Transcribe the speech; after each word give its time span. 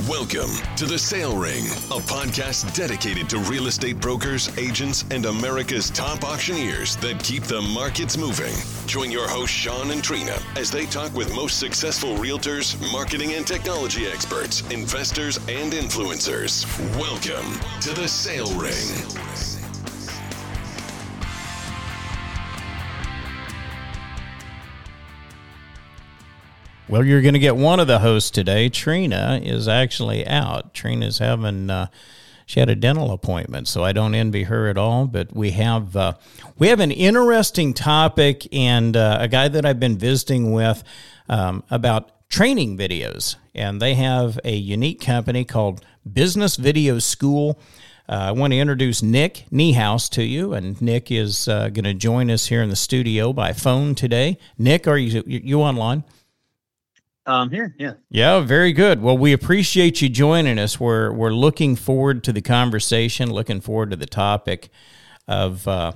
Welcome 0.00 0.50
to 0.76 0.86
The 0.86 0.98
Sale 0.98 1.36
Ring, 1.38 1.66
a 1.66 2.00
podcast 2.00 2.74
dedicated 2.74 3.30
to 3.30 3.38
real 3.38 3.68
estate 3.68 4.00
brokers, 4.00 4.50
agents, 4.58 5.04
and 5.12 5.24
America's 5.24 5.88
top 5.88 6.24
auctioneers 6.24 6.96
that 6.96 7.22
keep 7.22 7.44
the 7.44 7.60
markets 7.60 8.16
moving. 8.16 8.52
Join 8.88 9.12
your 9.12 9.28
hosts, 9.28 9.54
Sean 9.54 9.92
and 9.92 10.02
Trina, 10.02 10.36
as 10.56 10.68
they 10.68 10.86
talk 10.86 11.14
with 11.14 11.32
most 11.36 11.60
successful 11.60 12.16
realtors, 12.16 12.76
marketing 12.90 13.34
and 13.34 13.46
technology 13.46 14.04
experts, 14.08 14.68
investors, 14.72 15.36
and 15.48 15.72
influencers. 15.72 16.66
Welcome 16.98 17.60
to 17.82 17.92
The 17.92 18.08
Sale 18.08 18.52
Ring. 18.58 19.53
Well, 26.94 27.04
you're 27.04 27.22
going 27.22 27.34
to 27.34 27.40
get 27.40 27.56
one 27.56 27.80
of 27.80 27.88
the 27.88 27.98
hosts 27.98 28.30
today. 28.30 28.68
Trina 28.68 29.40
is 29.42 29.66
actually 29.66 30.24
out. 30.28 30.74
Trina's 30.74 31.18
having 31.18 31.68
uh, 31.68 31.88
she 32.46 32.60
had 32.60 32.68
a 32.68 32.76
dental 32.76 33.10
appointment, 33.10 33.66
so 33.66 33.82
I 33.82 33.90
don't 33.90 34.14
envy 34.14 34.44
her 34.44 34.68
at 34.68 34.78
all. 34.78 35.08
But 35.08 35.34
we 35.34 35.50
have 35.50 35.96
uh, 35.96 36.12
we 36.56 36.68
have 36.68 36.78
an 36.78 36.92
interesting 36.92 37.74
topic 37.74 38.46
and 38.54 38.96
uh, 38.96 39.16
a 39.18 39.26
guy 39.26 39.48
that 39.48 39.66
I've 39.66 39.80
been 39.80 39.98
visiting 39.98 40.52
with 40.52 40.84
um, 41.28 41.64
about 41.68 42.12
training 42.28 42.78
videos, 42.78 43.34
and 43.56 43.82
they 43.82 43.94
have 43.94 44.38
a 44.44 44.54
unique 44.54 45.00
company 45.00 45.44
called 45.44 45.84
Business 46.12 46.54
Video 46.54 47.00
School. 47.00 47.58
Uh, 48.08 48.26
I 48.28 48.30
want 48.30 48.52
to 48.52 48.58
introduce 48.60 49.02
Nick 49.02 49.46
Niehaus 49.50 50.08
to 50.10 50.22
you, 50.22 50.54
and 50.54 50.80
Nick 50.80 51.10
is 51.10 51.48
uh, 51.48 51.70
going 51.70 51.86
to 51.86 51.94
join 51.94 52.30
us 52.30 52.46
here 52.46 52.62
in 52.62 52.70
the 52.70 52.76
studio 52.76 53.32
by 53.32 53.52
phone 53.52 53.96
today. 53.96 54.38
Nick, 54.56 54.86
are 54.86 54.96
you 54.96 55.24
you 55.26 55.60
online? 55.60 56.04
Um, 57.26 57.50
here, 57.50 57.74
yeah. 57.78 57.94
Yeah, 58.10 58.40
very 58.40 58.72
good. 58.72 59.00
Well, 59.00 59.16
we 59.16 59.32
appreciate 59.32 60.02
you 60.02 60.08
joining 60.08 60.58
us. 60.58 60.78
We're 60.78 61.10
we're 61.10 61.32
looking 61.32 61.74
forward 61.74 62.22
to 62.24 62.32
the 62.32 62.42
conversation, 62.42 63.30
looking 63.30 63.60
forward 63.60 63.90
to 63.90 63.96
the 63.96 64.06
topic 64.06 64.68
of 65.26 65.66
uh, 65.66 65.92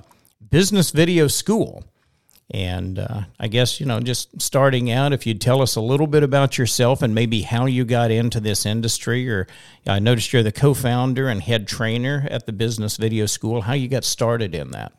business 0.49 0.91
video 0.91 1.27
school. 1.27 1.83
And 2.51 2.97
uh, 2.97 3.21
I 3.39 3.47
guess, 3.47 3.79
you 3.79 3.85
know, 3.85 3.99
just 3.99 4.41
starting 4.41 4.89
out, 4.89 5.13
if 5.13 5.27
you'd 5.27 5.39
tell 5.39 5.61
us 5.61 5.75
a 5.75 5.81
little 5.81 6.07
bit 6.07 6.23
about 6.23 6.57
yourself 6.57 7.03
and 7.03 7.13
maybe 7.13 7.43
how 7.43 7.67
you 7.67 7.85
got 7.85 8.09
into 8.09 8.39
this 8.39 8.65
industry, 8.65 9.29
or 9.29 9.45
I 9.85 9.99
noticed 9.99 10.33
you're 10.33 10.41
the 10.41 10.51
co 10.51 10.73
founder 10.73 11.29
and 11.29 11.43
head 11.43 11.67
trainer 11.67 12.27
at 12.31 12.47
the 12.47 12.51
Business 12.51 12.97
Video 12.97 13.27
School, 13.27 13.61
how 13.61 13.73
you 13.73 13.87
got 13.87 14.03
started 14.03 14.55
in 14.55 14.71
that. 14.71 14.93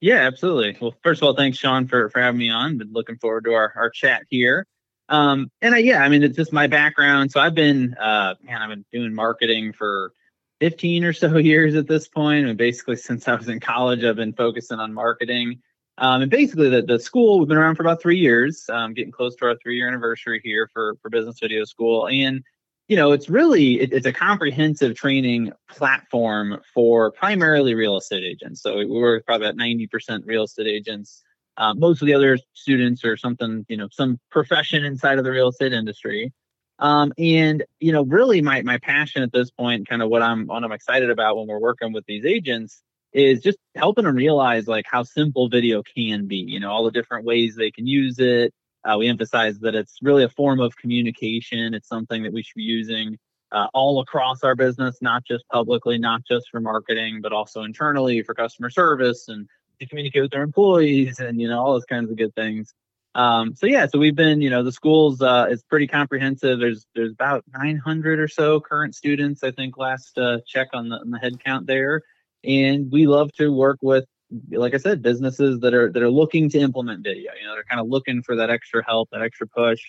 Yeah, 0.00 0.18
absolutely. 0.18 0.76
Well, 0.80 0.94
first 1.02 1.20
of 1.20 1.26
all, 1.26 1.34
thanks, 1.34 1.58
Sean, 1.58 1.88
for, 1.88 2.08
for 2.10 2.20
having 2.20 2.38
me 2.38 2.50
on. 2.50 2.78
Been 2.78 2.92
looking 2.92 3.16
forward 3.18 3.44
to 3.44 3.54
our, 3.54 3.72
our 3.74 3.90
chat 3.90 4.22
here. 4.28 4.66
Um, 5.12 5.50
and 5.60 5.74
I, 5.74 5.78
yeah, 5.78 6.02
I 6.02 6.08
mean, 6.08 6.22
it's 6.22 6.36
just 6.36 6.54
my 6.54 6.66
background. 6.66 7.30
So 7.30 7.38
I've 7.38 7.54
been, 7.54 7.94
uh, 7.94 8.34
man, 8.42 8.62
I've 8.62 8.70
been 8.70 8.84
doing 8.90 9.14
marketing 9.14 9.74
for 9.74 10.14
15 10.60 11.04
or 11.04 11.12
so 11.12 11.36
years 11.38 11.74
at 11.74 11.86
this 11.86 12.08
point. 12.08 12.46
And 12.46 12.56
basically, 12.56 12.96
since 12.96 13.28
I 13.28 13.34
was 13.34 13.48
in 13.48 13.60
college, 13.60 14.02
I've 14.04 14.16
been 14.16 14.32
focusing 14.32 14.78
on 14.78 14.94
marketing. 14.94 15.60
Um, 15.98 16.22
and 16.22 16.30
basically, 16.30 16.70
the, 16.70 16.80
the 16.80 16.98
school, 16.98 17.38
we've 17.38 17.48
been 17.48 17.58
around 17.58 17.76
for 17.76 17.82
about 17.82 18.00
three 18.00 18.16
years, 18.16 18.64
um, 18.70 18.94
getting 18.94 19.12
close 19.12 19.36
to 19.36 19.44
our 19.44 19.56
three 19.62 19.76
year 19.76 19.86
anniversary 19.86 20.40
here 20.42 20.70
for, 20.72 20.96
for 21.02 21.10
Business 21.10 21.38
Video 21.38 21.64
School. 21.64 22.08
And, 22.08 22.42
you 22.88 22.96
know, 22.96 23.12
it's 23.12 23.28
really, 23.28 23.80
it, 23.80 23.92
it's 23.92 24.06
a 24.06 24.14
comprehensive 24.14 24.96
training 24.96 25.52
platform 25.68 26.62
for 26.72 27.12
primarily 27.12 27.74
real 27.74 27.98
estate 27.98 28.24
agents. 28.24 28.62
So 28.62 28.78
we 28.78 28.86
work 28.86 29.26
probably 29.26 29.46
about 29.46 29.58
90% 29.58 30.22
real 30.24 30.44
estate 30.44 30.68
agents 30.68 31.22
uh, 31.56 31.74
most 31.74 32.02
of 32.02 32.06
the 32.06 32.14
other 32.14 32.38
students 32.54 33.04
are 33.04 33.16
something, 33.16 33.64
you 33.68 33.76
know, 33.76 33.88
some 33.90 34.18
profession 34.30 34.84
inside 34.84 35.18
of 35.18 35.24
the 35.24 35.30
real 35.30 35.48
estate 35.48 35.72
industry. 35.72 36.32
Um, 36.78 37.12
and 37.18 37.64
you 37.80 37.92
know, 37.92 38.04
really, 38.04 38.40
my 38.40 38.62
my 38.62 38.78
passion 38.78 39.22
at 39.22 39.32
this 39.32 39.50
point, 39.50 39.88
kind 39.88 40.02
of 40.02 40.08
what 40.08 40.22
I'm 40.22 40.46
what 40.46 40.64
I'm 40.64 40.72
excited 40.72 41.10
about 41.10 41.36
when 41.36 41.46
we're 41.46 41.60
working 41.60 41.92
with 41.92 42.04
these 42.06 42.24
agents, 42.24 42.82
is 43.12 43.40
just 43.40 43.58
helping 43.76 44.04
them 44.04 44.16
realize 44.16 44.66
like 44.66 44.86
how 44.90 45.02
simple 45.02 45.48
video 45.48 45.82
can 45.82 46.26
be. 46.26 46.38
You 46.38 46.60
know, 46.60 46.70
all 46.70 46.84
the 46.84 46.90
different 46.90 47.24
ways 47.24 47.54
they 47.54 47.70
can 47.70 47.86
use 47.86 48.18
it. 48.18 48.52
Uh, 48.84 48.96
we 48.98 49.08
emphasize 49.08 49.60
that 49.60 49.76
it's 49.76 49.98
really 50.02 50.24
a 50.24 50.28
form 50.28 50.58
of 50.58 50.76
communication. 50.76 51.72
It's 51.74 51.88
something 51.88 52.24
that 52.24 52.32
we 52.32 52.42
should 52.42 52.56
be 52.56 52.62
using 52.62 53.16
uh, 53.52 53.68
all 53.74 54.00
across 54.00 54.42
our 54.42 54.56
business, 54.56 55.00
not 55.00 55.24
just 55.24 55.46
publicly, 55.48 55.98
not 55.98 56.24
just 56.24 56.48
for 56.50 56.60
marketing, 56.60 57.20
but 57.22 57.32
also 57.32 57.62
internally 57.62 58.22
for 58.22 58.34
customer 58.34 58.70
service 58.70 59.28
and 59.28 59.46
to 59.82 59.88
communicate 59.88 60.22
with 60.22 60.30
their 60.30 60.42
employees 60.42 61.18
and 61.18 61.40
you 61.40 61.48
know 61.48 61.60
all 61.60 61.72
those 61.72 61.84
kinds 61.84 62.10
of 62.10 62.16
good 62.16 62.34
things. 62.34 62.72
Um, 63.14 63.54
so 63.54 63.66
yeah 63.66 63.86
so 63.86 63.98
we've 63.98 64.16
been 64.16 64.40
you 64.40 64.48
know 64.48 64.62
the 64.62 64.72
schools 64.72 65.20
uh, 65.20 65.46
is 65.50 65.62
pretty 65.62 65.86
comprehensive. 65.86 66.60
There's 66.60 66.86
there's 66.94 67.12
about 67.12 67.44
900 67.52 68.18
or 68.20 68.28
so 68.28 68.60
current 68.60 68.94
students 68.94 69.44
i 69.44 69.50
think 69.50 69.76
last 69.76 70.16
uh, 70.18 70.38
check 70.46 70.68
on 70.72 70.88
the, 70.88 70.96
on 70.96 71.10
the 71.10 71.18
head 71.18 71.42
count 71.44 71.66
there. 71.66 72.02
And 72.44 72.90
we 72.90 73.06
love 73.06 73.32
to 73.34 73.52
work 73.52 73.78
with 73.82 74.04
like 74.50 74.74
i 74.74 74.78
said 74.78 75.02
businesses 75.02 75.60
that 75.60 75.74
are 75.74 75.90
that 75.92 76.02
are 76.02 76.10
looking 76.10 76.48
to 76.48 76.58
implement 76.58 77.04
video 77.04 77.32
you 77.38 77.46
know 77.46 77.54
they're 77.54 77.64
kind 77.64 77.80
of 77.80 77.88
looking 77.88 78.22
for 78.22 78.36
that 78.36 78.50
extra 78.50 78.82
help 78.84 79.10
that 79.10 79.20
extra 79.20 79.46
push 79.46 79.82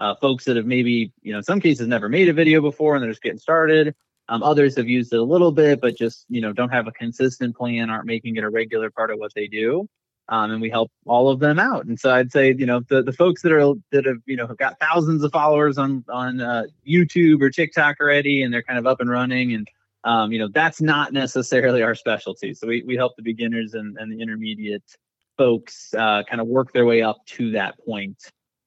uh, 0.00 0.14
folks 0.20 0.44
that 0.44 0.56
have 0.56 0.66
maybe 0.66 1.12
you 1.22 1.32
know 1.32 1.38
in 1.38 1.44
some 1.44 1.60
cases 1.60 1.88
never 1.88 2.08
made 2.08 2.28
a 2.28 2.32
video 2.32 2.60
before 2.60 2.94
and 2.94 3.02
they're 3.02 3.10
just 3.10 3.22
getting 3.22 3.38
started 3.38 3.94
um, 4.28 4.42
others 4.42 4.76
have 4.76 4.88
used 4.88 5.12
it 5.12 5.18
a 5.18 5.22
little 5.22 5.52
bit, 5.52 5.80
but 5.80 5.96
just 5.96 6.26
you 6.28 6.40
know 6.40 6.52
don't 6.52 6.70
have 6.70 6.86
a 6.86 6.92
consistent 6.92 7.56
plan, 7.56 7.90
aren't 7.90 8.06
making 8.06 8.36
it 8.36 8.44
a 8.44 8.50
regular 8.50 8.90
part 8.90 9.10
of 9.10 9.18
what 9.18 9.32
they 9.34 9.46
do. 9.46 9.88
Um, 10.30 10.50
and 10.50 10.60
we 10.60 10.68
help 10.68 10.90
all 11.06 11.30
of 11.30 11.40
them 11.40 11.58
out. 11.58 11.86
And 11.86 11.98
so 11.98 12.10
I'd 12.10 12.30
say 12.30 12.54
you 12.56 12.66
know 12.66 12.80
the, 12.88 13.02
the 13.02 13.12
folks 13.12 13.42
that 13.42 13.52
are 13.52 13.74
that 13.92 14.04
have 14.04 14.18
you 14.26 14.36
know 14.36 14.46
have 14.46 14.58
got 14.58 14.78
thousands 14.80 15.24
of 15.24 15.32
followers 15.32 15.78
on 15.78 16.04
on 16.08 16.40
uh, 16.40 16.64
YouTube 16.86 17.40
or 17.40 17.50
TikTok 17.50 17.96
already, 18.00 18.42
and 18.42 18.52
they're 18.52 18.62
kind 18.62 18.78
of 18.78 18.86
up 18.86 19.00
and 19.00 19.10
running, 19.10 19.54
and 19.54 19.68
um, 20.04 20.30
you 20.32 20.38
know 20.38 20.48
that's 20.52 20.80
not 20.80 21.12
necessarily 21.12 21.82
our 21.82 21.94
specialty. 21.94 22.52
So 22.52 22.66
we 22.66 22.82
we 22.86 22.96
help 22.96 23.16
the 23.16 23.22
beginners 23.22 23.74
and, 23.74 23.96
and 23.98 24.12
the 24.12 24.20
intermediate 24.20 24.84
folks 25.38 25.94
uh, 25.94 26.24
kind 26.28 26.40
of 26.40 26.48
work 26.48 26.72
their 26.72 26.84
way 26.84 27.00
up 27.00 27.24
to 27.24 27.52
that 27.52 27.78
point. 27.86 28.18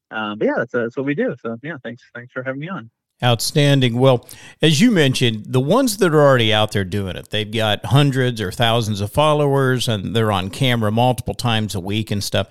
Um, 0.09 0.39
but 0.39 0.45
yeah, 0.45 0.53
that's, 0.57 0.73
uh, 0.73 0.79
that's 0.83 0.97
what 0.97 1.05
we 1.05 1.15
do. 1.15 1.35
So 1.39 1.57
yeah, 1.61 1.77
thanks 1.83 2.01
thanks 2.15 2.33
for 2.33 2.41
having 2.41 2.59
me 2.59 2.69
on. 2.69 2.89
Outstanding. 3.23 3.99
Well, 3.99 4.27
as 4.61 4.81
you 4.81 4.89
mentioned, 4.89 5.45
the 5.47 5.59
ones 5.59 5.97
that 5.97 6.13
are 6.13 6.21
already 6.21 6.51
out 6.51 6.71
there 6.71 6.83
doing 6.83 7.15
it, 7.15 7.29
they've 7.29 7.51
got 7.51 7.85
hundreds 7.85 8.41
or 8.41 8.51
thousands 8.51 8.99
of 8.99 9.11
followers 9.11 9.87
and 9.87 10.15
they're 10.15 10.31
on 10.31 10.49
camera 10.49 10.91
multiple 10.91 11.35
times 11.35 11.75
a 11.75 11.79
week 11.79 12.09
and 12.09 12.23
stuff. 12.23 12.47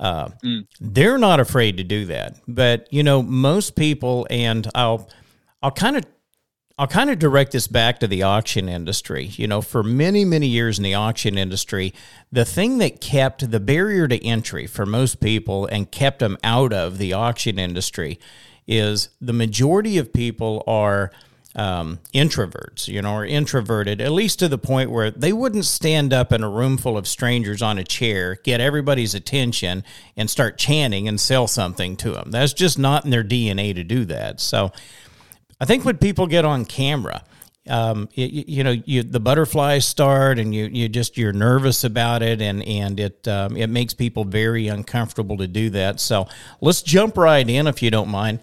Uh, 0.00 0.28
mm. 0.42 0.66
They're 0.80 1.18
not 1.18 1.38
afraid 1.38 1.76
to 1.76 1.84
do 1.84 2.06
that. 2.06 2.36
But, 2.48 2.90
you 2.90 3.02
know, 3.02 3.22
most 3.22 3.76
people, 3.76 4.26
and 4.30 4.70
I'll, 4.74 5.08
I'll 5.62 5.70
kind 5.70 5.96
of 5.96 6.04
I'll 6.78 6.86
kind 6.86 7.08
of 7.08 7.18
direct 7.18 7.52
this 7.52 7.68
back 7.68 8.00
to 8.00 8.06
the 8.06 8.22
auction 8.22 8.68
industry. 8.68 9.30
You 9.36 9.48
know, 9.48 9.62
for 9.62 9.82
many, 9.82 10.26
many 10.26 10.46
years 10.46 10.78
in 10.78 10.84
the 10.84 10.92
auction 10.92 11.38
industry, 11.38 11.94
the 12.30 12.44
thing 12.44 12.76
that 12.78 13.00
kept 13.00 13.50
the 13.50 13.60
barrier 13.60 14.06
to 14.08 14.22
entry 14.22 14.66
for 14.66 14.84
most 14.84 15.18
people 15.18 15.64
and 15.64 15.90
kept 15.90 16.18
them 16.18 16.36
out 16.44 16.74
of 16.74 16.98
the 16.98 17.14
auction 17.14 17.58
industry 17.58 18.18
is 18.66 19.08
the 19.20 19.32
majority 19.32 19.98
of 19.98 20.12
people 20.12 20.62
are 20.66 21.10
um, 21.56 22.00
introverts, 22.12 22.86
you 22.86 23.00
know, 23.00 23.14
or 23.14 23.24
introverted, 23.24 24.00
at 24.00 24.12
least 24.12 24.38
to 24.40 24.48
the 24.48 24.58
point 24.58 24.90
where 24.90 25.10
they 25.10 25.32
wouldn't 25.32 25.64
stand 25.64 26.12
up 26.12 26.30
in 26.32 26.44
a 26.44 26.50
room 26.50 26.76
full 26.76 26.98
of 26.98 27.08
strangers 27.08 27.62
on 27.62 27.78
a 27.78 27.84
chair, 27.84 28.36
get 28.44 28.60
everybody's 28.60 29.14
attention, 29.14 29.82
and 30.16 30.28
start 30.28 30.58
chanting 30.58 31.08
and 31.08 31.18
sell 31.18 31.46
something 31.46 31.96
to 31.96 32.12
them. 32.12 32.30
That's 32.30 32.52
just 32.52 32.78
not 32.78 33.04
in 33.04 33.10
their 33.10 33.24
DNA 33.24 33.74
to 33.74 33.82
do 33.82 34.04
that. 34.04 34.38
So 34.38 34.70
I 35.58 35.64
think 35.64 35.86
when 35.86 35.96
people 35.96 36.26
get 36.26 36.44
on 36.44 36.66
camera, 36.66 37.24
um, 37.68 38.08
you, 38.14 38.44
you, 38.46 38.64
know, 38.64 38.70
you, 38.84 39.02
the 39.02 39.20
butterflies 39.20 39.86
start, 39.86 40.38
and 40.38 40.54
you 40.54 40.66
you 40.66 40.88
just 40.88 41.16
you're 41.16 41.32
nervous 41.32 41.84
about 41.84 42.22
it, 42.22 42.40
and 42.40 42.62
and 42.64 42.98
it 43.00 43.26
um, 43.28 43.56
it 43.56 43.68
makes 43.68 43.94
people 43.94 44.24
very 44.24 44.68
uncomfortable 44.68 45.36
to 45.38 45.46
do 45.46 45.70
that. 45.70 46.00
So 46.00 46.28
let's 46.60 46.82
jump 46.82 47.16
right 47.16 47.48
in, 47.48 47.66
if 47.66 47.82
you 47.82 47.90
don't 47.90 48.08
mind. 48.08 48.40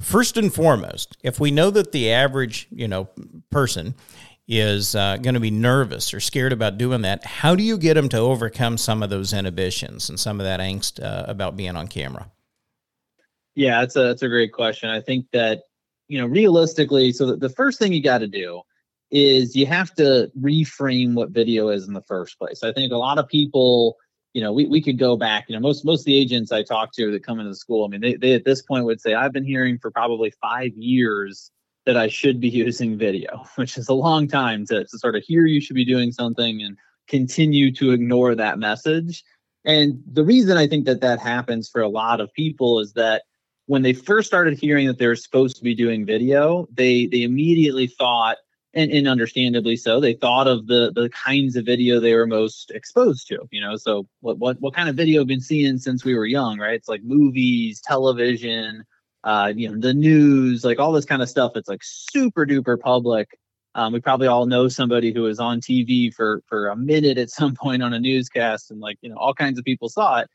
First 0.00 0.36
and 0.36 0.52
foremost, 0.52 1.16
if 1.22 1.40
we 1.40 1.50
know 1.50 1.70
that 1.70 1.92
the 1.92 2.12
average 2.12 2.68
you 2.70 2.88
know 2.88 3.08
person 3.50 3.94
is 4.48 4.94
uh, 4.94 5.16
going 5.16 5.34
to 5.34 5.40
be 5.40 5.50
nervous 5.50 6.14
or 6.14 6.20
scared 6.20 6.52
about 6.52 6.78
doing 6.78 7.02
that, 7.02 7.24
how 7.24 7.54
do 7.54 7.62
you 7.62 7.76
get 7.76 7.94
them 7.94 8.08
to 8.08 8.18
overcome 8.18 8.78
some 8.78 9.02
of 9.02 9.10
those 9.10 9.32
inhibitions 9.32 10.08
and 10.08 10.20
some 10.20 10.40
of 10.40 10.44
that 10.44 10.60
angst 10.60 11.02
uh, 11.02 11.24
about 11.26 11.56
being 11.56 11.76
on 11.76 11.88
camera? 11.88 12.30
Yeah, 13.54 13.80
that's 13.80 13.96
a 13.96 14.02
that's 14.02 14.22
a 14.22 14.28
great 14.28 14.52
question. 14.52 14.90
I 14.90 15.00
think 15.00 15.26
that 15.32 15.62
you 16.08 16.18
know, 16.18 16.26
realistically, 16.26 17.12
so 17.12 17.26
the, 17.26 17.36
the 17.36 17.48
first 17.48 17.78
thing 17.78 17.92
you 17.92 18.02
got 18.02 18.18
to 18.18 18.26
do 18.26 18.62
is 19.10 19.54
you 19.54 19.66
have 19.66 19.94
to 19.94 20.30
reframe 20.40 21.14
what 21.14 21.30
video 21.30 21.68
is 21.68 21.86
in 21.86 21.94
the 21.94 22.02
first 22.02 22.38
place. 22.38 22.62
I 22.62 22.72
think 22.72 22.92
a 22.92 22.96
lot 22.96 23.18
of 23.18 23.28
people, 23.28 23.96
you 24.32 24.42
know, 24.42 24.52
we, 24.52 24.66
we 24.66 24.82
could 24.82 24.98
go 24.98 25.16
back, 25.16 25.44
you 25.48 25.54
know, 25.54 25.60
most 25.60 25.84
most 25.84 26.00
of 26.00 26.06
the 26.06 26.16
agents 26.16 26.52
I 26.52 26.62
talk 26.62 26.92
to 26.94 27.10
that 27.12 27.24
come 27.24 27.38
into 27.38 27.50
the 27.50 27.56
school, 27.56 27.84
I 27.84 27.88
mean, 27.88 28.00
they, 28.00 28.14
they 28.14 28.34
at 28.34 28.44
this 28.44 28.62
point 28.62 28.84
would 28.84 29.00
say, 29.00 29.14
I've 29.14 29.32
been 29.32 29.44
hearing 29.44 29.78
for 29.78 29.90
probably 29.90 30.32
five 30.40 30.72
years 30.76 31.50
that 31.86 31.96
I 31.96 32.08
should 32.08 32.40
be 32.40 32.48
using 32.66 32.98
video, 32.98 33.44
which 33.56 33.78
is 33.78 33.88
a 33.88 33.94
long 33.94 34.28
time 34.28 34.66
to, 34.66 34.84
to 34.84 34.98
sort 34.98 35.16
of 35.16 35.22
hear 35.22 35.46
you 35.46 35.60
should 35.60 35.76
be 35.76 35.84
doing 35.84 36.12
something 36.12 36.62
and 36.62 36.76
continue 37.08 37.72
to 37.72 37.92
ignore 37.92 38.34
that 38.34 38.58
message. 38.58 39.22
And 39.64 40.02
the 40.12 40.24
reason 40.24 40.56
I 40.56 40.66
think 40.66 40.84
that 40.86 41.00
that 41.00 41.18
happens 41.18 41.68
for 41.68 41.80
a 41.80 41.88
lot 41.88 42.20
of 42.20 42.32
people 42.32 42.80
is 42.80 42.92
that 42.92 43.22
when 43.66 43.82
they 43.82 43.92
first 43.92 44.26
started 44.26 44.58
hearing 44.58 44.86
that 44.86 44.98
they 44.98 45.06
were 45.06 45.16
supposed 45.16 45.56
to 45.56 45.62
be 45.62 45.74
doing 45.74 46.06
video, 46.06 46.66
they 46.72 47.06
they 47.06 47.22
immediately 47.22 47.86
thought, 47.86 48.38
and, 48.74 48.90
and 48.90 49.08
understandably 49.08 49.76
so, 49.76 50.00
they 50.00 50.14
thought 50.14 50.46
of 50.46 50.66
the 50.66 50.92
the 50.94 51.10
kinds 51.10 51.56
of 51.56 51.66
video 51.66 52.00
they 52.00 52.14
were 52.14 52.26
most 52.26 52.70
exposed 52.70 53.26
to. 53.28 53.38
You 53.50 53.60
know, 53.60 53.76
so 53.76 54.06
what 54.20 54.38
what 54.38 54.60
what 54.60 54.74
kind 54.74 54.88
of 54.88 54.96
video 54.96 55.20
have 55.20 55.28
been 55.28 55.40
seeing 55.40 55.78
since 55.78 56.04
we 56.04 56.14
were 56.14 56.26
young, 56.26 56.58
right? 56.58 56.74
It's 56.74 56.88
like 56.88 57.02
movies, 57.02 57.80
television, 57.80 58.84
uh, 59.24 59.52
you 59.54 59.68
know, 59.70 59.78
the 59.78 59.94
news, 59.94 60.64
like 60.64 60.78
all 60.78 60.92
this 60.92 61.04
kind 61.04 61.22
of 61.22 61.28
stuff. 61.28 61.52
It's 61.56 61.68
like 61.68 61.82
super 61.82 62.46
duper 62.46 62.78
public. 62.78 63.36
Um, 63.74 63.92
we 63.92 64.00
probably 64.00 64.26
all 64.28 64.46
know 64.46 64.68
somebody 64.68 65.12
who 65.12 65.22
was 65.22 65.40
on 65.40 65.60
TV 65.60 66.14
for 66.14 66.42
for 66.46 66.68
a 66.68 66.76
minute 66.76 67.18
at 67.18 67.30
some 67.30 67.54
point 67.60 67.82
on 67.82 67.92
a 67.92 67.98
newscast, 67.98 68.70
and 68.70 68.80
like 68.80 68.98
you 69.00 69.10
know, 69.10 69.16
all 69.16 69.34
kinds 69.34 69.58
of 69.58 69.64
people 69.64 69.88
saw 69.88 70.20
it 70.20 70.30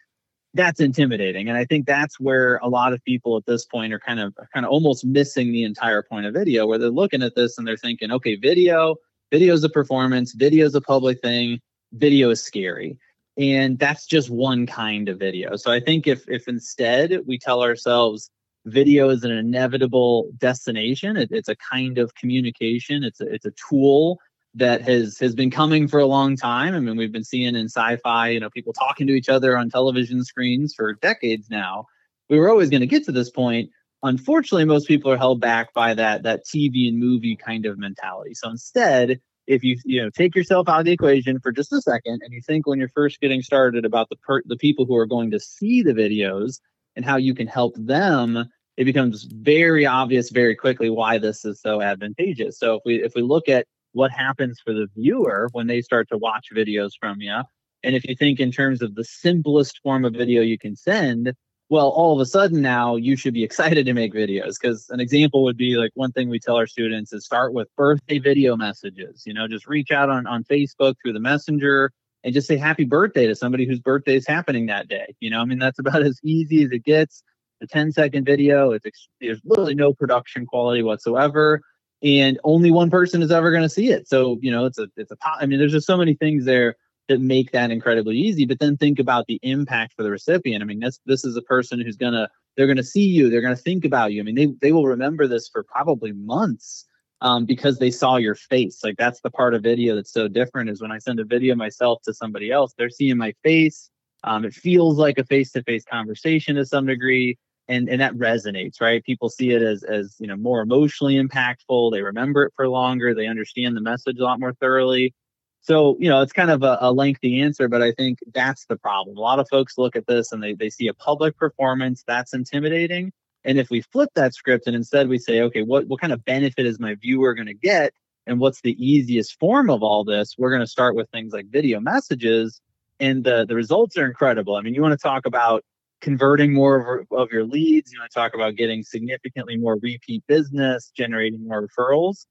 that's 0.53 0.79
intimidating. 0.79 1.47
And 1.49 1.57
i 1.57 1.65
think 1.65 1.85
that's 1.85 2.19
where 2.19 2.57
a 2.57 2.67
lot 2.67 2.93
of 2.93 3.03
people 3.03 3.37
at 3.37 3.45
this 3.45 3.65
point 3.65 3.93
are 3.93 3.99
kind 3.99 4.19
of 4.19 4.35
kind 4.53 4.65
of 4.65 4.71
almost 4.71 5.05
missing 5.05 5.51
the 5.51 5.63
entire 5.63 6.03
point 6.03 6.25
of 6.25 6.33
video 6.33 6.65
where 6.65 6.77
they're 6.77 6.89
looking 6.89 7.23
at 7.23 7.35
this 7.35 7.57
and 7.57 7.67
they're 7.67 7.77
thinking 7.77 8.11
okay 8.11 8.35
video 8.35 8.95
video 9.31 9.53
is 9.53 9.63
a 9.63 9.69
performance 9.69 10.33
video 10.33 10.65
is 10.65 10.75
a 10.75 10.81
public 10.81 11.21
thing 11.21 11.59
video 11.93 12.29
is 12.29 12.43
scary. 12.43 12.97
And 13.37 13.79
that's 13.79 14.05
just 14.05 14.29
one 14.29 14.65
kind 14.65 15.09
of 15.09 15.19
video. 15.19 15.55
So 15.55 15.71
i 15.71 15.79
think 15.79 16.07
if 16.07 16.27
if 16.27 16.47
instead 16.47 17.19
we 17.25 17.37
tell 17.37 17.61
ourselves 17.61 18.29
video 18.65 19.09
is 19.09 19.23
an 19.23 19.31
inevitable 19.31 20.31
destination 20.37 21.17
it, 21.17 21.29
it's 21.31 21.49
a 21.49 21.55
kind 21.55 21.97
of 21.97 22.13
communication 22.13 23.03
it's 23.03 23.19
a, 23.19 23.25
it's 23.33 23.45
a 23.45 23.51
tool 23.69 24.19
that 24.55 24.81
has 24.81 25.17
has 25.19 25.33
been 25.33 25.51
coming 25.51 25.87
for 25.87 25.99
a 25.99 26.05
long 26.05 26.35
time. 26.35 26.75
I 26.75 26.79
mean, 26.79 26.97
we've 26.97 27.11
been 27.11 27.23
seeing 27.23 27.55
in 27.55 27.65
sci-fi, 27.65 28.29
you 28.29 28.39
know, 28.39 28.49
people 28.49 28.73
talking 28.73 29.07
to 29.07 29.13
each 29.13 29.29
other 29.29 29.57
on 29.57 29.69
television 29.69 30.23
screens 30.23 30.73
for 30.75 30.93
decades 30.93 31.49
now. 31.49 31.85
We 32.29 32.37
were 32.37 32.49
always 32.49 32.69
going 32.69 32.81
to 32.81 32.87
get 32.87 33.05
to 33.05 33.11
this 33.11 33.29
point. 33.29 33.69
Unfortunately, 34.03 34.65
most 34.65 34.87
people 34.87 35.11
are 35.11 35.17
held 35.17 35.39
back 35.39 35.73
by 35.73 35.93
that 35.93 36.23
that 36.23 36.45
TV 36.45 36.87
and 36.87 36.99
movie 36.99 37.35
kind 37.35 37.65
of 37.65 37.77
mentality. 37.77 38.33
So 38.33 38.49
instead, 38.49 39.19
if 39.47 39.63
you 39.63 39.77
you 39.85 40.01
know 40.01 40.09
take 40.09 40.35
yourself 40.35 40.69
out 40.69 40.79
of 40.79 40.85
the 40.85 40.91
equation 40.91 41.39
for 41.39 41.51
just 41.51 41.73
a 41.73 41.81
second 41.81 42.21
and 42.23 42.33
you 42.33 42.41
think 42.41 42.67
when 42.67 42.79
you're 42.79 42.89
first 42.89 43.19
getting 43.19 43.41
started 43.41 43.85
about 43.85 44.09
the 44.09 44.15
per- 44.17 44.43
the 44.45 44.57
people 44.57 44.85
who 44.85 44.95
are 44.95 45.05
going 45.05 45.31
to 45.31 45.39
see 45.39 45.81
the 45.81 45.93
videos 45.93 46.59
and 46.95 47.05
how 47.05 47.17
you 47.17 47.33
can 47.33 47.47
help 47.47 47.73
them 47.77 48.45
it 48.77 48.85
becomes 48.85 49.23
very 49.23 49.85
obvious 49.85 50.29
very 50.29 50.55
quickly 50.55 50.89
why 50.89 51.17
this 51.17 51.43
is 51.43 51.59
so 51.59 51.81
advantageous 51.81 52.59
so 52.59 52.75
if 52.75 52.81
we 52.85 53.03
if 53.03 53.13
we 53.15 53.21
look 53.21 53.49
at 53.49 53.65
what 53.93 54.11
happens 54.11 54.59
for 54.63 54.73
the 54.73 54.87
viewer 54.95 55.49
when 55.51 55.67
they 55.67 55.81
start 55.81 56.07
to 56.09 56.17
watch 56.17 56.47
videos 56.55 56.91
from 56.99 57.21
you. 57.21 57.41
And 57.83 57.95
if 57.95 58.07
you 58.07 58.15
think 58.15 58.39
in 58.39 58.51
terms 58.51 58.81
of 58.81 58.95
the 58.95 59.03
simplest 59.03 59.79
form 59.83 60.05
of 60.05 60.13
video 60.13 60.41
you 60.41 60.57
can 60.57 60.75
send, 60.75 61.33
well, 61.69 61.89
all 61.89 62.13
of 62.13 62.19
a 62.19 62.25
sudden 62.25 62.61
now 62.61 62.95
you 62.95 63.15
should 63.15 63.33
be 63.33 63.43
excited 63.49 63.85
to 63.85 63.93
make 63.93 64.13
videos. 64.13 64.55
Because 64.61 64.87
an 64.89 64.99
example 64.99 65.43
would 65.43 65.57
be 65.57 65.77
like 65.77 65.91
one 65.95 66.11
thing 66.11 66.29
we 66.29 66.39
tell 66.39 66.55
our 66.55 66.67
students 66.67 67.13
is 67.13 67.25
start 67.25 67.53
with 67.53 67.67
birthday 67.75 68.19
video 68.19 68.55
messages. 68.55 69.23
You 69.25 69.33
know, 69.33 69.47
just 69.47 69.67
reach 69.67 69.91
out 69.91 70.09
on, 70.09 70.27
on 70.27 70.43
Facebook 70.43 70.95
through 71.01 71.13
the 71.13 71.19
messenger 71.19 71.91
and 72.23 72.33
just 72.33 72.47
say 72.47 72.57
happy 72.57 72.85
birthday 72.85 73.25
to 73.27 73.35
somebody 73.35 73.65
whose 73.65 73.79
birthday 73.79 74.15
is 74.15 74.27
happening 74.27 74.67
that 74.67 74.87
day. 74.87 75.15
You 75.19 75.31
know, 75.31 75.39
I 75.39 75.45
mean, 75.45 75.59
that's 75.59 75.79
about 75.79 76.03
as 76.05 76.19
easy 76.23 76.63
as 76.63 76.71
it 76.71 76.83
gets. 76.83 77.23
The 77.59 77.67
10 77.67 77.91
second 77.91 78.25
video, 78.25 78.71
it's 78.71 79.07
there's 79.19 79.39
literally 79.45 79.75
no 79.75 79.93
production 79.93 80.47
quality 80.47 80.81
whatsoever 80.81 81.61
and 82.03 82.39
only 82.43 82.71
one 82.71 82.89
person 82.89 83.21
is 83.21 83.31
ever 83.31 83.51
going 83.51 83.63
to 83.63 83.69
see 83.69 83.91
it. 83.91 84.07
So, 84.07 84.37
you 84.41 84.51
know, 84.51 84.65
it's 84.65 84.79
a, 84.79 84.87
it's 84.97 85.11
a, 85.11 85.17
I 85.23 85.45
mean, 85.45 85.59
there's 85.59 85.71
just 85.71 85.87
so 85.87 85.97
many 85.97 86.15
things 86.15 86.45
there 86.45 86.75
that 87.07 87.19
make 87.19 87.51
that 87.51 87.71
incredibly 87.71 88.17
easy. 88.17 88.45
But 88.45 88.59
then 88.59 88.77
think 88.77 88.99
about 88.99 89.27
the 89.27 89.39
impact 89.43 89.93
for 89.95 90.03
the 90.03 90.11
recipient. 90.11 90.61
I 90.61 90.65
mean, 90.65 90.79
this, 90.79 90.99
this 91.05 91.25
is 91.25 91.35
a 91.35 91.41
person 91.41 91.81
who's 91.81 91.97
going 91.97 92.13
to, 92.13 92.29
they're 92.57 92.73
to 92.73 92.83
see 92.83 93.05
you, 93.05 93.29
they're 93.29 93.41
going 93.41 93.55
to 93.55 93.61
think 93.61 93.85
about 93.85 94.13
you. 94.13 94.21
I 94.21 94.23
mean, 94.23 94.35
they, 94.35 94.47
they 94.61 94.71
will 94.71 94.87
remember 94.87 95.27
this 95.27 95.47
for 95.47 95.63
probably 95.63 96.11
months 96.11 96.85
um, 97.21 97.45
because 97.45 97.77
they 97.77 97.91
saw 97.91 98.17
your 98.17 98.35
face. 98.35 98.83
Like 98.83 98.97
that's 98.97 99.21
the 99.21 99.29
part 99.29 99.53
of 99.53 99.61
video 99.61 99.95
that's 99.95 100.13
so 100.13 100.27
different 100.27 100.69
is 100.69 100.81
when 100.81 100.91
I 100.91 100.97
send 100.97 101.19
a 101.19 101.25
video 101.25 101.55
myself 101.55 102.01
to 102.03 102.13
somebody 102.13 102.51
else, 102.51 102.73
they're 102.77 102.89
seeing 102.89 103.17
my 103.17 103.33
face. 103.43 103.89
Um, 104.23 104.45
it 104.45 104.53
feels 104.53 104.97
like 104.97 105.17
a 105.17 105.23
face-to-face 105.23 105.85
conversation 105.85 106.55
to 106.55 106.65
some 106.65 106.85
degree 106.85 107.37
and 107.71 107.87
and 107.89 108.01
that 108.01 108.13
resonates 108.13 108.81
right? 108.81 109.03
People 109.03 109.29
see 109.29 109.51
it 109.51 109.61
as 109.61 109.83
as 109.83 110.15
you 110.19 110.27
know 110.27 110.35
more 110.35 110.61
emotionally 110.61 111.15
impactful. 111.15 111.91
They 111.91 112.01
remember 112.01 112.43
it 112.43 112.53
for 112.55 112.67
longer. 112.67 113.15
They 113.15 113.27
understand 113.27 113.75
the 113.75 113.81
message 113.81 114.19
a 114.19 114.23
lot 114.23 114.39
more 114.39 114.53
thoroughly. 114.53 115.15
So 115.61 115.95
you 115.99 116.09
know 116.09 116.21
it's 116.21 116.33
kind 116.33 116.51
of 116.51 116.63
a, 116.63 116.77
a, 116.81 116.91
lengthy 116.91 117.39
answer 117.39 117.67
but 117.67 117.81
i 117.81 117.91
think 117.91 118.19
that's 118.33 118.65
the 118.65 118.75
problem. 118.75 119.17
A 119.17 119.21
lot 119.21 119.39
of 119.39 119.47
folks 119.49 119.77
look 119.77 119.95
at 119.95 120.07
this 120.07 120.31
and 120.31 120.43
they, 120.43 120.53
they 120.53 120.69
see 120.69 120.87
a 120.87 120.93
public 120.93 121.37
performance 121.37 122.03
that's 122.05 122.33
intimidating. 122.33 123.11
And 123.43 123.57
if 123.57 123.69
we 123.69 123.81
flip 123.81 124.09
that 124.15 124.35
script 124.35 124.67
and 124.67 124.75
instead 124.75 125.07
we 125.07 125.17
say 125.17 125.41
okay 125.41 125.61
what, 125.61 125.87
what 125.87 126.01
kind 126.01 126.13
of 126.13 126.25
benefit 126.25 126.65
is 126.65 126.79
my 126.79 126.95
viewer 126.95 127.33
going 127.33 127.47
to 127.47 127.53
get? 127.53 127.93
And 128.27 128.39
what's 128.39 128.61
the 128.61 128.75
easiest 128.83 129.39
form 129.39 129.69
of 129.69 129.81
all 129.81 130.03
this? 130.03 130.35
We're 130.37 130.51
going 130.51 130.61
to 130.61 130.67
start 130.67 130.95
with 130.95 131.09
things 131.09 131.33
like 131.33 131.47
video 131.49 131.79
messages 131.79 132.59
and 132.99 133.23
the, 133.23 133.45
the 133.47 133.55
results 133.55 133.97
are 133.97 134.05
incredible. 134.05 134.55
I 134.55 134.61
mean 134.61 134.73
you 134.73 134.81
want 134.81 134.99
to 134.99 135.03
talk 135.03 135.25
about 135.25 135.63
converting 136.01 136.53
more 136.53 136.99
of, 136.99 137.07
of 137.11 137.31
your 137.31 137.45
leads. 137.45 137.91
You 137.93 137.99
want 137.99 138.11
to 138.11 138.19
talk 138.19 138.33
about 138.33 138.55
getting 138.55 138.83
significantly 138.83 139.57
more 139.57 139.77
repeat 139.81 140.23
business, 140.27 140.91
generating 140.95 141.47
more 141.47 141.67
referrals. 141.67 142.25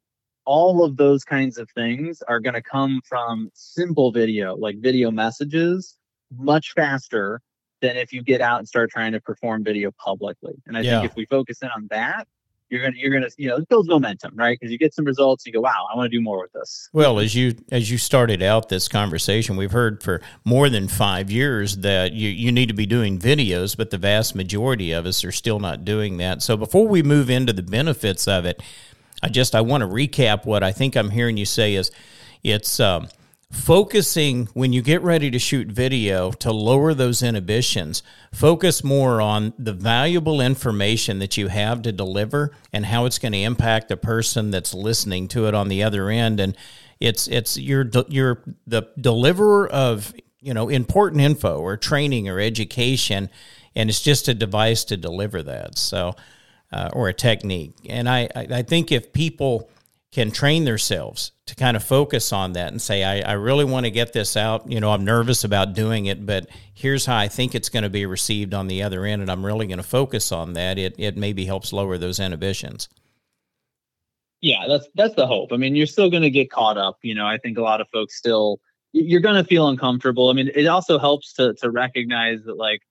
All 0.45 0.85
of 0.85 0.97
those 0.97 1.25
kinds 1.25 1.59
of 1.59 1.69
things 1.75 2.23
are 2.27 2.41
going 2.41 2.55
to 2.55 2.63
come 2.63 3.01
from 3.09 3.51
simple 3.55 4.11
video, 4.11 4.57
like 4.57 4.77
video 4.81 5.11
messages, 5.11 5.97
much 6.37 6.73
faster 6.73 7.41
than 7.81 7.97
if 7.97 8.13
you 8.13 8.23
get 8.23 8.41
out 8.41 8.59
and 8.59 8.69
start 8.69 8.91
trying 8.91 9.13
to 9.13 9.21
perform 9.21 9.65
video 9.65 9.91
publicly. 9.93 10.55
And 10.67 10.77
I 10.77 10.81
yeah. 10.81 11.01
think 11.01 11.13
if 11.13 11.17
we 11.17 11.25
focus 11.27 11.63
in 11.63 11.69
on 11.69 11.87
that, 11.91 12.27
you're 12.71 12.83
gonna 12.83 12.97
you're 12.97 13.13
gonna 13.13 13.29
you 13.37 13.49
know 13.49 13.57
it 13.57 13.69
builds 13.69 13.89
momentum 13.89 14.33
right? 14.35 14.59
Because 14.59 14.73
you 14.73 14.79
get 14.79 14.95
some 14.95 15.05
results 15.05 15.47
you 15.47 15.53
go 15.53 15.61
wow 15.61 15.87
i 15.93 15.97
want 15.97 16.11
to 16.11 16.17
do 16.17 16.23
more 16.23 16.41
with 16.41 16.53
this. 16.53 16.89
Well 16.93 17.19
as 17.19 17.35
you 17.35 17.55
as 17.71 17.91
you 17.91 17.99
started 17.99 18.43
out 18.43 18.69
this 18.69 18.89
conversation 18.89 19.57
we've 19.57 19.73
heard 19.73 20.03
for 20.03 20.21
more 20.45 20.69
than 20.69 20.89
five 20.89 21.31
years 21.31 21.79
that 21.79 22.13
you 22.13 22.29
you 22.29 22.53
need 22.53 22.69
to 22.69 22.75
be 22.75 22.87
doing 22.87 23.19
videos 23.19 23.77
but 23.77 23.91
the 23.91 23.99
vast 23.99 24.35
majority 24.35 24.93
of 24.93 25.07
us 25.07 25.25
are 25.25 25.33
still 25.33 25.59
not 25.59 25.85
doing 25.85 26.17
that. 26.19 26.43
So 26.43 26.57
before 26.57 26.87
we 26.87 27.03
move 27.03 27.29
into 27.29 27.53
the 27.53 27.63
benefits 27.63 28.29
of 28.29 28.45
it 28.45 28.63
i 29.23 29.29
just 29.29 29.55
i 29.55 29.61
want 29.61 29.83
to 29.83 29.87
recap 29.87 30.47
what 30.47 30.63
i 30.63 30.73
think 30.73 30.97
i'm 30.97 31.11
hearing 31.11 31.37
you 31.37 31.45
say 31.45 31.75
is 31.75 31.91
it's 32.43 32.81
um, 32.81 33.09
focusing 33.51 34.47
when 34.55 34.73
you 34.73 34.81
get 34.81 35.03
ready 35.03 35.31
to 35.31 35.39
shoot 35.39 35.69
video 35.69 36.31
to 36.31 36.53
lower 36.53 36.95
those 36.95 37.21
inhibitions 37.21 38.03
focus 38.33 38.85
more 38.85 39.21
on 39.21 39.53
the 39.59 39.73
valuable 39.73 40.41
information 40.41 41.19
that 41.19 41.37
you 41.37 41.49
have 41.49 41.83
to 41.83 41.93
deliver 41.93 42.53
and 42.73 42.87
how 42.87 43.07
it's 43.07 43.19
going 43.19 43.33
to 43.33 43.39
impact 43.39 43.89
the 43.89 43.97
person 43.97 44.51
that's 44.51 44.73
listening 44.73 45.27
to 45.29 45.47
it 45.47 45.55
on 45.55 45.69
the 45.69 45.83
other 45.83 46.09
end. 46.09 46.39
And 46.39 46.57
it's 47.01 47.27
it's 47.29 47.57
you're 47.57 47.91
you're 48.09 48.43
the 48.67 48.89
deliverer 49.01 49.69
of 49.69 50.15
you 50.41 50.55
know 50.55 50.69
important 50.69 51.23
info 51.23 51.59
or 51.59 51.77
training 51.77 52.29
or 52.29 52.39
education 52.39 53.31
and 53.75 53.89
it's 53.89 54.01
just 54.01 54.29
a 54.29 54.35
device 54.35 54.85
to 54.85 54.97
deliver 54.97 55.43
that. 55.43 55.77
So 55.77 56.15
uh, 56.73 56.91
or 56.93 57.09
a 57.09 57.15
technique. 57.15 57.75
And 57.89 58.09
I 58.09 58.29
I 58.35 58.63
think 58.63 58.93
if 58.93 59.13
people 59.13 59.69
can 60.13 60.31
train 60.31 60.65
themselves 60.65 61.33
to 61.47 61.55
kind 61.55 61.77
of 61.77 61.85
focus 61.85 62.33
on 62.33 62.53
that 62.55 62.73
and 62.73 62.83
say, 62.83 63.05
I, 63.05 63.31
I 63.31 63.33
really 63.35 63.65
want 63.65 63.87
to 63.87 63.91
get 63.91 64.13
this 64.13 64.37
out. 64.37 64.71
You 64.71 64.81
know, 64.81 64.91
I'm 64.93 65.05
nervous 65.05 65.45
about 65.45 65.73
doing 65.75 66.07
it, 66.07 66.27
but 66.27 66.49
here's 66.75 67.07
how 67.07 67.17
I 67.17 67.29
think 67.29 67.55
it's 67.55 67.69
going 67.69 67.85
to 67.85 67.91
be 67.91 68.07
received 68.07 68.53
on 68.53 68.67
the 68.67 68.83
other 68.83 69.05
end, 69.05 69.23
and 69.23 69.31
I'm 69.31 69.47
really 69.47 69.67
going 69.67 69.79
to 69.79 69.85
focus 69.85 70.33
on 70.33 70.55
that. 70.55 70.79
It 70.79 70.95
it 70.99 71.17
maybe 71.17 71.45
helps 71.45 71.73
lower 71.73 71.97
those 71.97 72.19
inhibitions. 72.19 72.89
Yeah, 74.41 74.65
that's 74.67 74.89
that's 74.95 75.15
the 75.15 75.27
hope. 75.27 75.53
I 75.53 75.57
mean, 75.57 75.77
you're 75.77 75.87
still 75.87 76.11
going 76.11 76.23
to 76.23 76.31
get 76.31 76.51
caught 76.51 76.79
up. 76.79 76.99
You 77.03 77.15
know, 77.15 77.27
I 77.27 77.39
think 77.39 77.59
a 77.59 77.63
lot 77.63 77.81
of 77.81 77.89
folks 77.91 78.17
still 78.17 78.61
you're 78.93 79.21
going 79.21 79.37
to 79.37 79.45
feel 79.45 79.69
uncomfortable. 79.69 80.31
I 80.31 80.33
mean, 80.33 80.51
it 80.55 80.67
also 80.67 80.99
helps 80.99 81.33
to 81.35 81.55
to 81.55 81.71
recognize 81.71 82.43
that 82.45 82.57
like 82.57 82.83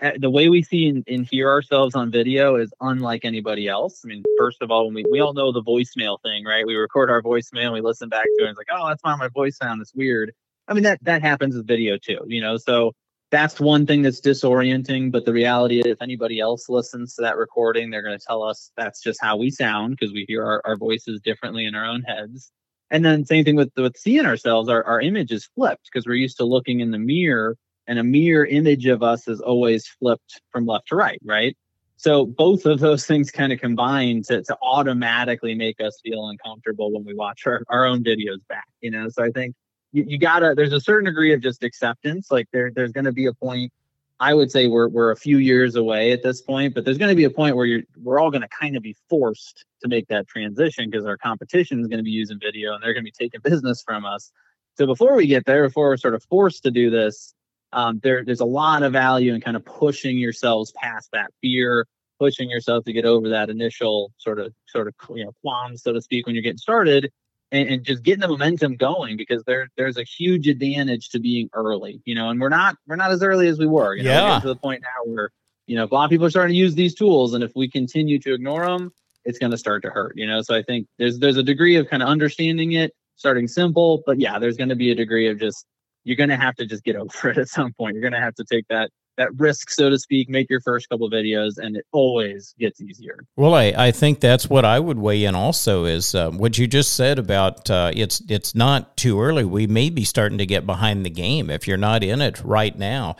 Eh, 0.00 0.12
the 0.18 0.30
way 0.30 0.48
we 0.48 0.62
see 0.62 0.88
and, 0.88 1.04
and, 1.08 1.26
hear 1.26 1.48
ourselves 1.48 1.96
on 1.96 2.12
video 2.12 2.54
is 2.54 2.72
unlike 2.80 3.24
anybody 3.24 3.66
else. 3.66 4.02
I 4.04 4.08
mean, 4.08 4.22
first 4.38 4.62
of 4.62 4.70
all, 4.70 4.86
when 4.86 4.94
we, 4.94 5.04
we 5.10 5.20
all 5.20 5.34
know 5.34 5.50
the 5.50 5.62
voicemail 5.62 6.22
thing, 6.22 6.44
right? 6.44 6.64
We 6.64 6.76
record 6.76 7.10
our 7.10 7.20
voicemail 7.20 7.72
we 7.72 7.80
listen 7.80 8.08
back 8.08 8.24
to 8.24 8.44
it. 8.44 8.48
And 8.48 8.50
it's 8.50 8.58
like, 8.58 8.68
oh, 8.72 8.88
that's 8.88 9.02
not 9.04 9.18
my 9.18 9.28
voice 9.28 9.56
sound. 9.56 9.80
It's 9.80 9.92
weird. 9.94 10.32
I 10.68 10.74
mean, 10.74 10.84
that 10.84 11.02
that 11.02 11.22
happens 11.22 11.56
with 11.56 11.66
video 11.66 11.98
too, 11.98 12.20
you 12.26 12.40
know. 12.40 12.58
So 12.58 12.92
that's 13.32 13.58
one 13.58 13.86
thing 13.86 14.02
that's 14.02 14.20
disorienting. 14.20 15.10
But 15.10 15.24
the 15.24 15.32
reality 15.32 15.80
is, 15.80 15.86
if 15.86 16.00
anybody 16.00 16.38
else 16.38 16.68
listens 16.68 17.14
to 17.16 17.22
that 17.22 17.36
recording, 17.36 17.90
they're 17.90 18.02
going 18.02 18.18
to 18.18 18.24
tell 18.24 18.44
us 18.44 18.70
that's 18.76 19.02
just 19.02 19.18
how 19.20 19.36
we 19.36 19.50
sound 19.50 19.96
because 19.98 20.12
we 20.12 20.26
hear 20.28 20.44
our, 20.44 20.62
our 20.64 20.76
voices 20.76 21.20
differently 21.22 21.66
in 21.66 21.74
our 21.74 21.86
own 21.86 22.02
heads. 22.02 22.52
And 22.90 23.04
then 23.04 23.26
same 23.26 23.44
thing 23.44 23.56
with 23.56 23.72
with 23.76 23.96
seeing 23.96 24.26
ourselves, 24.26 24.68
our, 24.68 24.84
our 24.84 25.00
image 25.00 25.32
is 25.32 25.48
flipped 25.56 25.88
because 25.92 26.06
we're 26.06 26.14
used 26.14 26.36
to 26.36 26.44
looking 26.44 26.78
in 26.78 26.92
the 26.92 26.98
mirror 26.98 27.56
and 27.88 27.98
a 27.98 28.04
mirror 28.04 28.46
image 28.46 28.86
of 28.86 29.02
us 29.02 29.26
is 29.26 29.40
always 29.40 29.88
flipped 29.88 30.40
from 30.50 30.66
left 30.66 30.88
to 30.88 30.96
right, 30.96 31.18
right? 31.24 31.56
So 31.96 32.24
both 32.24 32.64
of 32.64 32.78
those 32.78 33.04
things 33.06 33.32
kind 33.32 33.52
of 33.52 33.58
combine 33.58 34.22
to, 34.28 34.44
to 34.44 34.56
automatically 34.62 35.56
make 35.56 35.80
us 35.80 35.98
feel 36.04 36.28
uncomfortable 36.28 36.92
when 36.92 37.04
we 37.04 37.14
watch 37.14 37.42
our, 37.46 37.64
our 37.68 37.84
own 37.84 38.04
videos 38.04 38.38
back, 38.48 38.68
you 38.80 38.92
know? 38.92 39.08
So 39.08 39.24
I 39.24 39.30
think 39.30 39.56
you, 39.90 40.04
you 40.06 40.18
gotta, 40.18 40.54
there's 40.54 40.72
a 40.72 40.80
certain 40.80 41.06
degree 41.06 41.32
of 41.32 41.40
just 41.40 41.64
acceptance. 41.64 42.30
Like 42.30 42.46
there, 42.52 42.70
there's 42.72 42.92
going 42.92 43.06
to 43.06 43.12
be 43.12 43.26
a 43.26 43.32
point 43.32 43.72
I 44.20 44.34
would 44.34 44.50
say 44.50 44.66
we're 44.66 44.88
we're 44.88 45.12
a 45.12 45.16
few 45.16 45.38
years 45.38 45.76
away 45.76 46.10
at 46.10 46.22
this 46.22 46.42
point, 46.42 46.74
but 46.74 46.84
there's 46.84 46.98
going 46.98 47.10
to 47.10 47.14
be 47.14 47.24
a 47.24 47.30
point 47.30 47.54
where 47.54 47.66
you're 47.66 47.82
we're 48.02 48.18
all 48.18 48.30
going 48.30 48.42
to 48.42 48.48
kind 48.48 48.76
of 48.76 48.82
be 48.82 48.96
forced 49.08 49.64
to 49.82 49.88
make 49.88 50.08
that 50.08 50.26
transition 50.26 50.90
because 50.90 51.06
our 51.06 51.16
competition 51.16 51.80
is 51.80 51.86
going 51.86 51.98
to 51.98 52.04
be 52.04 52.10
using 52.10 52.38
video 52.40 52.74
and 52.74 52.82
they're 52.82 52.94
going 52.94 53.04
to 53.04 53.12
be 53.12 53.26
taking 53.26 53.40
business 53.40 53.82
from 53.86 54.04
us. 54.04 54.32
So 54.76 54.86
before 54.86 55.14
we 55.14 55.26
get 55.26 55.44
there, 55.44 55.66
before 55.66 55.88
we're 55.88 55.96
sort 55.96 56.14
of 56.14 56.24
forced 56.24 56.64
to 56.64 56.70
do 56.70 56.90
this, 56.90 57.34
um, 57.72 58.00
there 58.02 58.24
there's 58.24 58.40
a 58.40 58.46
lot 58.46 58.82
of 58.82 58.92
value 58.92 59.34
in 59.34 59.40
kind 59.40 59.56
of 59.56 59.64
pushing 59.64 60.18
yourselves 60.18 60.72
past 60.72 61.10
that 61.12 61.30
fear, 61.40 61.86
pushing 62.18 62.48
yourself 62.48 62.84
to 62.84 62.92
get 62.92 63.04
over 63.04 63.28
that 63.30 63.50
initial 63.50 64.12
sort 64.18 64.38
of 64.38 64.52
sort 64.66 64.88
of 64.88 64.94
you 65.14 65.24
know 65.24 65.32
qualms, 65.42 65.82
so 65.82 65.92
to 65.92 66.00
speak, 66.00 66.26
when 66.26 66.34
you're 66.34 66.42
getting 66.42 66.58
started, 66.58 67.10
and, 67.52 67.68
and, 67.68 67.84
just 67.84 68.02
getting 68.02 68.20
the 68.20 68.28
momentum 68.28 68.76
going 68.76 69.16
because 69.16 69.42
there 69.44 69.68
there's 69.76 69.96
a 69.96 70.04
huge 70.04 70.48
advantage 70.48 71.10
to 71.10 71.20
being 71.20 71.48
early, 71.52 72.00
you 72.04 72.14
know, 72.14 72.30
and 72.30 72.40
we're 72.40 72.48
not 72.48 72.76
we're 72.86 72.96
not 72.96 73.10
as 73.10 73.22
early 73.22 73.48
as 73.48 73.58
we 73.58 73.66
were. 73.66 73.94
You 73.94 74.04
know, 74.04 74.10
yeah. 74.10 74.36
We're 74.36 74.40
to 74.40 74.48
the 74.48 74.56
point 74.56 74.82
now 74.82 75.12
where 75.12 75.30
you 75.66 75.76
know 75.76 75.84
a 75.84 75.94
lot 75.94 76.04
of 76.04 76.10
people 76.10 76.26
are 76.26 76.30
starting 76.30 76.54
to 76.54 76.58
use 76.58 76.74
these 76.74 76.94
tools, 76.94 77.34
and 77.34 77.44
if 77.44 77.52
we 77.54 77.68
continue 77.68 78.18
to 78.20 78.34
ignore 78.34 78.66
them, 78.66 78.92
it's 79.24 79.38
going 79.38 79.52
to 79.52 79.58
start 79.58 79.82
to 79.82 79.90
hurt. 79.90 80.14
You 80.16 80.26
know, 80.26 80.40
so 80.40 80.56
I 80.56 80.62
think 80.62 80.86
there's 80.98 81.18
there's 81.18 81.36
a 81.36 81.42
degree 81.42 81.76
of 81.76 81.88
kind 81.88 82.02
of 82.02 82.08
understanding 82.08 82.72
it, 82.72 82.94
starting 83.16 83.46
simple, 83.46 84.02
but 84.06 84.18
yeah, 84.18 84.38
there's 84.38 84.56
going 84.56 84.70
to 84.70 84.76
be 84.76 84.90
a 84.90 84.94
degree 84.94 85.28
of 85.28 85.38
just 85.38 85.66
you're 86.08 86.16
going 86.16 86.30
to 86.30 86.36
have 86.36 86.56
to 86.56 86.66
just 86.66 86.84
get 86.84 86.96
over 86.96 87.28
it 87.28 87.38
at 87.38 87.48
some 87.48 87.72
point. 87.74 87.94
You're 87.94 88.02
going 88.02 88.18
to 88.18 88.20
have 88.20 88.34
to 88.36 88.44
take 88.44 88.66
that 88.68 88.90
that 89.18 89.30
risk, 89.36 89.70
so 89.70 89.90
to 89.90 89.98
speak, 89.98 90.28
make 90.28 90.48
your 90.48 90.60
first 90.60 90.88
couple 90.88 91.10
videos, 91.10 91.58
and 91.58 91.76
it 91.76 91.84
always 91.90 92.54
gets 92.56 92.80
easier. 92.80 93.18
Well, 93.34 93.52
I, 93.52 93.74
I 93.76 93.90
think 93.90 94.20
that's 94.20 94.48
what 94.48 94.64
I 94.64 94.78
would 94.78 94.96
weigh 94.96 95.24
in. 95.24 95.34
Also, 95.34 95.86
is 95.86 96.14
uh, 96.14 96.30
what 96.30 96.56
you 96.56 96.68
just 96.68 96.94
said 96.94 97.18
about 97.18 97.68
uh, 97.68 97.90
it's 97.94 98.22
it's 98.28 98.54
not 98.54 98.96
too 98.96 99.20
early. 99.20 99.44
We 99.44 99.66
may 99.66 99.90
be 99.90 100.04
starting 100.04 100.38
to 100.38 100.46
get 100.46 100.66
behind 100.66 101.04
the 101.04 101.10
game 101.10 101.50
if 101.50 101.66
you're 101.66 101.76
not 101.76 102.04
in 102.04 102.22
it 102.22 102.40
right 102.44 102.78
now. 102.78 103.16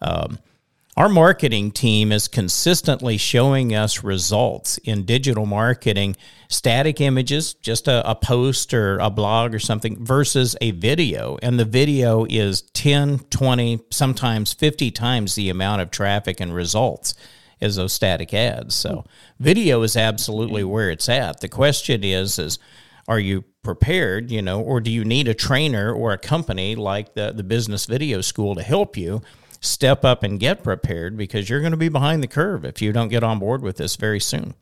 Um, 0.00 0.38
our 0.96 1.08
marketing 1.08 1.72
team 1.72 2.12
is 2.12 2.28
consistently 2.28 3.16
showing 3.16 3.74
us 3.74 4.04
results 4.04 4.78
in 4.78 5.04
digital 5.04 5.44
marketing, 5.44 6.14
static 6.48 7.00
images, 7.00 7.54
just 7.54 7.88
a, 7.88 8.08
a, 8.08 8.14
post 8.14 8.72
or 8.72 8.98
a 8.98 9.10
blog 9.10 9.54
or 9.54 9.58
something, 9.58 10.04
versus 10.04 10.56
a 10.60 10.70
video. 10.70 11.36
And 11.42 11.58
the 11.58 11.64
video 11.64 12.26
is 12.26 12.62
10, 12.62 13.18
20, 13.30 13.80
sometimes 13.90 14.52
50 14.52 14.92
times 14.92 15.34
the 15.34 15.50
amount 15.50 15.82
of 15.82 15.90
traffic 15.90 16.38
and 16.38 16.54
results 16.54 17.14
as 17.60 17.74
those 17.74 17.92
static 17.92 18.32
ads. 18.32 18.76
So 18.76 19.04
video 19.40 19.82
is 19.82 19.96
absolutely 19.96 20.62
where 20.62 20.90
it's 20.90 21.08
at. 21.08 21.40
The 21.40 21.48
question 21.48 22.04
is, 22.04 22.38
is 22.38 22.60
are 23.08 23.18
you 23.18 23.42
prepared, 23.64 24.30
you 24.30 24.42
know, 24.42 24.60
or 24.60 24.80
do 24.80 24.92
you 24.92 25.04
need 25.04 25.26
a 25.26 25.34
trainer 25.34 25.92
or 25.92 26.12
a 26.12 26.18
company 26.18 26.76
like 26.76 27.14
the, 27.14 27.32
the 27.32 27.42
business 27.42 27.86
video 27.86 28.20
school 28.20 28.54
to 28.54 28.62
help 28.62 28.96
you? 28.96 29.22
Step 29.64 30.04
up 30.04 30.22
and 30.22 30.38
get 30.38 30.62
prepared 30.62 31.16
because 31.16 31.48
you're 31.48 31.60
going 31.60 31.72
to 31.72 31.76
be 31.76 31.88
behind 31.88 32.22
the 32.22 32.28
curve 32.28 32.64
if 32.64 32.82
you 32.82 32.92
don't 32.92 33.08
get 33.08 33.24
on 33.24 33.38
board 33.38 33.62
with 33.62 33.76
this 33.76 33.96
very 33.96 34.20
soon. 34.20 34.54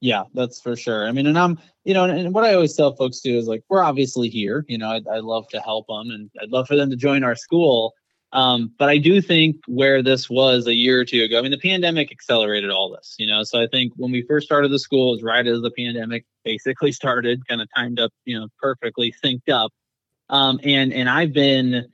Yeah, 0.00 0.24
that's 0.34 0.60
for 0.60 0.74
sure. 0.74 1.06
I 1.06 1.12
mean, 1.12 1.28
and 1.28 1.38
I'm, 1.38 1.60
you 1.84 1.94
know, 1.94 2.04
and, 2.04 2.34
what 2.34 2.44
I 2.44 2.54
always 2.54 2.74
tell 2.74 2.96
folks 2.96 3.20
too 3.20 3.36
is 3.36 3.46
like, 3.46 3.62
we're 3.68 3.84
obviously 3.84 4.28
here, 4.28 4.64
you 4.68 4.76
know, 4.76 4.90
I'd, 4.90 5.06
I'd 5.06 5.22
love 5.22 5.46
to 5.50 5.60
help 5.60 5.86
them 5.86 6.10
and 6.10 6.28
I'd 6.42 6.50
love 6.50 6.66
for 6.66 6.74
them 6.74 6.90
to 6.90 6.96
join 6.96 7.22
our 7.22 7.36
school. 7.36 7.94
Um, 8.32 8.72
but 8.78 8.88
I 8.88 8.98
do 8.98 9.20
think 9.20 9.56
where 9.68 10.02
this 10.02 10.28
was 10.28 10.66
a 10.66 10.74
year 10.74 10.98
or 10.98 11.04
two 11.04 11.22
ago, 11.22 11.38
I 11.38 11.42
mean, 11.42 11.50
the 11.50 11.58
pandemic 11.58 12.10
accelerated 12.10 12.70
all 12.70 12.90
this, 12.90 13.14
you 13.18 13.26
know. 13.26 13.44
So 13.44 13.62
I 13.62 13.66
think 13.70 13.92
when 13.96 14.10
we 14.10 14.22
first 14.22 14.46
started 14.46 14.70
the 14.72 14.78
school, 14.78 15.12
it 15.12 15.16
was 15.16 15.22
right 15.22 15.46
as 15.46 15.60
the 15.60 15.70
pandemic 15.70 16.24
basically 16.44 16.92
started, 16.92 17.46
kind 17.46 17.60
of 17.60 17.68
timed 17.76 18.00
up, 18.00 18.10
you 18.24 18.40
know, 18.40 18.48
perfectly 18.58 19.14
synced 19.22 19.50
up. 19.50 19.70
Um, 20.30 20.58
and 20.64 20.94
and 20.94 21.10
I've 21.10 21.34
been 21.34 21.92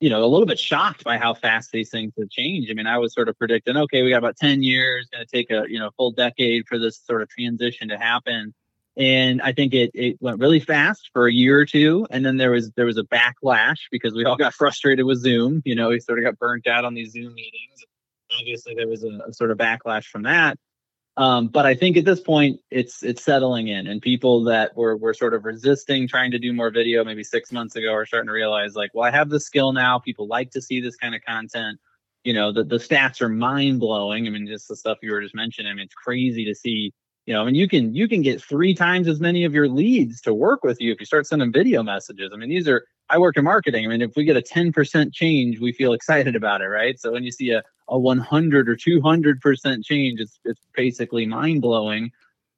you 0.00 0.10
know, 0.10 0.24
a 0.24 0.26
little 0.26 0.46
bit 0.46 0.58
shocked 0.58 1.04
by 1.04 1.18
how 1.18 1.34
fast 1.34 1.70
these 1.72 1.90
things 1.90 2.12
have 2.18 2.30
changed. 2.30 2.70
I 2.70 2.74
mean, 2.74 2.86
I 2.86 2.98
was 2.98 3.14
sort 3.14 3.28
of 3.28 3.38
predicting, 3.38 3.76
okay, 3.76 4.02
we 4.02 4.10
got 4.10 4.18
about 4.18 4.36
10 4.36 4.62
years, 4.62 5.08
going 5.12 5.24
to 5.24 5.30
take 5.30 5.50
a, 5.50 5.64
you 5.68 5.78
know, 5.78 5.90
full 5.96 6.10
decade 6.10 6.66
for 6.66 6.78
this 6.78 7.00
sort 7.04 7.22
of 7.22 7.28
transition 7.28 7.88
to 7.88 7.98
happen. 7.98 8.54
And 8.96 9.42
I 9.42 9.52
think 9.52 9.74
it, 9.74 9.90
it 9.94 10.16
went 10.20 10.38
really 10.38 10.60
fast 10.60 11.10
for 11.12 11.26
a 11.26 11.32
year 11.32 11.58
or 11.58 11.64
two. 11.64 12.06
And 12.10 12.24
then 12.24 12.36
there 12.36 12.50
was, 12.50 12.70
there 12.72 12.86
was 12.86 12.98
a 12.98 13.02
backlash 13.02 13.78
because 13.90 14.14
we 14.14 14.24
all 14.24 14.36
got 14.36 14.54
frustrated 14.54 15.04
with 15.04 15.18
Zoom. 15.18 15.62
You 15.64 15.74
know, 15.74 15.88
we 15.88 16.00
sort 16.00 16.18
of 16.18 16.24
got 16.24 16.38
burnt 16.38 16.66
out 16.66 16.84
on 16.84 16.94
these 16.94 17.12
Zoom 17.12 17.34
meetings. 17.34 17.84
Obviously 18.38 18.74
there 18.74 18.88
was 18.88 19.04
a, 19.04 19.20
a 19.28 19.32
sort 19.32 19.50
of 19.50 19.58
backlash 19.58 20.04
from 20.04 20.22
that. 20.22 20.58
Um, 21.16 21.46
but 21.46 21.64
I 21.64 21.74
think 21.74 21.96
at 21.96 22.04
this 22.04 22.20
point 22.20 22.60
it's 22.70 23.04
it's 23.04 23.22
settling 23.22 23.68
in, 23.68 23.86
and 23.86 24.02
people 24.02 24.42
that 24.44 24.76
were 24.76 24.96
were 24.96 25.14
sort 25.14 25.34
of 25.34 25.44
resisting 25.44 26.08
trying 26.08 26.32
to 26.32 26.38
do 26.40 26.52
more 26.52 26.70
video 26.70 27.04
maybe 27.04 27.22
six 27.22 27.52
months 27.52 27.76
ago 27.76 27.92
are 27.92 28.04
starting 28.04 28.26
to 28.26 28.32
realize 28.32 28.74
like, 28.74 28.90
well, 28.94 29.06
I 29.06 29.12
have 29.12 29.28
the 29.30 29.38
skill 29.38 29.72
now. 29.72 29.98
People 30.00 30.26
like 30.26 30.50
to 30.52 30.62
see 30.62 30.80
this 30.80 30.96
kind 30.96 31.14
of 31.14 31.20
content. 31.24 31.78
You 32.24 32.32
know, 32.34 32.52
the 32.52 32.64
the 32.64 32.76
stats 32.78 33.20
are 33.20 33.28
mind 33.28 33.78
blowing. 33.78 34.26
I 34.26 34.30
mean, 34.30 34.46
just 34.46 34.66
the 34.66 34.76
stuff 34.76 34.98
you 35.02 35.12
were 35.12 35.20
just 35.20 35.36
mentioning. 35.36 35.70
I 35.70 35.74
mean, 35.74 35.84
it's 35.84 35.94
crazy 35.94 36.44
to 36.46 36.54
see. 36.54 36.92
You 37.26 37.34
know, 37.34 37.42
I 37.42 37.46
mean, 37.46 37.54
you 37.54 37.68
can 37.68 37.94
you 37.94 38.06
can 38.06 38.20
get 38.22 38.42
three 38.42 38.74
times 38.74 39.08
as 39.08 39.18
many 39.18 39.44
of 39.44 39.54
your 39.54 39.68
leads 39.68 40.20
to 40.22 40.34
work 40.34 40.62
with 40.62 40.80
you 40.80 40.92
if 40.92 41.00
you 41.00 41.06
start 41.06 41.26
sending 41.26 41.52
video 41.52 41.82
messages. 41.82 42.32
I 42.32 42.36
mean, 42.36 42.50
these 42.50 42.68
are 42.68 42.84
I 43.08 43.18
work 43.18 43.36
in 43.36 43.44
marketing. 43.44 43.84
I 43.84 43.88
mean, 43.88 44.02
if 44.02 44.16
we 44.16 44.24
get 44.24 44.36
a 44.36 44.42
10% 44.42 45.12
change, 45.12 45.60
we 45.60 45.72
feel 45.72 45.92
excited 45.92 46.36
about 46.36 46.62
it, 46.62 46.68
right? 46.68 46.98
So 46.98 47.12
when 47.12 47.22
you 47.22 47.30
see 47.30 47.50
a, 47.50 47.62
a 47.88 47.98
100 47.98 48.68
or 48.68 48.76
200% 48.76 49.84
change, 49.84 50.20
it's, 50.20 50.40
it's 50.44 50.60
basically 50.74 51.26
mind 51.26 51.60
blowing. 51.60 52.10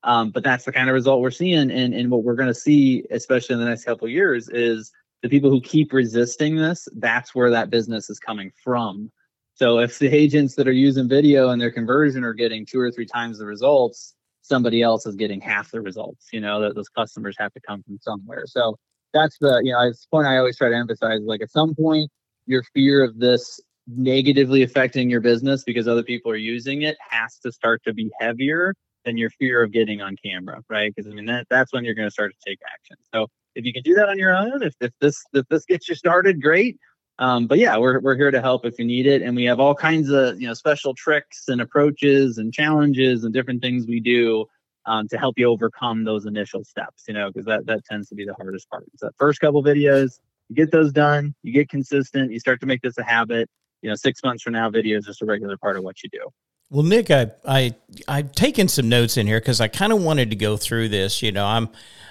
Um, 0.04 0.30
but 0.30 0.44
that's 0.44 0.64
the 0.64 0.72
kind 0.72 0.88
of 0.88 0.94
result 0.94 1.20
we're 1.20 1.32
seeing. 1.32 1.70
And, 1.70 1.92
and 1.92 2.10
what 2.10 2.22
we're 2.22 2.36
going 2.36 2.48
to 2.48 2.54
see, 2.54 3.04
especially 3.10 3.54
in 3.54 3.60
the 3.60 3.66
next 3.66 3.84
couple 3.84 4.08
years, 4.08 4.48
is 4.48 4.92
the 5.22 5.28
people 5.28 5.50
who 5.50 5.60
keep 5.60 5.92
resisting 5.92 6.56
this, 6.56 6.86
that's 6.94 7.34
where 7.34 7.50
that 7.50 7.70
business 7.70 8.08
is 8.08 8.20
coming 8.20 8.52
from. 8.62 9.10
So 9.54 9.80
if 9.80 9.98
the 9.98 10.14
agents 10.14 10.54
that 10.56 10.68
are 10.68 10.72
using 10.72 11.08
video 11.08 11.48
and 11.48 11.60
their 11.60 11.72
conversion 11.72 12.22
are 12.22 12.34
getting 12.34 12.64
two 12.64 12.78
or 12.78 12.92
three 12.92 13.06
times 13.06 13.38
the 13.38 13.46
results, 13.46 14.14
somebody 14.46 14.82
else 14.82 15.06
is 15.06 15.16
getting 15.16 15.40
half 15.40 15.70
the 15.70 15.80
results. 15.80 16.28
You 16.32 16.40
know, 16.40 16.60
that 16.60 16.74
those 16.74 16.88
customers 16.88 17.36
have 17.38 17.52
to 17.54 17.60
come 17.60 17.82
from 17.82 17.98
somewhere. 18.00 18.44
So 18.46 18.76
that's 19.12 19.36
the 19.38 19.60
you 19.64 19.72
know 19.72 19.80
it's 19.88 20.06
point 20.06 20.26
I 20.26 20.38
always 20.38 20.56
try 20.56 20.68
to 20.68 20.76
emphasize. 20.76 21.20
Like 21.24 21.42
at 21.42 21.50
some 21.50 21.74
point, 21.74 22.10
your 22.46 22.62
fear 22.74 23.02
of 23.04 23.18
this 23.18 23.60
negatively 23.88 24.62
affecting 24.62 25.08
your 25.08 25.20
business 25.20 25.62
because 25.62 25.86
other 25.86 26.02
people 26.02 26.30
are 26.30 26.36
using 26.36 26.82
it 26.82 26.96
has 27.08 27.38
to 27.38 27.52
start 27.52 27.80
to 27.84 27.94
be 27.94 28.10
heavier 28.18 28.74
than 29.04 29.16
your 29.16 29.30
fear 29.30 29.62
of 29.62 29.70
getting 29.70 30.00
on 30.00 30.16
camera, 30.24 30.60
right? 30.68 30.92
Because 30.94 31.10
I 31.10 31.14
mean 31.14 31.26
that 31.26 31.46
that's 31.50 31.72
when 31.72 31.84
you're 31.84 31.94
going 31.94 32.08
to 32.08 32.12
start 32.12 32.32
to 32.32 32.50
take 32.50 32.58
action. 32.72 32.96
So 33.14 33.28
if 33.54 33.64
you 33.64 33.72
can 33.72 33.82
do 33.82 33.94
that 33.94 34.08
on 34.08 34.18
your 34.18 34.36
own, 34.36 34.62
if, 34.62 34.74
if 34.80 34.90
this 35.00 35.22
if 35.32 35.46
this 35.48 35.64
gets 35.64 35.88
you 35.88 35.94
started, 35.94 36.42
great. 36.42 36.76
Um, 37.18 37.46
but 37.46 37.58
yeah, 37.58 37.78
we're 37.78 38.00
we're 38.00 38.16
here 38.16 38.30
to 38.30 38.42
help 38.42 38.66
if 38.66 38.78
you 38.78 38.84
need 38.84 39.06
it, 39.06 39.22
and 39.22 39.34
we 39.34 39.44
have 39.44 39.58
all 39.58 39.74
kinds 39.74 40.10
of 40.10 40.40
you 40.40 40.46
know 40.46 40.54
special 40.54 40.94
tricks 40.94 41.44
and 41.48 41.60
approaches 41.60 42.38
and 42.38 42.52
challenges 42.52 43.24
and 43.24 43.32
different 43.32 43.62
things 43.62 43.86
we 43.86 44.00
do 44.00 44.46
um, 44.86 45.08
to 45.08 45.18
help 45.18 45.38
you 45.38 45.48
overcome 45.48 46.04
those 46.04 46.26
initial 46.26 46.64
steps, 46.64 47.04
you 47.08 47.14
know, 47.14 47.28
because 47.28 47.46
that, 47.46 47.66
that 47.66 47.84
tends 47.84 48.08
to 48.08 48.14
be 48.14 48.24
the 48.24 48.34
hardest 48.34 48.70
part. 48.70 48.84
It's 48.92 49.02
that 49.02 49.12
first 49.18 49.40
couple 49.40 49.62
videos, 49.62 50.20
you 50.48 50.56
get 50.56 50.70
those 50.70 50.92
done, 50.92 51.34
you 51.42 51.52
get 51.52 51.68
consistent, 51.68 52.32
you 52.32 52.38
start 52.38 52.60
to 52.60 52.66
make 52.66 52.82
this 52.82 52.96
a 52.98 53.02
habit. 53.02 53.48
You 53.82 53.90
know, 53.90 53.96
six 53.96 54.22
months 54.24 54.42
from 54.42 54.54
now, 54.54 54.70
video 54.70 54.98
is 54.98 55.04
just 55.04 55.22
a 55.22 55.26
regular 55.26 55.56
part 55.56 55.76
of 55.76 55.84
what 55.84 56.02
you 56.02 56.08
do. 56.10 56.30
Well, 56.68 56.82
Nick, 56.82 57.10
I 57.10 57.30
I 57.46 57.74
I've 58.08 58.32
taken 58.32 58.68
some 58.68 58.88
notes 58.88 59.16
in 59.16 59.26
here 59.26 59.40
because 59.40 59.60
I 59.60 59.68
kind 59.68 59.92
of 59.92 60.02
wanted 60.02 60.30
to 60.30 60.36
go 60.36 60.56
through 60.56 60.88
this. 60.88 61.22
You 61.22 61.30
know, 61.30 61.46
I'm 61.46 61.68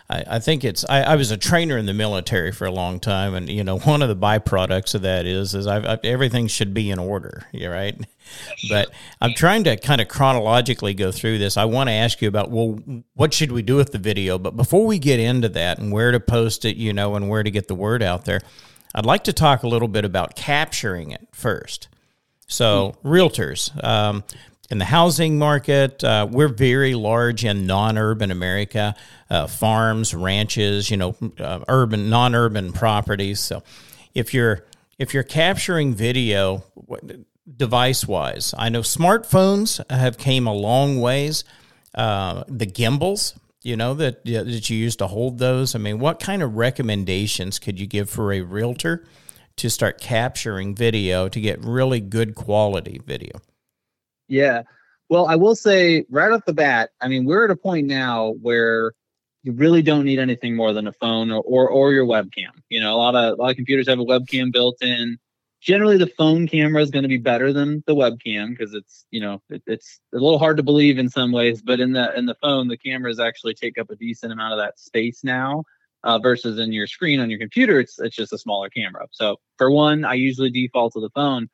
I, 0.09 0.23
I 0.27 0.39
think 0.39 0.63
it's 0.63 0.85
I, 0.87 1.01
I, 1.01 1.15
was 1.15 1.31
a 1.31 1.37
trainer 1.37 1.77
in 1.77 1.87
the 1.87 1.93
military 1.93 2.51
for 2.51 2.65
a 2.65 2.71
long 2.71 2.99
time, 2.99 3.33
and 3.33 3.49
you 3.49 3.63
know 3.63 3.79
one 3.79 4.01
of 4.01 4.07
the 4.07 4.15
byproducts 4.15 4.93
of 4.95 5.01
that 5.01 5.25
is 5.25 5.55
is 5.55 5.67
I've, 5.67 5.85
I've 5.85 5.99
everything 6.03 6.47
should 6.47 6.73
be 6.73 6.91
in 6.91 6.99
order, 6.99 7.47
you 7.51 7.69
right? 7.69 7.99
But 8.69 8.89
I'm 9.21 9.35
trying 9.35 9.65
to 9.65 9.77
kind 9.77 10.01
of 10.01 10.07
chronologically 10.07 10.95
go 10.95 11.11
through 11.11 11.37
this. 11.37 11.57
I 11.57 11.65
want 11.65 11.89
to 11.89 11.93
ask 11.93 12.23
you 12.23 12.27
about 12.27 12.49
well, 12.49 12.79
what 13.13 13.33
should 13.35 13.51
we 13.51 13.61
do 13.61 13.75
with 13.75 13.91
the 13.91 13.99
video? 13.99 14.39
But 14.39 14.55
before 14.55 14.85
we 14.87 14.97
get 14.97 15.19
into 15.19 15.49
that 15.49 15.77
and 15.77 15.91
where 15.91 16.11
to 16.11 16.19
post 16.19 16.65
it, 16.65 16.75
you 16.75 16.91
know, 16.91 17.15
and 17.15 17.29
where 17.29 17.43
to 17.43 17.51
get 17.51 17.67
the 17.67 17.75
word 17.75 18.01
out 18.01 18.25
there, 18.25 18.41
I'd 18.95 19.05
like 19.05 19.25
to 19.25 19.33
talk 19.33 19.61
a 19.61 19.67
little 19.67 19.87
bit 19.87 20.05
about 20.05 20.35
capturing 20.35 21.11
it 21.11 21.27
first. 21.33 21.87
So, 22.47 22.95
realtors, 23.03 23.83
um, 23.83 24.23
in 24.69 24.77
the 24.77 24.85
housing 24.85 25.37
market, 25.37 26.03
uh, 26.03 26.27
we're 26.29 26.47
very 26.47 26.95
large 26.95 27.45
in 27.45 27.67
non-urban 27.67 28.31
America, 28.31 28.95
uh, 29.29 29.47
farms, 29.47 30.13
ranches, 30.13 30.89
you 30.89 30.97
know, 30.97 31.15
uh, 31.39 31.59
urban, 31.67 32.09
non-urban 32.09 32.73
properties. 32.73 33.39
So, 33.39 33.63
if 34.13 34.33
you're 34.33 34.65
if 34.97 35.13
you're 35.13 35.23
capturing 35.23 35.93
video 35.93 36.63
device-wise, 37.57 38.53
I 38.57 38.69
know 38.69 38.81
smartphones 38.81 39.83
have 39.91 40.17
came 40.17 40.47
a 40.47 40.53
long 40.53 41.01
ways. 41.01 41.43
Uh, 41.93 42.43
the 42.47 42.65
gimbals, 42.65 43.37
you 43.61 43.75
know, 43.75 43.93
that 43.95 44.23
that 44.25 44.69
you 44.69 44.77
use 44.77 44.95
to 44.97 45.07
hold 45.07 45.39
those. 45.39 45.75
I 45.75 45.79
mean, 45.79 45.99
what 45.99 46.19
kind 46.19 46.41
of 46.41 46.55
recommendations 46.55 47.59
could 47.59 47.79
you 47.79 47.87
give 47.87 48.09
for 48.09 48.31
a 48.31 48.41
realtor 48.41 49.05
to 49.57 49.69
start 49.69 49.99
capturing 50.01 50.75
video 50.75 51.29
to 51.29 51.39
get 51.41 51.63
really 51.63 51.99
good 51.99 52.35
quality 52.35 52.99
video? 53.05 53.31
Yeah. 54.27 54.63
Well, 55.09 55.27
I 55.27 55.35
will 55.35 55.55
say 55.55 56.05
right 56.09 56.31
off 56.31 56.45
the 56.45 56.53
bat, 56.53 56.89
I 57.01 57.07
mean, 57.07 57.25
we're 57.25 57.45
at 57.45 57.51
a 57.51 57.55
point 57.55 57.87
now 57.87 58.33
where 58.41 58.93
you 59.43 59.51
really 59.51 59.81
don't 59.83 60.05
need 60.05 60.17
anything 60.19 60.55
more 60.55 60.73
than 60.73 60.87
a 60.87 60.91
phone 60.93 61.31
or, 61.31 61.41
or, 61.43 61.69
or 61.69 61.93
your 61.93 62.05
webcam. 62.05 62.49
You 62.69 62.79
know, 62.79 62.95
a 62.95 62.97
lot 62.97 63.15
of 63.15 63.37
a 63.37 63.41
lot 63.41 63.51
of 63.51 63.55
computers 63.55 63.87
have 63.87 63.99
a 63.99 64.05
webcam 64.05 64.51
built 64.51 64.81
in. 64.81 65.19
generally 65.61 65.97
the 65.97 66.07
phone 66.07 66.47
camera 66.47 66.81
is 66.81 66.91
going 66.91 67.03
to 67.03 67.09
be 67.09 67.17
better 67.17 67.51
than 67.51 67.83
the 67.87 67.95
webcam 67.95 68.49
because 68.49 68.73
it's 68.73 69.05
you 69.11 69.19
know 69.19 69.41
it, 69.49 69.61
it's 69.65 69.99
a 70.13 70.17
little 70.17 70.37
hard 70.39 70.57
to 70.57 70.63
believe 70.63 70.99
in 70.99 71.09
some 71.09 71.31
ways 71.31 71.61
but 71.61 71.79
in 71.79 71.91
the 71.91 72.15
in 72.17 72.25
the 72.25 72.35
phone 72.35 72.67
the 72.67 72.77
cameras 72.77 73.19
actually 73.19 73.53
take 73.53 73.77
up 73.77 73.89
a 73.89 73.95
decent 73.95 74.31
amount 74.31 74.53
of 74.53 74.59
that 74.59 74.79
space 74.79 75.23
now 75.23 75.63
uh, 76.05 76.17
versus 76.19 76.59
in 76.59 76.71
your 76.71 76.87
screen 76.87 77.19
on 77.19 77.29
your 77.29 77.39
computer 77.39 77.79
it's 77.79 77.99
it's 77.99 78.15
just 78.15 78.33
a 78.33 78.37
smaller 78.37 78.69
camera 78.69 79.05
so 79.11 79.37
for 79.57 79.69
one 79.69 80.05
i 80.05 80.13
usually 80.13 80.49
default 80.49 80.93
to 80.93 81.01
the 81.01 81.09
phone 81.09 81.47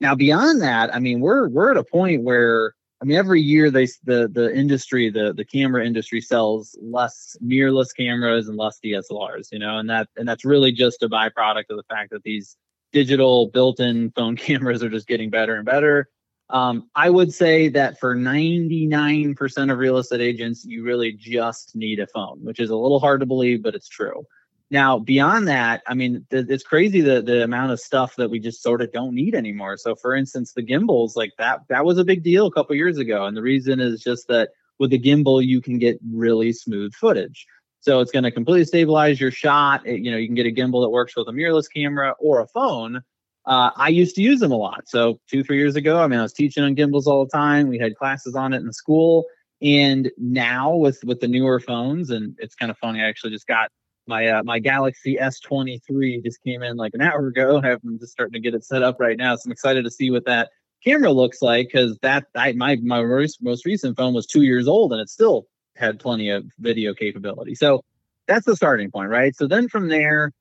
now 0.00 0.14
beyond 0.14 0.60
that 0.60 0.94
i 0.94 0.98
mean 0.98 1.20
we're 1.20 1.48
we're 1.48 1.70
at 1.70 1.76
a 1.76 1.84
point 1.84 2.22
where 2.22 2.74
I 3.02 3.04
mean, 3.04 3.18
every 3.18 3.40
year 3.40 3.68
they 3.68 3.86
the 4.04 4.30
the 4.32 4.54
industry 4.54 5.10
the 5.10 5.32
the 5.32 5.44
camera 5.44 5.84
industry 5.84 6.20
sells 6.20 6.78
less 6.80 7.36
mirrorless 7.44 7.88
cameras 7.96 8.48
and 8.48 8.56
less 8.56 8.78
DSLRs, 8.82 9.48
you 9.50 9.58
know, 9.58 9.78
and 9.78 9.90
that 9.90 10.08
and 10.16 10.28
that's 10.28 10.44
really 10.44 10.70
just 10.70 11.02
a 11.02 11.08
byproduct 11.08 11.64
of 11.70 11.78
the 11.78 11.82
fact 11.90 12.12
that 12.12 12.22
these 12.22 12.56
digital 12.92 13.48
built-in 13.48 14.12
phone 14.12 14.36
cameras 14.46 14.84
are 14.84 14.88
just 14.88 15.08
getting 15.08 15.30
better 15.30 15.56
and 15.56 15.66
better. 15.66 16.08
Um, 16.52 16.90
I 16.94 17.08
would 17.08 17.32
say 17.32 17.68
that 17.70 17.98
for 17.98 18.14
99% 18.14 19.72
of 19.72 19.78
real 19.78 19.96
estate 19.96 20.20
agents, 20.20 20.64
you 20.66 20.84
really 20.84 21.12
just 21.12 21.74
need 21.74 21.98
a 21.98 22.06
phone, 22.06 22.44
which 22.44 22.60
is 22.60 22.68
a 22.68 22.76
little 22.76 23.00
hard 23.00 23.20
to 23.20 23.26
believe, 23.26 23.62
but 23.62 23.74
it's 23.74 23.88
true. 23.88 24.22
Now, 24.70 24.98
beyond 24.98 25.48
that, 25.48 25.82
I 25.86 25.94
mean, 25.94 26.26
th- 26.30 26.46
it's 26.48 26.62
crazy 26.62 27.00
the 27.00 27.20
the 27.22 27.42
amount 27.44 27.72
of 27.72 27.80
stuff 27.80 28.16
that 28.16 28.30
we 28.30 28.38
just 28.38 28.62
sort 28.62 28.82
of 28.82 28.92
don't 28.92 29.14
need 29.14 29.34
anymore. 29.34 29.76
So, 29.76 29.94
for 29.94 30.14
instance, 30.14 30.52
the 30.52 30.62
gimbals, 30.62 31.16
like 31.16 31.32
that, 31.38 31.60
that 31.68 31.84
was 31.84 31.98
a 31.98 32.04
big 32.04 32.22
deal 32.22 32.46
a 32.46 32.52
couple 32.52 32.76
years 32.76 32.98
ago, 32.98 33.26
and 33.26 33.36
the 33.36 33.42
reason 33.42 33.80
is 33.80 34.02
just 34.02 34.28
that 34.28 34.50
with 34.78 34.90
the 34.90 34.98
gimbal, 34.98 35.44
you 35.44 35.60
can 35.60 35.78
get 35.78 35.98
really 36.10 36.52
smooth 36.52 36.92
footage. 36.94 37.46
So 37.80 38.00
it's 38.00 38.12
going 38.12 38.24
to 38.24 38.30
completely 38.30 38.64
stabilize 38.64 39.20
your 39.20 39.30
shot. 39.30 39.86
It, 39.86 40.00
you 40.00 40.10
know, 40.10 40.16
you 40.16 40.28
can 40.28 40.36
get 40.36 40.46
a 40.46 40.50
gimbal 40.50 40.84
that 40.84 40.90
works 40.90 41.16
with 41.16 41.28
a 41.28 41.32
mirrorless 41.32 41.66
camera 41.72 42.14
or 42.18 42.40
a 42.40 42.46
phone. 42.48 43.02
Uh, 43.44 43.70
I 43.76 43.88
used 43.88 44.14
to 44.16 44.22
use 44.22 44.40
them 44.40 44.52
a 44.52 44.56
lot. 44.56 44.88
So 44.88 45.18
two, 45.28 45.42
three 45.42 45.58
years 45.58 45.76
ago, 45.76 46.00
I 46.00 46.06
mean, 46.06 46.20
I 46.20 46.22
was 46.22 46.32
teaching 46.32 46.62
on 46.62 46.74
gimbals 46.74 47.06
all 47.06 47.24
the 47.24 47.30
time. 47.30 47.68
We 47.68 47.78
had 47.78 47.96
classes 47.96 48.34
on 48.34 48.52
it 48.52 48.58
in 48.58 48.72
school. 48.72 49.24
And 49.60 50.10
now 50.16 50.74
with 50.74 51.02
with 51.04 51.20
the 51.20 51.28
newer 51.28 51.60
phones, 51.60 52.10
and 52.10 52.34
it's 52.38 52.54
kind 52.54 52.70
of 52.70 52.78
funny. 52.78 53.00
I 53.00 53.08
actually 53.08 53.30
just 53.30 53.46
got 53.46 53.70
my 54.06 54.26
uh, 54.26 54.42
my 54.42 54.58
Galaxy 54.58 55.16
S23 55.16 56.24
just 56.24 56.42
came 56.42 56.62
in 56.62 56.76
like 56.76 56.94
an 56.94 57.00
hour 57.00 57.28
ago. 57.28 57.58
I'm 57.64 57.98
just 57.98 58.12
starting 58.12 58.32
to 58.34 58.40
get 58.40 58.54
it 58.54 58.64
set 58.64 58.82
up 58.82 58.96
right 58.98 59.16
now. 59.16 59.36
So 59.36 59.42
I'm 59.46 59.52
excited 59.52 59.84
to 59.84 59.90
see 59.90 60.10
what 60.10 60.24
that 60.26 60.50
camera 60.84 61.12
looks 61.12 61.42
like 61.42 61.68
because 61.68 61.96
that 62.02 62.26
I, 62.34 62.52
my 62.52 62.76
my 62.82 63.02
most 63.40 63.64
recent 63.64 63.96
phone 63.96 64.14
was 64.14 64.26
two 64.26 64.42
years 64.42 64.66
old 64.66 64.92
and 64.92 65.00
it 65.00 65.08
still 65.08 65.46
had 65.76 66.00
plenty 66.00 66.30
of 66.30 66.44
video 66.58 66.92
capability. 66.92 67.54
So 67.54 67.84
that's 68.26 68.46
the 68.46 68.56
starting 68.56 68.90
point, 68.90 69.10
right? 69.10 69.34
So 69.34 69.46
then 69.46 69.68
from 69.68 69.88
there, 69.88 70.32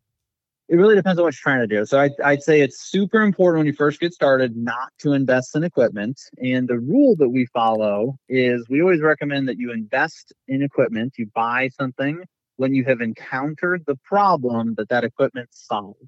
it 0.72 0.78
really 0.78 0.96
depends 0.96 1.20
on 1.20 1.26
what 1.26 1.34
you're 1.34 1.54
trying 1.54 1.60
to 1.60 1.68
do. 1.68 1.86
So 1.86 2.00
I, 2.00 2.10
I'd 2.24 2.44
say 2.44 2.62
it's 2.62 2.82
super 2.90 3.20
important 3.22 3.60
when 3.60 3.68
you 3.68 3.74
first 3.74 4.00
get 4.00 4.14
started 4.14 4.56
not 4.56 4.94
to 5.00 5.12
invest 5.12 5.54
in 5.54 5.66
equipment. 5.66 6.18
And 6.38 6.66
the 6.66 6.80
rule 6.80 7.18
that 7.18 7.28
we 7.28 7.46
follow 7.48 8.16
is 8.30 8.66
we 8.70 8.82
always 8.82 9.02
recommend 9.02 9.50
that 9.50 9.58
you 9.58 9.74
invest 9.74 10.32
in 10.48 10.64
equipment, 10.64 11.16
you 11.18 11.28
buy 11.36 11.68
something 11.78 12.24
when 12.56 12.74
you 12.74 12.86
have 12.86 13.02
encountered 13.02 13.84
the 13.86 13.98
problem 14.06 14.76
that 14.76 14.88
that 14.88 15.04
equipment 15.04 15.50
solves. 15.52 16.08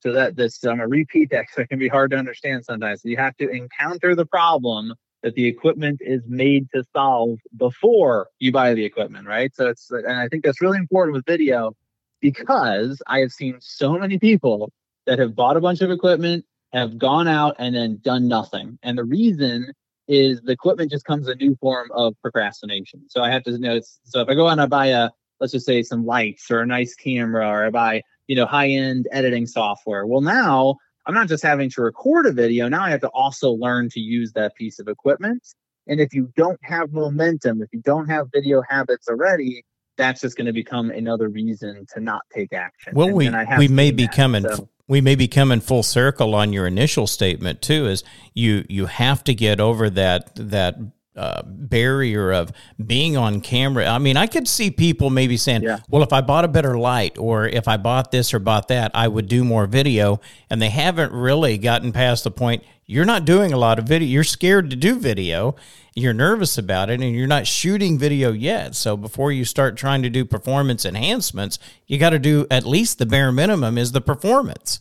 So 0.00 0.12
that 0.12 0.36
this, 0.36 0.64
I'm 0.64 0.78
gonna 0.78 0.88
repeat 0.88 1.28
that 1.30 1.42
because 1.42 1.64
it 1.64 1.68
can 1.68 1.78
be 1.78 1.88
hard 1.88 2.12
to 2.12 2.16
understand 2.16 2.64
sometimes. 2.64 3.02
So 3.02 3.10
you 3.10 3.18
have 3.18 3.36
to 3.36 3.50
encounter 3.50 4.14
the 4.14 4.26
problem 4.26 4.94
that 5.22 5.34
the 5.34 5.46
equipment 5.46 6.00
is 6.00 6.22
made 6.26 6.66
to 6.74 6.82
solve 6.94 7.38
before 7.58 8.28
you 8.38 8.52
buy 8.52 8.72
the 8.72 8.86
equipment, 8.86 9.28
right? 9.28 9.54
So 9.54 9.68
it's, 9.68 9.90
and 9.90 10.18
I 10.18 10.28
think 10.28 10.44
that's 10.44 10.62
really 10.62 10.78
important 10.78 11.14
with 11.14 11.26
video 11.26 11.74
because 12.22 13.02
I 13.06 13.18
have 13.18 13.32
seen 13.32 13.58
so 13.60 13.98
many 13.98 14.18
people 14.18 14.72
that 15.06 15.18
have 15.18 15.34
bought 15.34 15.58
a 15.58 15.60
bunch 15.60 15.82
of 15.82 15.90
equipment, 15.90 16.46
have 16.72 16.96
gone 16.96 17.28
out 17.28 17.56
and 17.58 17.74
then 17.74 17.98
done 18.02 18.28
nothing. 18.28 18.78
And 18.82 18.96
the 18.96 19.04
reason 19.04 19.74
is 20.08 20.40
the 20.40 20.52
equipment 20.52 20.90
just 20.90 21.04
comes 21.04 21.28
a 21.28 21.34
new 21.34 21.54
form 21.56 21.90
of 21.92 22.14
procrastination. 22.22 23.02
So 23.08 23.22
I 23.22 23.30
have 23.30 23.42
to 23.42 23.58
know, 23.58 23.80
so 24.04 24.20
if 24.20 24.28
I 24.28 24.34
go 24.34 24.46
out 24.46 24.52
and 24.52 24.62
I 24.62 24.66
buy 24.66 24.86
a, 24.86 25.10
let's 25.40 25.52
just 25.52 25.66
say 25.66 25.82
some 25.82 26.06
lights 26.06 26.50
or 26.50 26.60
a 26.60 26.66
nice 26.66 26.94
camera 26.94 27.46
or 27.46 27.66
I 27.66 27.70
buy, 27.70 28.02
you 28.28 28.36
know, 28.36 28.46
high 28.46 28.70
end 28.70 29.08
editing 29.12 29.46
software. 29.46 30.06
Well, 30.06 30.20
now 30.22 30.76
I'm 31.06 31.14
not 31.14 31.28
just 31.28 31.42
having 31.42 31.68
to 31.70 31.82
record 31.82 32.26
a 32.26 32.32
video. 32.32 32.68
Now 32.68 32.84
I 32.84 32.90
have 32.90 33.00
to 33.00 33.08
also 33.08 33.50
learn 33.50 33.90
to 33.90 34.00
use 34.00 34.32
that 34.32 34.54
piece 34.54 34.78
of 34.78 34.88
equipment. 34.88 35.42
And 35.88 36.00
if 36.00 36.14
you 36.14 36.32
don't 36.36 36.60
have 36.62 36.92
momentum, 36.92 37.60
if 37.60 37.68
you 37.72 37.80
don't 37.80 38.08
have 38.08 38.28
video 38.32 38.62
habits 38.68 39.08
already, 39.08 39.64
that's 40.02 40.20
just 40.20 40.36
going 40.36 40.46
to 40.46 40.52
become 40.52 40.90
another 40.90 41.28
reason 41.28 41.86
to 41.94 42.00
not 42.00 42.22
take 42.34 42.52
action. 42.52 42.92
Well, 42.94 43.08
and, 43.08 43.16
we 43.16 43.26
and 43.28 43.58
we 43.58 43.68
may 43.68 43.90
be 43.90 44.08
coming 44.08 44.42
so. 44.42 44.68
we 44.88 45.00
may 45.00 45.14
be 45.14 45.28
coming 45.28 45.60
full 45.60 45.82
circle 45.82 46.34
on 46.34 46.52
your 46.52 46.66
initial 46.66 47.06
statement 47.06 47.62
too. 47.62 47.86
Is 47.86 48.02
you 48.34 48.64
you 48.68 48.86
have 48.86 49.22
to 49.24 49.34
get 49.34 49.60
over 49.60 49.88
that 49.90 50.34
that 50.36 50.76
uh, 51.14 51.42
barrier 51.44 52.32
of 52.32 52.52
being 52.84 53.16
on 53.16 53.40
camera. 53.40 53.86
I 53.86 53.98
mean, 53.98 54.16
I 54.16 54.26
could 54.26 54.48
see 54.48 54.70
people 54.70 55.10
maybe 55.10 55.36
saying, 55.36 55.62
yeah. 55.62 55.78
well, 55.88 56.02
if 56.02 56.12
I 56.12 56.20
bought 56.20 56.44
a 56.44 56.48
better 56.48 56.78
light 56.78 57.18
or 57.18 57.46
if 57.46 57.68
I 57.68 57.76
bought 57.76 58.10
this 58.10 58.32
or 58.32 58.38
bought 58.38 58.68
that, 58.68 58.90
I 58.94 59.08
would 59.08 59.28
do 59.28 59.44
more 59.44 59.66
video. 59.66 60.20
And 60.48 60.60
they 60.60 60.70
haven't 60.70 61.12
really 61.12 61.58
gotten 61.58 61.92
past 61.92 62.24
the 62.24 62.30
point 62.30 62.64
you're 62.86 63.04
not 63.04 63.24
doing 63.24 63.52
a 63.52 63.56
lot 63.56 63.78
of 63.78 63.86
video. 63.86 64.08
You're 64.08 64.24
scared 64.24 64.70
to 64.70 64.76
do 64.76 64.98
video. 64.98 65.54
You're 65.94 66.14
nervous 66.14 66.58
about 66.58 66.90
it 66.90 67.00
and 67.00 67.14
you're 67.14 67.26
not 67.26 67.46
shooting 67.46 67.98
video 67.98 68.32
yet. 68.32 68.74
So 68.74 68.96
before 68.96 69.30
you 69.30 69.44
start 69.44 69.76
trying 69.76 70.02
to 70.02 70.10
do 70.10 70.24
performance 70.24 70.84
enhancements, 70.84 71.58
you 71.86 71.98
got 71.98 72.10
to 72.10 72.18
do 72.18 72.46
at 72.50 72.66
least 72.66 72.98
the 72.98 73.06
bare 73.06 73.30
minimum 73.32 73.78
is 73.78 73.92
the 73.92 74.00
performance. 74.00 74.80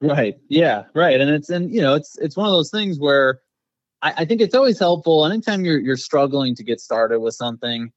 Right. 0.00 0.38
Yeah. 0.48 0.84
Right. 0.94 1.20
And 1.20 1.30
it's, 1.30 1.48
and 1.48 1.72
you 1.72 1.80
know, 1.80 1.94
it's, 1.94 2.18
it's 2.18 2.36
one 2.36 2.46
of 2.46 2.52
those 2.52 2.70
things 2.70 2.98
where, 2.98 3.40
I, 4.06 4.12
I 4.18 4.24
think 4.24 4.40
it's 4.40 4.54
always 4.54 4.78
helpful 4.78 5.26
anytime 5.26 5.64
you're 5.64 5.80
you're 5.80 5.96
struggling 5.96 6.54
to 6.54 6.64
get 6.64 6.80
started 6.80 7.20
with 7.20 7.34
something 7.34 7.90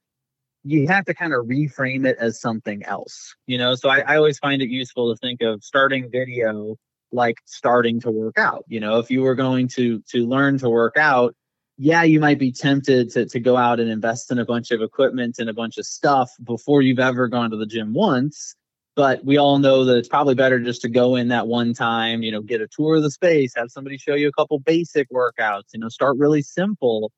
you 0.63 0.87
have 0.87 1.05
to 1.05 1.13
kind 1.13 1.33
of 1.33 1.45
reframe 1.45 2.05
it 2.05 2.17
as 2.19 2.41
something 2.41 2.83
else 2.83 3.35
you 3.45 3.57
know? 3.57 3.75
So 3.75 3.89
I, 3.89 3.99
I, 3.99 4.17
always 4.17 4.39
find 4.39 4.61
it 4.61 4.69
useful 4.69 5.13
to 5.13 5.17
think 5.19 5.41
of 5.41 5.63
starting 5.63 6.09
video 6.11 6.75
like 7.11 7.37
starting 7.45 7.99
to 8.01 8.11
work 8.11 8.37
out 8.37 8.65
you 8.67 8.79
know? 8.79 8.97
If 8.97 9.11
you 9.11 9.21
were 9.21 9.35
going 9.35 9.67
to 9.69 10.01
to 10.09 10.25
learn 10.25 10.57
to 10.59 10.69
work 10.69 10.97
out 10.97 11.35
yeah 11.77 12.03
you 12.03 12.19
might 12.19 12.39
be 12.39 12.51
tempted 12.51 13.11
to, 13.11 13.25
to 13.27 13.39
go 13.39 13.55
out 13.55 13.79
and 13.79 13.89
invest 13.89 14.31
in 14.31 14.39
a 14.39 14.45
bunch 14.45 14.71
of 14.71 14.81
equipment 14.81 15.37
and 15.37 15.49
a 15.49 15.53
bunch 15.53 15.77
of 15.77 15.85
stuff 15.85 16.31
before 16.43 16.81
you've 16.81 16.99
ever 16.99 17.27
gone 17.27 17.51
to 17.51 17.57
the 17.57 17.67
gym 17.67 17.93
once 17.93 18.55
but 18.99 19.23
we 19.23 19.37
all 19.37 19.59
know 19.59 19.85
that 19.85 19.95
it's 19.95 20.09
probably 20.09 20.35
better 20.35 20.59
just 20.59 20.81
to 20.81 20.89
go 20.89 21.15
in 21.15 21.29
that 21.29 21.47
one 21.47 21.73
time 21.73 22.21
you 22.21 22.33
know 22.33 22.41
get 22.41 22.59
a 22.59 22.67
tour 22.67 22.97
of 22.97 23.03
the 23.03 23.09
space 23.09 23.53
have 23.55 23.71
somebody 23.71 23.97
show 23.97 24.13
you 24.13 24.27
a 24.27 24.31
couple 24.33 24.59
basic 24.59 25.09
workouts 25.09 25.69
you 25.73 25.79
know 25.79 25.87
start 25.87 26.17
really 26.17 26.41
simple. 26.41 27.09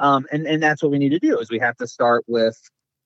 Um, 0.00 0.26
and 0.32 0.48
and 0.48 0.60
that's 0.60 0.82
what 0.82 0.90
we 0.90 0.98
need 0.98 1.10
to 1.10 1.20
do 1.20 1.38
is 1.38 1.48
we 1.48 1.60
have 1.60 1.76
to 1.76 1.86
start 1.86 2.24
with 2.26 2.60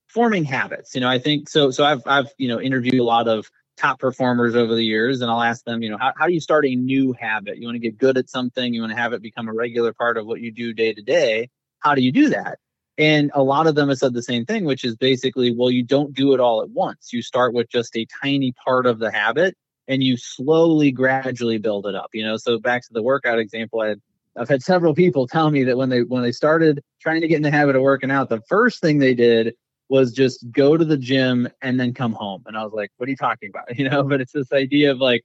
forming 0.09 0.45
habits 0.45 0.95
you 0.95 1.01
know 1.03 1.09
i 1.09 1.19
think 1.19 1.49
so 1.49 1.71
so 1.71 1.85
i've 1.85 2.01
i've 2.07 2.29
you 2.39 2.49
know 2.49 2.59
interviewed 2.59 3.01
a 3.01 3.05
lot 3.05 3.29
of 3.29 3.51
top 3.77 3.99
performers 3.99 4.55
over 4.55 4.75
the 4.75 4.85
years 4.85 5.21
and 5.21 5.31
i'll 5.31 5.43
ask 5.43 5.65
them 5.65 5.83
you 5.83 5.91
know 5.91 5.99
how, 5.99 6.13
how 6.17 6.27
do 6.27 6.33
you 6.33 6.41
start 6.41 6.65
a 6.65 6.75
new 6.75 7.15
habit? 7.19 7.59
You 7.59 7.67
want 7.67 7.77
to 7.77 7.81
get 7.81 7.99
good 7.99 8.17
at 8.17 8.31
something 8.31 8.73
you 8.73 8.81
want 8.81 8.93
to 8.93 8.99
have 8.99 9.13
it 9.13 9.21
become 9.21 9.49
a 9.49 9.53
regular 9.53 9.93
part 9.93 10.17
of 10.17 10.25
what 10.25 10.41
you 10.41 10.51
do 10.53 10.73
day 10.73 10.95
to 10.95 11.03
day? 11.03 11.51
How 11.81 11.95
do 11.95 12.01
you 12.01 12.13
do 12.13 12.31
that 12.31 12.59
and 12.99 13.31
a 13.35 13.43
lot 13.43 13.67
of 13.67 13.75
them 13.75 13.89
have 13.89 13.99
said 13.99 14.15
the 14.15 14.23
same 14.23 14.45
thing, 14.45 14.65
which 14.65 14.85
is 14.85 14.97
basically, 14.97 15.55
well, 15.55 15.71
you 15.71 15.83
don't 15.83 16.15
do 16.15 16.35
it 16.35 16.41
all 16.41 16.63
at 16.63 16.71
once. 16.71 17.13
You 17.13 17.23
start 17.23 17.55
with 17.55 17.71
just 17.71 17.97
a 17.97 18.07
tiny 18.23 18.53
part 18.65 18.87
of 18.87 18.99
the 18.99 19.11
habit 19.11 19.57
and 19.89 20.03
you 20.03 20.17
slowly, 20.17 20.93
gradually 20.93 21.59
build 21.59 21.87
it 21.87 21.95
up. 21.95 22.11
You 22.13 22.25
know, 22.25 22.37
so 22.37 22.59
back 22.59 22.83
to 22.83 22.93
the 22.93 23.03
workout 23.03 23.39
example, 23.39 23.81
I 23.81 23.89
had, 23.89 24.01
I've 24.37 24.49
had 24.49 24.63
several 24.63 24.95
people 24.95 25.27
tell 25.27 25.51
me 25.51 25.65
that 25.65 25.77
when 25.77 25.89
they 25.89 26.03
when 26.03 26.23
they 26.23 26.33
started 26.33 26.83
trying 27.01 27.21
to 27.21 27.29
get 27.29 27.37
in 27.37 27.43
the 27.43 27.51
habit 27.51 27.77
of 27.77 27.83
working 27.83 28.11
out, 28.11 28.29
the 28.29 28.41
first 28.49 28.81
thing 28.81 28.99
they 28.99 29.15
did 29.15 29.55
was 29.89 30.13
just 30.13 30.51
go 30.51 30.77
to 30.77 30.85
the 30.85 30.97
gym 30.97 31.49
and 31.61 31.79
then 31.79 31.93
come 31.93 32.13
home. 32.13 32.43
And 32.47 32.57
I 32.57 32.65
was 32.65 32.73
like, 32.73 32.91
what 32.97 33.09
are 33.09 33.11
you 33.11 33.17
talking 33.17 33.51
about? 33.51 33.77
You 33.77 33.91
know, 33.91 34.03
but 34.03 34.21
it's 34.21 34.33
this 34.33 34.53
idea 34.53 34.91
of 34.91 34.99
like 34.99 35.23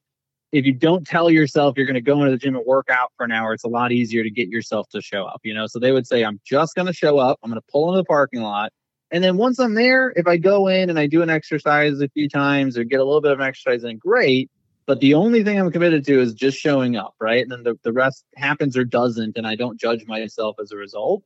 if 0.51 0.65
you 0.65 0.73
don't 0.73 1.05
tell 1.05 1.29
yourself 1.29 1.75
you're 1.75 1.85
going 1.85 1.95
to 1.95 2.01
go 2.01 2.19
into 2.19 2.31
the 2.31 2.37
gym 2.37 2.55
and 2.55 2.65
work 2.65 2.87
out 2.89 3.11
for 3.17 3.25
an 3.25 3.31
hour, 3.31 3.53
it's 3.53 3.65
a 3.65 3.69
lot 3.69 3.91
easier 3.91 4.23
to 4.23 4.29
get 4.29 4.47
yourself 4.47 4.87
to 4.89 5.01
show 5.01 5.25
up, 5.25 5.41
you 5.43 5.53
know? 5.53 5.67
So 5.67 5.79
they 5.79 5.91
would 5.91 6.07
say, 6.07 6.23
I'm 6.23 6.39
just 6.45 6.75
going 6.75 6.85
to 6.85 6.93
show 6.93 7.19
up. 7.19 7.39
I'm 7.43 7.49
going 7.49 7.61
to 7.61 7.67
pull 7.71 7.89
into 7.89 7.97
the 7.97 8.05
parking 8.05 8.41
lot. 8.41 8.71
And 9.11 9.23
then 9.23 9.37
once 9.37 9.59
I'm 9.59 9.73
there, 9.73 10.13
if 10.15 10.27
I 10.27 10.37
go 10.37 10.67
in 10.67 10.89
and 10.89 10.99
I 10.99 11.07
do 11.07 11.21
an 11.21 11.29
exercise 11.29 11.99
a 12.01 12.09
few 12.09 12.29
times 12.29 12.77
or 12.77 12.83
get 12.83 12.99
a 12.99 13.03
little 13.03 13.21
bit 13.21 13.31
of 13.31 13.41
exercise 13.41 13.83
in, 13.83 13.97
great. 13.97 14.49
But 14.85 15.01
the 15.01 15.15
only 15.15 15.43
thing 15.43 15.59
I'm 15.59 15.71
committed 15.71 16.05
to 16.05 16.21
is 16.21 16.33
just 16.33 16.57
showing 16.57 16.95
up, 16.95 17.13
right? 17.19 17.41
And 17.41 17.51
then 17.51 17.63
the, 17.63 17.77
the 17.83 17.91
rest 17.91 18.23
happens 18.35 18.77
or 18.77 18.85
doesn't. 18.85 19.37
And 19.37 19.45
I 19.45 19.55
don't 19.55 19.79
judge 19.79 20.05
myself 20.07 20.57
as 20.61 20.71
a 20.71 20.77
result. 20.77 21.23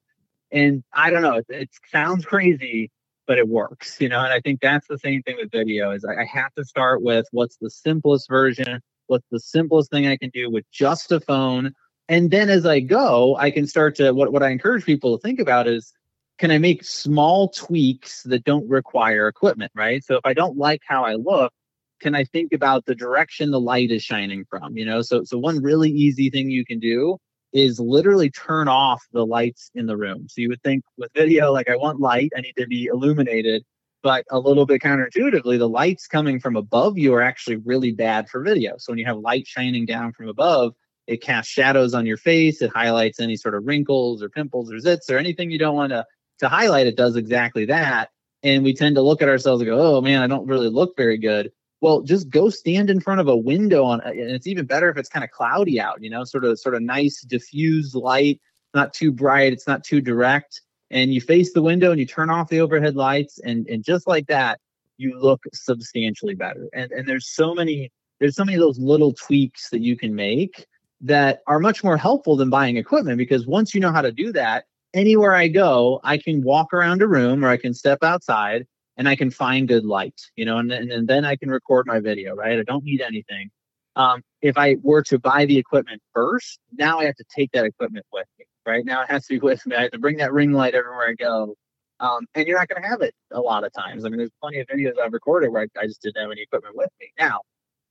And 0.52 0.84
I 0.94 1.12
don't 1.12 1.22
know, 1.22 1.36
it, 1.36 1.46
it 1.50 1.70
sounds 1.92 2.26
crazy, 2.26 2.92
but 3.28 3.38
it 3.38 3.48
works, 3.48 4.02
you 4.02 4.10
know? 4.10 4.20
And 4.20 4.34
I 4.34 4.42
think 4.42 4.62
that's 4.62 4.88
the 4.88 4.98
same 4.98 5.22
thing 5.22 5.38
with 5.38 5.52
video 5.52 5.92
is 5.92 6.04
I, 6.04 6.22
I 6.22 6.26
have 6.26 6.54
to 6.56 6.66
start 6.66 7.04
with 7.04 7.28
what's 7.32 7.58
the 7.58 7.70
simplest 7.70 8.28
version 8.28 8.82
what's 9.12 9.28
the 9.30 9.39
simplest 9.39 9.91
thing 9.91 10.08
I 10.08 10.15
can 10.15 10.30
do 10.34 10.50
with 10.50 10.63
just 10.71 11.12
a 11.12 11.19
phone. 11.19 11.74
And 12.08 12.32
then 12.32 12.50
as 12.50 12.65
I 12.65 12.80
go, 12.80 13.36
I 13.36 13.52
can 13.52 13.67
start 13.67 13.95
to 13.97 14.13
what, 14.13 14.32
what 14.32 14.41
I 14.41 14.50
encourage 14.50 14.86
people 14.86 15.17
to 15.17 15.21
think 15.21 15.39
about 15.39 15.67
is 15.67 15.91
can 16.39 16.50
I 16.50 16.58
make 16.58 16.84
small 16.84 17.50
tweaks 17.50 18.24
that 18.24 18.45
don't 18.45 18.67
require 18.69 19.28
equipment, 19.28 19.71
right? 19.76 20.04
So 20.04 20.15
if 20.15 20.21
I 20.24 20.34
don't 20.34 20.58
like 20.58 20.82
how 20.88 21.04
I 21.04 21.15
look, 21.15 21.52
can 22.00 22.15
I 22.15 22.24
think 22.24 22.54
about 22.54 22.86
the 22.86 22.95
direction 22.95 23.52
the 23.52 23.60
light 23.60 23.91
is 23.91 24.02
shining 24.02 24.45
from? 24.50 24.76
You 24.78 24.86
know, 24.86 25.02
so 25.02 25.24
so 25.26 25.38
one 25.38 25.62
really 25.62 25.91
easy 25.91 26.30
thing 26.30 26.50
you 26.50 26.65
can 26.65 26.80
do 26.80 27.17
is 27.54 27.80
literally 27.80 28.30
turn 28.30 28.69
off 28.69 29.04
the 29.12 29.26
lights 29.26 29.71
in 29.76 29.86
the 29.86 29.97
room. 29.97 30.28
So 30.30 30.39
you 30.41 30.50
would 30.50 30.63
think 30.63 30.84
with 30.97 31.12
video, 31.13 31.52
like 31.52 31.69
I 31.69 31.76
want 31.76 32.00
light, 32.00 32.32
I 32.36 32.41
need 32.41 32.56
to 32.58 32.65
be 32.65 32.86
illuminated, 32.86 33.63
but 34.04 34.26
a 34.32 34.40
little 34.40 34.66
bit 34.66 34.82
counterintuitively, 34.82 35.58
the 35.58 35.70
lights 35.70 36.08
coming 36.08 36.40
from 36.40 36.56
above 36.56 36.98
you 36.98 37.14
are 37.14 37.22
actually 37.22 37.58
really 37.58 37.92
bad 37.92 38.30
for 38.30 38.42
video. 38.44 38.76
So 38.78 38.92
when 38.92 39.00
you 39.00 39.06
have 39.06 39.18
light 39.18 39.48
shining 39.48 39.86
down 39.86 40.14
from 40.14 40.28
above, 40.28 40.74
it 41.08 41.22
casts 41.22 41.52
shadows 41.52 41.94
on 41.94 42.06
your 42.06 42.18
face. 42.18 42.62
It 42.62 42.72
highlights 42.72 43.20
any 43.20 43.36
sort 43.36 43.56
of 43.56 43.66
wrinkles 43.66 44.24
or 44.24 44.30
pimples 44.30 44.72
or 44.72 44.76
zits 44.76 45.10
or 45.10 45.18
anything 45.18 45.52
you 45.52 45.60
don't 45.60 45.76
want 45.76 45.92
to 45.92 46.06
to 46.40 46.48
highlight. 46.48 46.88
It 46.88 46.98
does 46.98 47.16
exactly 47.16 47.66
that. 47.66 48.10
And 48.44 48.64
we 48.64 48.74
tend 48.74 48.96
to 48.96 49.02
look 49.02 49.22
at 49.22 49.30
ourselves 49.30 49.62
and 49.62 49.70
go, 49.70 49.98
"Oh 49.98 50.02
man, 50.02 50.22
I 50.22 50.28
don't 50.28 50.48
really 50.48 50.70
look 50.70 50.96
very 50.98 51.18
good." 51.18 51.52
Well, 51.82 52.02
just 52.02 52.30
go 52.30 52.50
stand 52.50 52.90
in 52.90 53.00
front 53.00 53.22
of 53.22 53.28
a 53.28 53.36
window 53.36 53.84
on, 53.86 54.02
and 54.02 54.20
it's 54.20 54.48
even 54.48 54.66
better 54.66 54.90
if 54.90 54.98
it's 54.98 55.10
kind 55.10 55.24
of 55.24 55.32
cloudy 55.32 55.80
out. 55.80 56.02
You 56.02 56.10
know, 56.10 56.24
sort 56.24 56.46
of 56.46 56.60
sort 56.60 56.76
of 56.76 56.82
nice 56.82 57.22
diffused 57.22 57.96
light, 57.96 58.40
not 58.74 58.94
too 58.94 59.12
bright, 59.12 59.54
it's 59.54 59.68
not 59.68 59.84
too 59.84 60.02
direct. 60.02 60.62
And 60.92 61.14
you 61.14 61.22
face 61.22 61.54
the 61.54 61.62
window 61.62 61.92
and 61.92 62.00
you 62.00 62.06
turn 62.06 62.30
off 62.30 62.50
the 62.50 62.60
overhead 62.60 62.96
lights, 62.96 63.40
and 63.40 63.68
and 63.68 63.84
just 63.84 64.08
like 64.08 64.28
that, 64.28 64.60
you 64.98 65.18
look 65.20 65.42
substantially 65.54 66.36
better. 66.36 66.70
And 66.74 66.92
and 66.92 67.08
there's 67.08 67.30
so 67.30 67.56
many 67.56 67.92
there's 68.20 68.36
so 68.36 68.46
many 68.46 68.56
of 68.56 68.62
those 68.62 68.78
little 68.78 69.14
tweaks 69.14 69.70
that 69.70 69.82
you 69.82 69.98
can 69.98 70.14
make 70.14 70.68
that 71.02 71.42
are 71.48 71.60
much 71.60 71.84
more 71.84 71.98
helpful 71.98 72.36
than 72.36 72.50
buying 72.50 72.78
equipment 72.78 73.18
because 73.18 73.48
once 73.48 73.74
you 73.74 73.82
know 73.82 73.92
how 73.92 74.02
to 74.02 74.12
do 74.12 74.32
that, 74.34 74.66
anywhere 74.94 75.34
I 75.34 75.48
go, 75.48 76.00
I 76.04 76.18
can 76.18 76.44
walk 76.44 76.74
around 76.74 77.02
a 77.02 77.08
room 77.08 77.44
or 77.44 77.50
I 77.50 77.58
can 77.58 77.74
step 77.74 78.04
outside 78.04 78.68
and 78.98 79.10
I 79.10 79.16
can 79.16 79.32
find 79.32 79.68
good 79.68 79.86
light, 79.86 80.20
you 80.36 80.46
know, 80.46 80.58
and, 80.58 80.72
and, 80.72 81.08
then 81.08 81.26
I 81.26 81.36
can 81.36 81.50
record 81.50 81.88
my 81.88 82.00
video, 82.00 82.36
right? 82.36 82.60
I 82.60 82.64
don't 82.64 82.84
need 82.84 83.02
anything. 83.02 83.50
Um, 83.96 84.22
if 84.42 84.58
I 84.58 84.78
were 84.84 85.02
to 85.04 85.18
buy 85.18 85.46
the 85.46 85.58
equipment 85.58 86.02
first, 86.14 86.60
now 86.78 87.00
I 87.00 87.06
have 87.06 87.16
to 87.16 87.26
take 87.36 87.52
that 87.54 87.66
equipment 87.66 88.06
with 88.14 88.28
me, 88.38 88.46
right? 88.65 88.86
Now 88.86 89.02
it 89.04 89.10
has 89.10 89.26
to 89.28 89.36
be 89.36 89.39
with 89.39 89.65
me. 89.65 89.76
I 89.76 89.84
have 89.84 89.91
to 89.91 90.00
bring 90.00 90.17
that 90.17 90.34
ring 90.34 90.52
light 90.52 90.76
everywhere 90.76 91.10
I 91.10 91.13
go. 91.13 91.56
Um, 92.00 92.26
and 92.34 92.47
you're 92.47 92.58
not 92.58 92.67
going 92.67 92.82
to 92.82 92.88
have 92.88 93.02
it 93.02 93.13
a 93.32 93.39
lot 93.39 93.63
of 93.63 93.71
times. 93.74 94.06
I 94.06 94.10
mean, 94.10 94.17
there's 94.17 94.32
plenty 94.41 94.60
of 94.60 94.67
videos 94.67 94.93
I've 95.00 95.13
recorded 95.13 95.50
where 95.50 95.63
I, 95.63 95.80
I 95.80 95.86
just 95.86 96.02
didn't 96.02 96.21
have 96.21 96.32
any 96.32 96.41
equipment 96.41 96.76
with 96.76 96.89
me. 97.00 97.12
Now, 97.19 97.41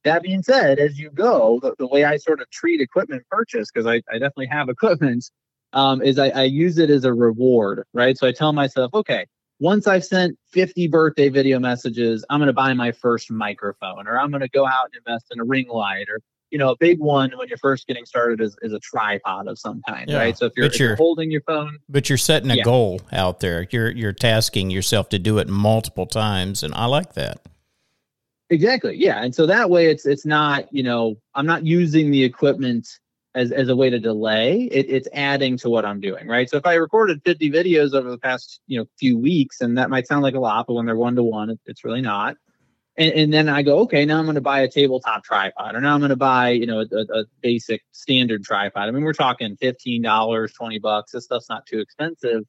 that 0.04 0.22
being 0.22 0.42
said, 0.42 0.78
as 0.78 0.98
you 0.98 1.10
go, 1.10 1.60
the, 1.62 1.74
the 1.78 1.86
way 1.86 2.04
I 2.04 2.16
sort 2.16 2.40
of 2.40 2.50
treat 2.50 2.80
equipment 2.80 3.22
purchase, 3.30 3.68
because 3.72 3.86
I, 3.86 4.02
I 4.10 4.14
definitely 4.14 4.46
have 4.46 4.68
equipment, 4.68 5.30
um, 5.72 6.02
is 6.02 6.18
I, 6.18 6.30
I 6.30 6.42
use 6.44 6.78
it 6.78 6.90
as 6.90 7.04
a 7.04 7.14
reward, 7.14 7.84
right? 7.94 8.18
So 8.18 8.26
I 8.26 8.32
tell 8.32 8.52
myself, 8.52 8.92
okay, 8.94 9.26
once 9.60 9.86
I've 9.86 10.04
sent 10.04 10.36
50 10.52 10.88
birthday 10.88 11.28
video 11.28 11.60
messages, 11.60 12.24
I'm 12.30 12.40
going 12.40 12.48
to 12.48 12.52
buy 12.52 12.72
my 12.72 12.92
first 12.92 13.30
microphone, 13.30 14.08
or 14.08 14.18
I'm 14.18 14.30
going 14.30 14.40
to 14.40 14.48
go 14.48 14.66
out 14.66 14.86
and 14.86 14.94
invest 15.06 15.26
in 15.30 15.38
a 15.38 15.44
ring 15.44 15.68
light, 15.68 16.06
or 16.08 16.18
you 16.50 16.58
know, 16.58 16.70
a 16.70 16.76
big 16.76 16.98
one 16.98 17.30
when 17.36 17.48
you're 17.48 17.58
first 17.58 17.86
getting 17.86 18.04
started 18.04 18.40
is, 18.40 18.56
is 18.62 18.72
a 18.72 18.80
tripod 18.80 19.46
of 19.46 19.58
some 19.58 19.82
kind, 19.88 20.08
yeah. 20.08 20.18
right? 20.18 20.36
So 20.36 20.46
if 20.46 20.52
you're, 20.56 20.66
if 20.66 20.78
you're, 20.78 20.96
holding 20.96 21.30
your 21.30 21.42
phone, 21.42 21.78
but 21.88 22.08
you're 22.08 22.18
setting 22.18 22.50
a 22.50 22.56
yeah. 22.56 22.64
goal 22.64 23.00
out 23.12 23.40
there, 23.40 23.66
you're 23.70 23.90
you're 23.90 24.12
tasking 24.12 24.70
yourself 24.70 25.08
to 25.10 25.18
do 25.18 25.38
it 25.38 25.48
multiple 25.48 26.06
times, 26.06 26.62
and 26.62 26.74
I 26.74 26.86
like 26.86 27.14
that. 27.14 27.40
Exactly. 28.50 28.96
Yeah. 28.96 29.22
And 29.22 29.32
so 29.32 29.46
that 29.46 29.70
way 29.70 29.86
it's 29.86 30.04
it's 30.04 30.26
not, 30.26 30.72
you 30.72 30.82
know, 30.82 31.16
I'm 31.34 31.46
not 31.46 31.64
using 31.64 32.10
the 32.10 32.24
equipment 32.24 32.88
as, 33.36 33.52
as 33.52 33.68
a 33.68 33.76
way 33.76 33.90
to 33.90 34.00
delay. 34.00 34.62
It, 34.72 34.86
it's 34.88 35.08
adding 35.12 35.56
to 35.58 35.70
what 35.70 35.84
I'm 35.84 36.00
doing. 36.00 36.26
Right. 36.26 36.50
So 36.50 36.56
if 36.56 36.66
I 36.66 36.74
recorded 36.74 37.22
50 37.24 37.50
videos 37.50 37.94
over 37.94 38.10
the 38.10 38.18
past, 38.18 38.60
you 38.66 38.78
know, 38.78 38.86
few 38.98 39.16
weeks, 39.16 39.60
and 39.60 39.78
that 39.78 39.88
might 39.88 40.08
sound 40.08 40.22
like 40.22 40.34
a 40.34 40.40
lot, 40.40 40.66
but 40.66 40.74
when 40.74 40.84
they're 40.84 40.96
one 40.96 41.14
to 41.14 41.22
one, 41.22 41.56
it's 41.66 41.84
really 41.84 42.00
not. 42.00 42.36
And, 43.00 43.12
and, 43.14 43.32
then 43.32 43.48
I 43.48 43.62
go, 43.62 43.78
okay, 43.80 44.04
now 44.04 44.18
I'm 44.18 44.26
going 44.26 44.34
to 44.36 44.40
buy 44.40 44.60
a 44.60 44.68
tabletop 44.68 45.24
tripod, 45.24 45.74
or 45.74 45.80
now 45.80 45.94
I'm 45.94 46.00
going 46.00 46.10
to 46.10 46.16
buy, 46.16 46.50
you 46.50 46.66
know, 46.66 46.80
a, 46.80 47.20
a, 47.20 47.24
basic 47.40 47.82
standard 47.92 48.44
tripod. 48.44 48.86
I 48.86 48.90
mean, 48.92 49.02
we're 49.02 49.14
talking 49.14 49.56
fifteen 49.56 50.02
dollars, 50.02 50.52
twenty 50.52 50.78
bucks. 50.78 51.12
This 51.12 51.24
stuff's 51.24 51.48
not 51.48 51.66
too 51.66 51.80
expensive 51.80 52.44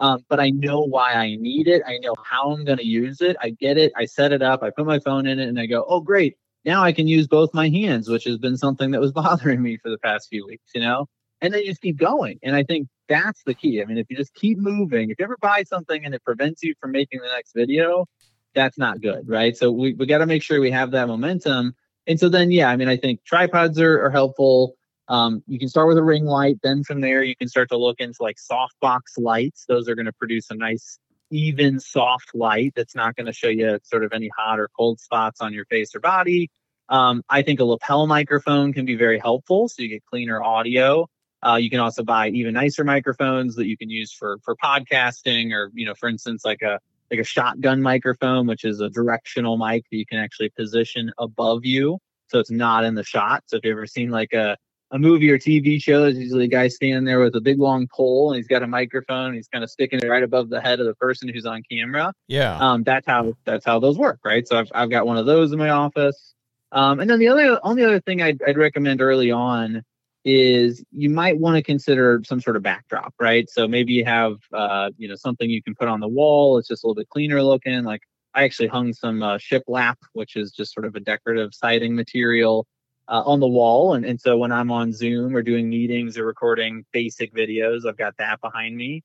um, 0.00 0.24
but 0.30 0.40
I 0.40 0.50
know 0.50 0.80
why 0.80 1.12
I 1.12 1.36
need 1.36 1.68
it. 1.68 1.82
I 1.86 1.98
know 1.98 2.14
how 2.24 2.52
I'm 2.52 2.64
going 2.64 2.78
to 2.78 2.86
use 2.86 3.20
it. 3.20 3.36
I 3.40 3.50
get 3.50 3.76
it. 3.76 3.92
I 3.96 4.06
set 4.06 4.32
it 4.32 4.40
up. 4.40 4.62
I 4.62 4.70
put 4.70 4.86
my 4.86 4.98
phone 4.98 5.26
in 5.26 5.38
it, 5.38 5.48
and 5.48 5.60
I 5.60 5.66
go, 5.66 5.84
oh, 5.86 6.00
great. 6.00 6.36
Now 6.64 6.82
I 6.82 6.92
can 6.92 7.06
use 7.06 7.26
both 7.26 7.52
my 7.52 7.68
hands, 7.68 8.08
which 8.08 8.24
has 8.24 8.38
been 8.38 8.56
something 8.56 8.90
that 8.92 9.00
was 9.00 9.12
bothering 9.22 9.62
me 9.62 9.76
for 9.76 9.90
the 9.90 9.98
past 9.98 10.28
few 10.30 10.46
weeks, 10.46 10.70
you 10.74 10.80
know? 10.80 11.06
And 11.42 11.52
then 11.52 11.60
you 11.60 11.68
just 11.68 11.82
keep 11.82 11.98
going. 11.98 12.38
And 12.42 12.56
I 12.56 12.64
think 12.64 12.88
that's 13.08 13.42
the 13.44 13.54
key. 13.54 13.82
I 13.82 13.84
mean, 13.84 13.98
if 13.98 14.06
you 14.08 14.16
just 14.16 14.34
keep 14.34 14.58
moving, 14.58 15.10
if 15.10 15.18
you 15.18 15.24
ever 15.24 15.38
buy 15.40 15.64
something 15.64 16.04
and 16.04 16.14
it 16.14 16.24
prevents 16.24 16.62
you 16.62 16.74
from 16.80 16.92
making 16.92 17.20
the 17.20 17.28
next 17.28 17.52
video, 17.54 18.06
that's 18.54 18.78
not 18.78 19.00
good, 19.00 19.28
right? 19.28 19.56
So 19.56 19.70
we, 19.70 19.94
we 19.94 20.06
got 20.06 20.18
to 20.18 20.26
make 20.26 20.42
sure 20.42 20.60
we 20.60 20.70
have 20.70 20.90
that 20.92 21.08
momentum. 21.08 21.74
And 22.06 22.18
so 22.18 22.28
then, 22.28 22.50
yeah, 22.50 22.68
I 22.68 22.76
mean, 22.76 22.88
I 22.88 22.96
think 22.96 23.24
tripods 23.24 23.78
are, 23.78 24.04
are 24.04 24.10
helpful. 24.10 24.74
Um, 25.08 25.42
you 25.46 25.58
can 25.58 25.68
start 25.68 25.88
with 25.88 25.98
a 25.98 26.02
ring 26.02 26.24
light. 26.24 26.58
Then 26.62 26.82
from 26.84 27.00
there, 27.00 27.22
you 27.22 27.36
can 27.36 27.48
start 27.48 27.68
to 27.70 27.76
look 27.76 28.00
into 28.00 28.22
like 28.22 28.36
softbox 28.36 29.00
lights. 29.18 29.64
Those 29.68 29.88
are 29.88 29.94
going 29.94 30.06
to 30.06 30.12
produce 30.12 30.50
a 30.50 30.54
nice, 30.54 30.98
even, 31.30 31.78
soft 31.80 32.34
light 32.34 32.72
that's 32.74 32.94
not 32.94 33.16
going 33.16 33.26
to 33.26 33.32
show 33.32 33.48
you 33.48 33.78
sort 33.82 34.04
of 34.04 34.12
any 34.12 34.30
hot 34.36 34.58
or 34.58 34.68
cold 34.76 35.00
spots 35.00 35.40
on 35.40 35.52
your 35.52 35.64
face 35.66 35.94
or 35.94 36.00
body. 36.00 36.50
Um, 36.88 37.22
I 37.28 37.42
think 37.42 37.60
a 37.60 37.64
lapel 37.64 38.06
microphone 38.08 38.72
can 38.72 38.84
be 38.84 38.96
very 38.96 39.18
helpful, 39.18 39.68
so 39.68 39.82
you 39.82 39.88
get 39.88 40.04
cleaner 40.06 40.42
audio. 40.42 41.06
Uh, 41.42 41.56
you 41.56 41.70
can 41.70 41.80
also 41.80 42.02
buy 42.02 42.28
even 42.28 42.54
nicer 42.54 42.84
microphones 42.84 43.54
that 43.56 43.66
you 43.66 43.76
can 43.76 43.88
use 43.88 44.12
for 44.12 44.38
for 44.42 44.56
podcasting, 44.56 45.52
or 45.52 45.70
you 45.72 45.86
know, 45.86 45.94
for 45.94 46.08
instance, 46.08 46.44
like 46.44 46.62
a 46.62 46.80
like 47.10 47.20
a 47.20 47.24
shotgun 47.24 47.82
microphone, 47.82 48.46
which 48.46 48.64
is 48.64 48.80
a 48.80 48.88
directional 48.88 49.56
mic 49.56 49.84
that 49.90 49.96
you 49.96 50.06
can 50.06 50.18
actually 50.18 50.50
position 50.50 51.12
above 51.18 51.64
you, 51.64 51.98
so 52.28 52.38
it's 52.38 52.50
not 52.50 52.84
in 52.84 52.94
the 52.94 53.04
shot. 53.04 53.42
So 53.46 53.56
if 53.56 53.64
you've 53.64 53.72
ever 53.72 53.86
seen 53.86 54.10
like 54.10 54.32
a 54.32 54.56
a 54.92 54.98
movie 54.98 55.30
or 55.30 55.38
TV 55.38 55.80
show, 55.80 56.02
there's 56.02 56.18
usually 56.18 56.46
a 56.46 56.48
guy 56.48 56.68
standing 56.68 57.04
there 57.04 57.20
with 57.20 57.36
a 57.36 57.40
big 57.40 57.60
long 57.60 57.86
pole 57.94 58.30
and 58.30 58.36
he's 58.36 58.48
got 58.48 58.62
a 58.62 58.66
microphone 58.66 59.26
and 59.26 59.34
he's 59.36 59.46
kind 59.48 59.62
of 59.62 59.70
sticking 59.70 60.00
it 60.00 60.08
right 60.08 60.22
above 60.22 60.48
the 60.48 60.60
head 60.60 60.80
of 60.80 60.86
the 60.86 60.94
person 60.96 61.28
who's 61.28 61.46
on 61.46 61.62
camera. 61.70 62.12
Yeah. 62.26 62.58
Um, 62.58 62.82
that's 62.82 63.06
how 63.06 63.34
that's 63.44 63.64
how 63.64 63.78
those 63.78 63.96
work, 63.96 64.18
right? 64.24 64.46
So 64.46 64.58
I've 64.58 64.70
I've 64.74 64.90
got 64.90 65.06
one 65.06 65.16
of 65.16 65.26
those 65.26 65.52
in 65.52 65.58
my 65.58 65.70
office. 65.70 66.34
Um, 66.72 67.00
and 67.00 67.10
then 67.10 67.18
the 67.18 67.28
other 67.28 67.60
only 67.62 67.84
other 67.84 68.00
thing 68.00 68.22
I'd, 68.22 68.40
I'd 68.46 68.56
recommend 68.56 69.00
early 69.00 69.30
on 69.30 69.82
is 70.24 70.84
you 70.92 71.08
might 71.08 71.38
want 71.38 71.56
to 71.56 71.62
consider 71.62 72.20
some 72.24 72.40
sort 72.40 72.56
of 72.56 72.62
backdrop, 72.62 73.14
right? 73.18 73.48
So 73.48 73.66
maybe 73.66 73.92
you 73.92 74.04
have 74.04 74.34
uh, 74.52 74.90
you 74.96 75.08
know 75.08 75.16
something 75.16 75.48
you 75.48 75.62
can 75.62 75.74
put 75.74 75.88
on 75.88 76.00
the 76.00 76.08
wall. 76.08 76.58
It's 76.58 76.68
just 76.68 76.84
a 76.84 76.86
little 76.86 76.96
bit 76.96 77.08
cleaner 77.08 77.42
looking. 77.42 77.84
Like 77.84 78.02
I 78.34 78.44
actually 78.44 78.68
hung 78.68 78.92
some 78.92 79.22
uh, 79.22 79.38
shiplap, 79.38 79.96
which 80.12 80.36
is 80.36 80.52
just 80.52 80.72
sort 80.72 80.86
of 80.86 80.94
a 80.94 81.00
decorative 81.00 81.54
siding 81.54 81.94
material 81.94 82.66
uh, 83.08 83.22
on 83.24 83.40
the 83.40 83.48
wall. 83.48 83.94
And, 83.94 84.04
and 84.04 84.20
so 84.20 84.36
when 84.38 84.52
I'm 84.52 84.70
on 84.70 84.92
Zoom 84.92 85.36
or 85.36 85.42
doing 85.42 85.68
meetings 85.68 86.16
or 86.16 86.24
recording 86.24 86.84
basic 86.92 87.34
videos, 87.34 87.86
I've 87.86 87.96
got 87.96 88.16
that 88.18 88.40
behind 88.40 88.76
me. 88.76 89.02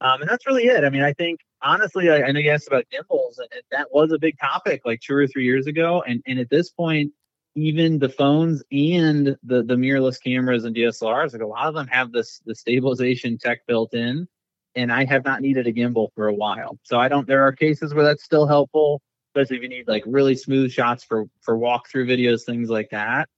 Um, 0.00 0.20
and 0.20 0.30
that's 0.30 0.46
really 0.46 0.66
it. 0.66 0.84
I 0.84 0.90
mean, 0.90 1.02
I 1.02 1.12
think 1.12 1.40
honestly, 1.60 2.08
I, 2.08 2.22
I 2.22 2.30
know 2.30 2.38
you 2.38 2.50
asked 2.50 2.68
about 2.68 2.84
gimbals, 2.90 3.38
and, 3.38 3.48
and 3.50 3.62
that 3.72 3.88
was 3.90 4.12
a 4.12 4.18
big 4.18 4.38
topic 4.38 4.82
like 4.84 5.00
two 5.00 5.14
or 5.14 5.26
three 5.26 5.44
years 5.44 5.66
ago. 5.66 6.04
And, 6.06 6.22
and 6.26 6.38
at 6.38 6.50
this 6.50 6.70
point, 6.70 7.12
even 7.58 7.98
the 7.98 8.08
phones 8.08 8.62
and 8.70 9.36
the 9.42 9.64
the 9.64 9.74
mirrorless 9.74 10.22
cameras 10.22 10.64
and 10.64 10.76
DSLRs, 10.76 11.32
like 11.32 11.42
a 11.42 11.46
lot 11.46 11.66
of 11.66 11.74
them 11.74 11.88
have 11.88 12.12
this 12.12 12.40
the 12.46 12.54
stabilization 12.54 13.36
tech 13.36 13.66
built 13.66 13.94
in. 13.94 14.28
And 14.76 14.92
I 14.92 15.04
have 15.06 15.24
not 15.24 15.40
needed 15.40 15.66
a 15.66 15.72
gimbal 15.72 16.08
for 16.14 16.28
a 16.28 16.34
while. 16.34 16.78
So 16.84 17.00
I 17.00 17.08
don't 17.08 17.26
there 17.26 17.42
are 17.42 17.52
cases 17.52 17.92
where 17.94 18.04
that's 18.04 18.22
still 18.22 18.46
helpful, 18.46 19.02
especially 19.30 19.56
if 19.56 19.62
you 19.64 19.68
need 19.68 19.88
like 19.88 20.04
really 20.06 20.36
smooth 20.36 20.70
shots 20.70 21.02
for 21.02 21.24
for 21.40 21.58
walkthrough 21.58 22.06
videos, 22.06 22.44
things 22.44 22.70
like 22.70 22.90
that. 22.90 23.28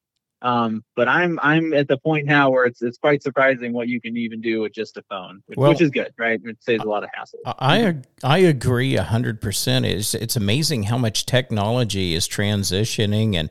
Um, 0.43 0.85
but 0.97 1.09
I'm 1.09 1.39
I'm 1.43 1.73
at 1.73 1.89
the 1.89 1.97
point 1.97 2.27
now 2.27 2.51
where 2.51 2.65
it's 2.65 2.83
it's 2.83 2.99
quite 2.99 3.23
surprising 3.23 3.73
what 3.73 3.89
you 3.89 4.03
can 4.03 4.19
even 4.19 4.43
do 4.43 4.61
with 4.61 4.75
just 4.75 4.99
a 4.99 5.03
phone, 5.09 5.43
which, 5.47 5.57
well, 5.57 5.71
which 5.71 5.81
is 5.81 5.91
good, 5.91 6.13
right? 6.19 6.39
It 6.45 6.59
saves 6.61 6.85
a 6.85 6.89
lot 6.89 7.05
of 7.05 7.11
hassle. 7.15 7.39
I 7.47 7.97
I 8.23 8.39
agree 8.39 8.97
hundred 8.97 9.41
percent. 9.41 9.87
It's 9.87 10.15
it's 10.15 10.37
amazing 10.37 10.85
how 10.85 10.99
much 10.99 11.25
technology 11.25 12.13
is 12.13 12.29
transitioning 12.29 13.35
and. 13.35 13.49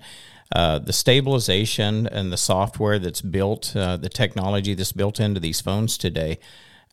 Uh, 0.55 0.79
the 0.79 0.93
stabilization 0.93 2.07
and 2.07 2.31
the 2.31 2.37
software 2.37 2.97
that's 2.97 3.21
built, 3.21 3.75
uh, 3.75 3.97
the 3.97 4.09
technology 4.09 4.73
that's 4.73 4.91
built 4.91 5.19
into 5.19 5.39
these 5.39 5.61
phones 5.61 5.95
today, 5.95 6.39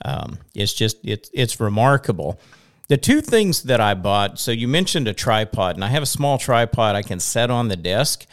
um, 0.05 0.39
it's 0.55 0.75
just 0.75 0.99
it's 1.05 1.31
it's 1.33 1.59
remarkable. 1.59 2.39
The 2.89 2.99
two 2.99 3.21
things 3.21 3.63
that 3.65 3.81
I 3.81 3.95
bought. 3.95 4.39
So 4.39 4.53
you 4.53 4.69
mentioned 4.69 5.09
a 5.09 5.15
tripod, 5.15 5.75
and 5.75 5.85
I 5.85 5.89
have 5.89 6.03
a 6.03 6.07
small 6.07 6.39
tripod 6.39 6.95
I 6.95 7.03
can 7.03 7.19
set 7.19 7.51
on 7.51 7.69
the 7.69 7.77
desk. 7.77 8.27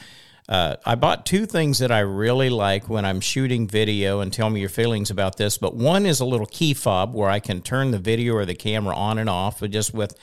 Uh, 0.49 0.75
I 0.86 0.95
bought 0.95 1.25
two 1.25 1.45
things 1.45 1.79
that 1.79 1.89
I 1.89 1.99
really 1.99 2.49
like 2.49 2.89
when 2.89 3.05
I'm 3.05 3.21
shooting 3.21 3.65
video, 3.65 4.19
and 4.19 4.31
tell 4.31 4.49
me 4.49 4.59
your 4.59 4.67
feelings 4.69 5.09
about 5.09 5.38
this. 5.38 5.57
But 5.57 5.73
one 5.73 6.05
is 6.05 6.19
a 6.19 6.25
little 6.25 6.45
key 6.45 6.73
fob 6.73 7.15
where 7.15 7.29
I 7.29 7.39
can 7.39 7.62
turn 7.62 7.91
the 7.91 7.97
video 7.97 8.33
or 8.33 8.45
the 8.45 8.55
camera 8.55 8.93
on 8.93 9.17
and 9.17 9.29
off 9.29 9.62
just 9.62 9.93
with 9.93 10.17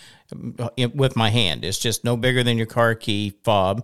uh, 0.58 0.68
with 0.94 1.16
my 1.16 1.30
hand. 1.30 1.64
It's 1.64 1.78
just 1.78 2.04
no 2.04 2.18
bigger 2.18 2.42
than 2.42 2.58
your 2.58 2.66
car 2.66 2.94
key 2.94 3.38
fob. 3.42 3.82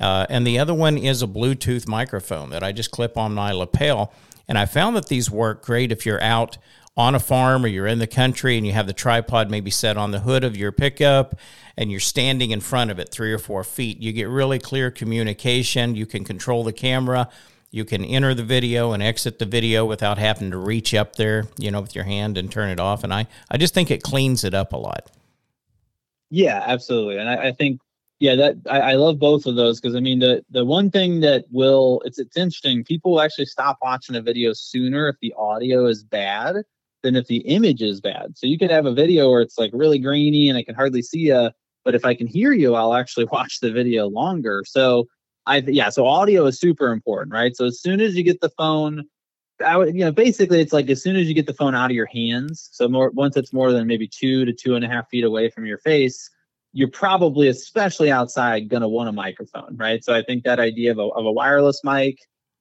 Uh, 0.00 0.26
and 0.28 0.46
the 0.46 0.58
other 0.58 0.74
one 0.74 0.96
is 0.96 1.22
a 1.22 1.26
Bluetooth 1.26 1.88
microphone 1.88 2.50
that 2.50 2.62
I 2.62 2.72
just 2.72 2.90
clip 2.90 3.16
on 3.16 3.34
my 3.34 3.52
lapel. 3.52 4.12
And 4.46 4.56
I 4.56 4.66
found 4.66 4.96
that 4.96 5.08
these 5.08 5.30
work 5.30 5.64
great 5.64 5.92
if 5.92 6.06
you're 6.06 6.22
out 6.22 6.58
on 6.96 7.14
a 7.14 7.20
farm 7.20 7.64
or 7.64 7.68
you're 7.68 7.86
in 7.86 8.00
the 8.00 8.06
country 8.06 8.56
and 8.56 8.66
you 8.66 8.72
have 8.72 8.86
the 8.88 8.92
tripod 8.92 9.50
maybe 9.50 9.70
set 9.70 9.96
on 9.96 10.10
the 10.10 10.20
hood 10.20 10.42
of 10.42 10.56
your 10.56 10.72
pickup 10.72 11.36
and 11.76 11.92
you're 11.92 12.00
standing 12.00 12.50
in 12.50 12.60
front 12.60 12.90
of 12.90 12.98
it 12.98 13.08
three 13.08 13.32
or 13.32 13.38
four 13.38 13.62
feet, 13.62 14.00
you 14.02 14.12
get 14.12 14.28
really 14.28 14.58
clear 14.58 14.90
communication. 14.90 15.94
You 15.94 16.06
can 16.06 16.24
control 16.24 16.64
the 16.64 16.72
camera. 16.72 17.28
You 17.70 17.84
can 17.84 18.04
enter 18.04 18.34
the 18.34 18.42
video 18.42 18.92
and 18.92 19.02
exit 19.02 19.38
the 19.38 19.46
video 19.46 19.84
without 19.84 20.18
having 20.18 20.50
to 20.50 20.56
reach 20.56 20.94
up 20.94 21.16
there, 21.16 21.44
you 21.56 21.70
know, 21.70 21.82
with 21.82 21.94
your 21.94 22.04
hand 22.04 22.36
and 22.38 22.50
turn 22.50 22.70
it 22.70 22.80
off. 22.80 23.04
And 23.04 23.14
I, 23.14 23.26
I 23.50 23.58
just 23.58 23.74
think 23.74 23.90
it 23.90 24.02
cleans 24.02 24.42
it 24.42 24.54
up 24.54 24.72
a 24.72 24.76
lot. 24.76 25.10
Yeah, 26.30 26.62
absolutely. 26.66 27.18
And 27.18 27.28
I, 27.28 27.48
I 27.48 27.52
think 27.52 27.80
yeah, 28.20 28.34
that 28.34 28.56
I, 28.68 28.80
I 28.80 28.94
love 28.94 29.18
both 29.18 29.46
of 29.46 29.54
those 29.54 29.80
because 29.80 29.94
I 29.94 30.00
mean 30.00 30.18
the 30.18 30.44
the 30.50 30.64
one 30.64 30.90
thing 30.90 31.20
that 31.20 31.44
will 31.50 32.02
it's 32.04 32.18
it's 32.18 32.36
interesting. 32.36 32.84
People 32.84 33.12
will 33.12 33.20
actually 33.20 33.46
stop 33.46 33.78
watching 33.80 34.16
a 34.16 34.22
video 34.22 34.52
sooner 34.52 35.08
if 35.08 35.16
the 35.20 35.32
audio 35.36 35.86
is 35.86 36.02
bad 36.02 36.56
than 37.02 37.14
if 37.14 37.28
the 37.28 37.38
image 37.38 37.80
is 37.80 38.00
bad. 38.00 38.36
So 38.36 38.46
you 38.46 38.58
could 38.58 38.72
have 38.72 38.86
a 38.86 38.92
video 38.92 39.30
where 39.30 39.40
it's 39.40 39.56
like 39.56 39.70
really 39.72 40.00
grainy 40.00 40.48
and 40.48 40.58
I 40.58 40.64
can 40.64 40.74
hardly 40.74 41.00
see 41.00 41.28
you, 41.28 41.50
but 41.84 41.94
if 41.94 42.04
I 42.04 42.14
can 42.14 42.26
hear 42.26 42.52
you, 42.52 42.74
I'll 42.74 42.94
actually 42.94 43.24
watch 43.32 43.60
the 43.60 43.70
video 43.70 44.08
longer. 44.08 44.64
So 44.66 45.06
I 45.46 45.58
yeah, 45.58 45.88
so 45.90 46.06
audio 46.06 46.46
is 46.46 46.58
super 46.58 46.90
important, 46.90 47.32
right? 47.32 47.54
So 47.56 47.66
as 47.66 47.80
soon 47.80 48.00
as 48.00 48.16
you 48.16 48.24
get 48.24 48.40
the 48.40 48.50
phone 48.50 49.04
I 49.64 49.76
would, 49.76 49.94
you 49.94 50.04
know, 50.04 50.12
basically 50.12 50.60
it's 50.60 50.72
like 50.72 50.88
as 50.90 51.02
soon 51.02 51.16
as 51.16 51.28
you 51.28 51.34
get 51.34 51.46
the 51.46 51.54
phone 51.54 51.74
out 51.74 51.90
of 51.90 51.96
your 51.96 52.06
hands, 52.06 52.68
so 52.72 52.88
more 52.88 53.10
once 53.10 53.36
it's 53.36 53.52
more 53.52 53.72
than 53.72 53.86
maybe 53.86 54.08
two 54.08 54.44
to 54.44 54.52
two 54.52 54.74
and 54.74 54.84
a 54.84 54.88
half 54.88 55.08
feet 55.08 55.24
away 55.24 55.50
from 55.50 55.66
your 55.66 55.78
face, 55.78 56.30
you're 56.72 56.90
probably, 56.90 57.48
especially 57.48 58.10
outside, 58.10 58.68
going 58.68 58.82
to 58.82 58.88
want 58.88 59.08
a 59.08 59.12
microphone, 59.12 59.76
right? 59.76 60.04
So 60.04 60.14
I 60.14 60.22
think 60.22 60.44
that 60.44 60.60
idea 60.60 60.92
of 60.92 60.98
a, 60.98 61.02
of 61.02 61.24
a 61.24 61.32
wireless 61.32 61.80
mic, 61.82 62.18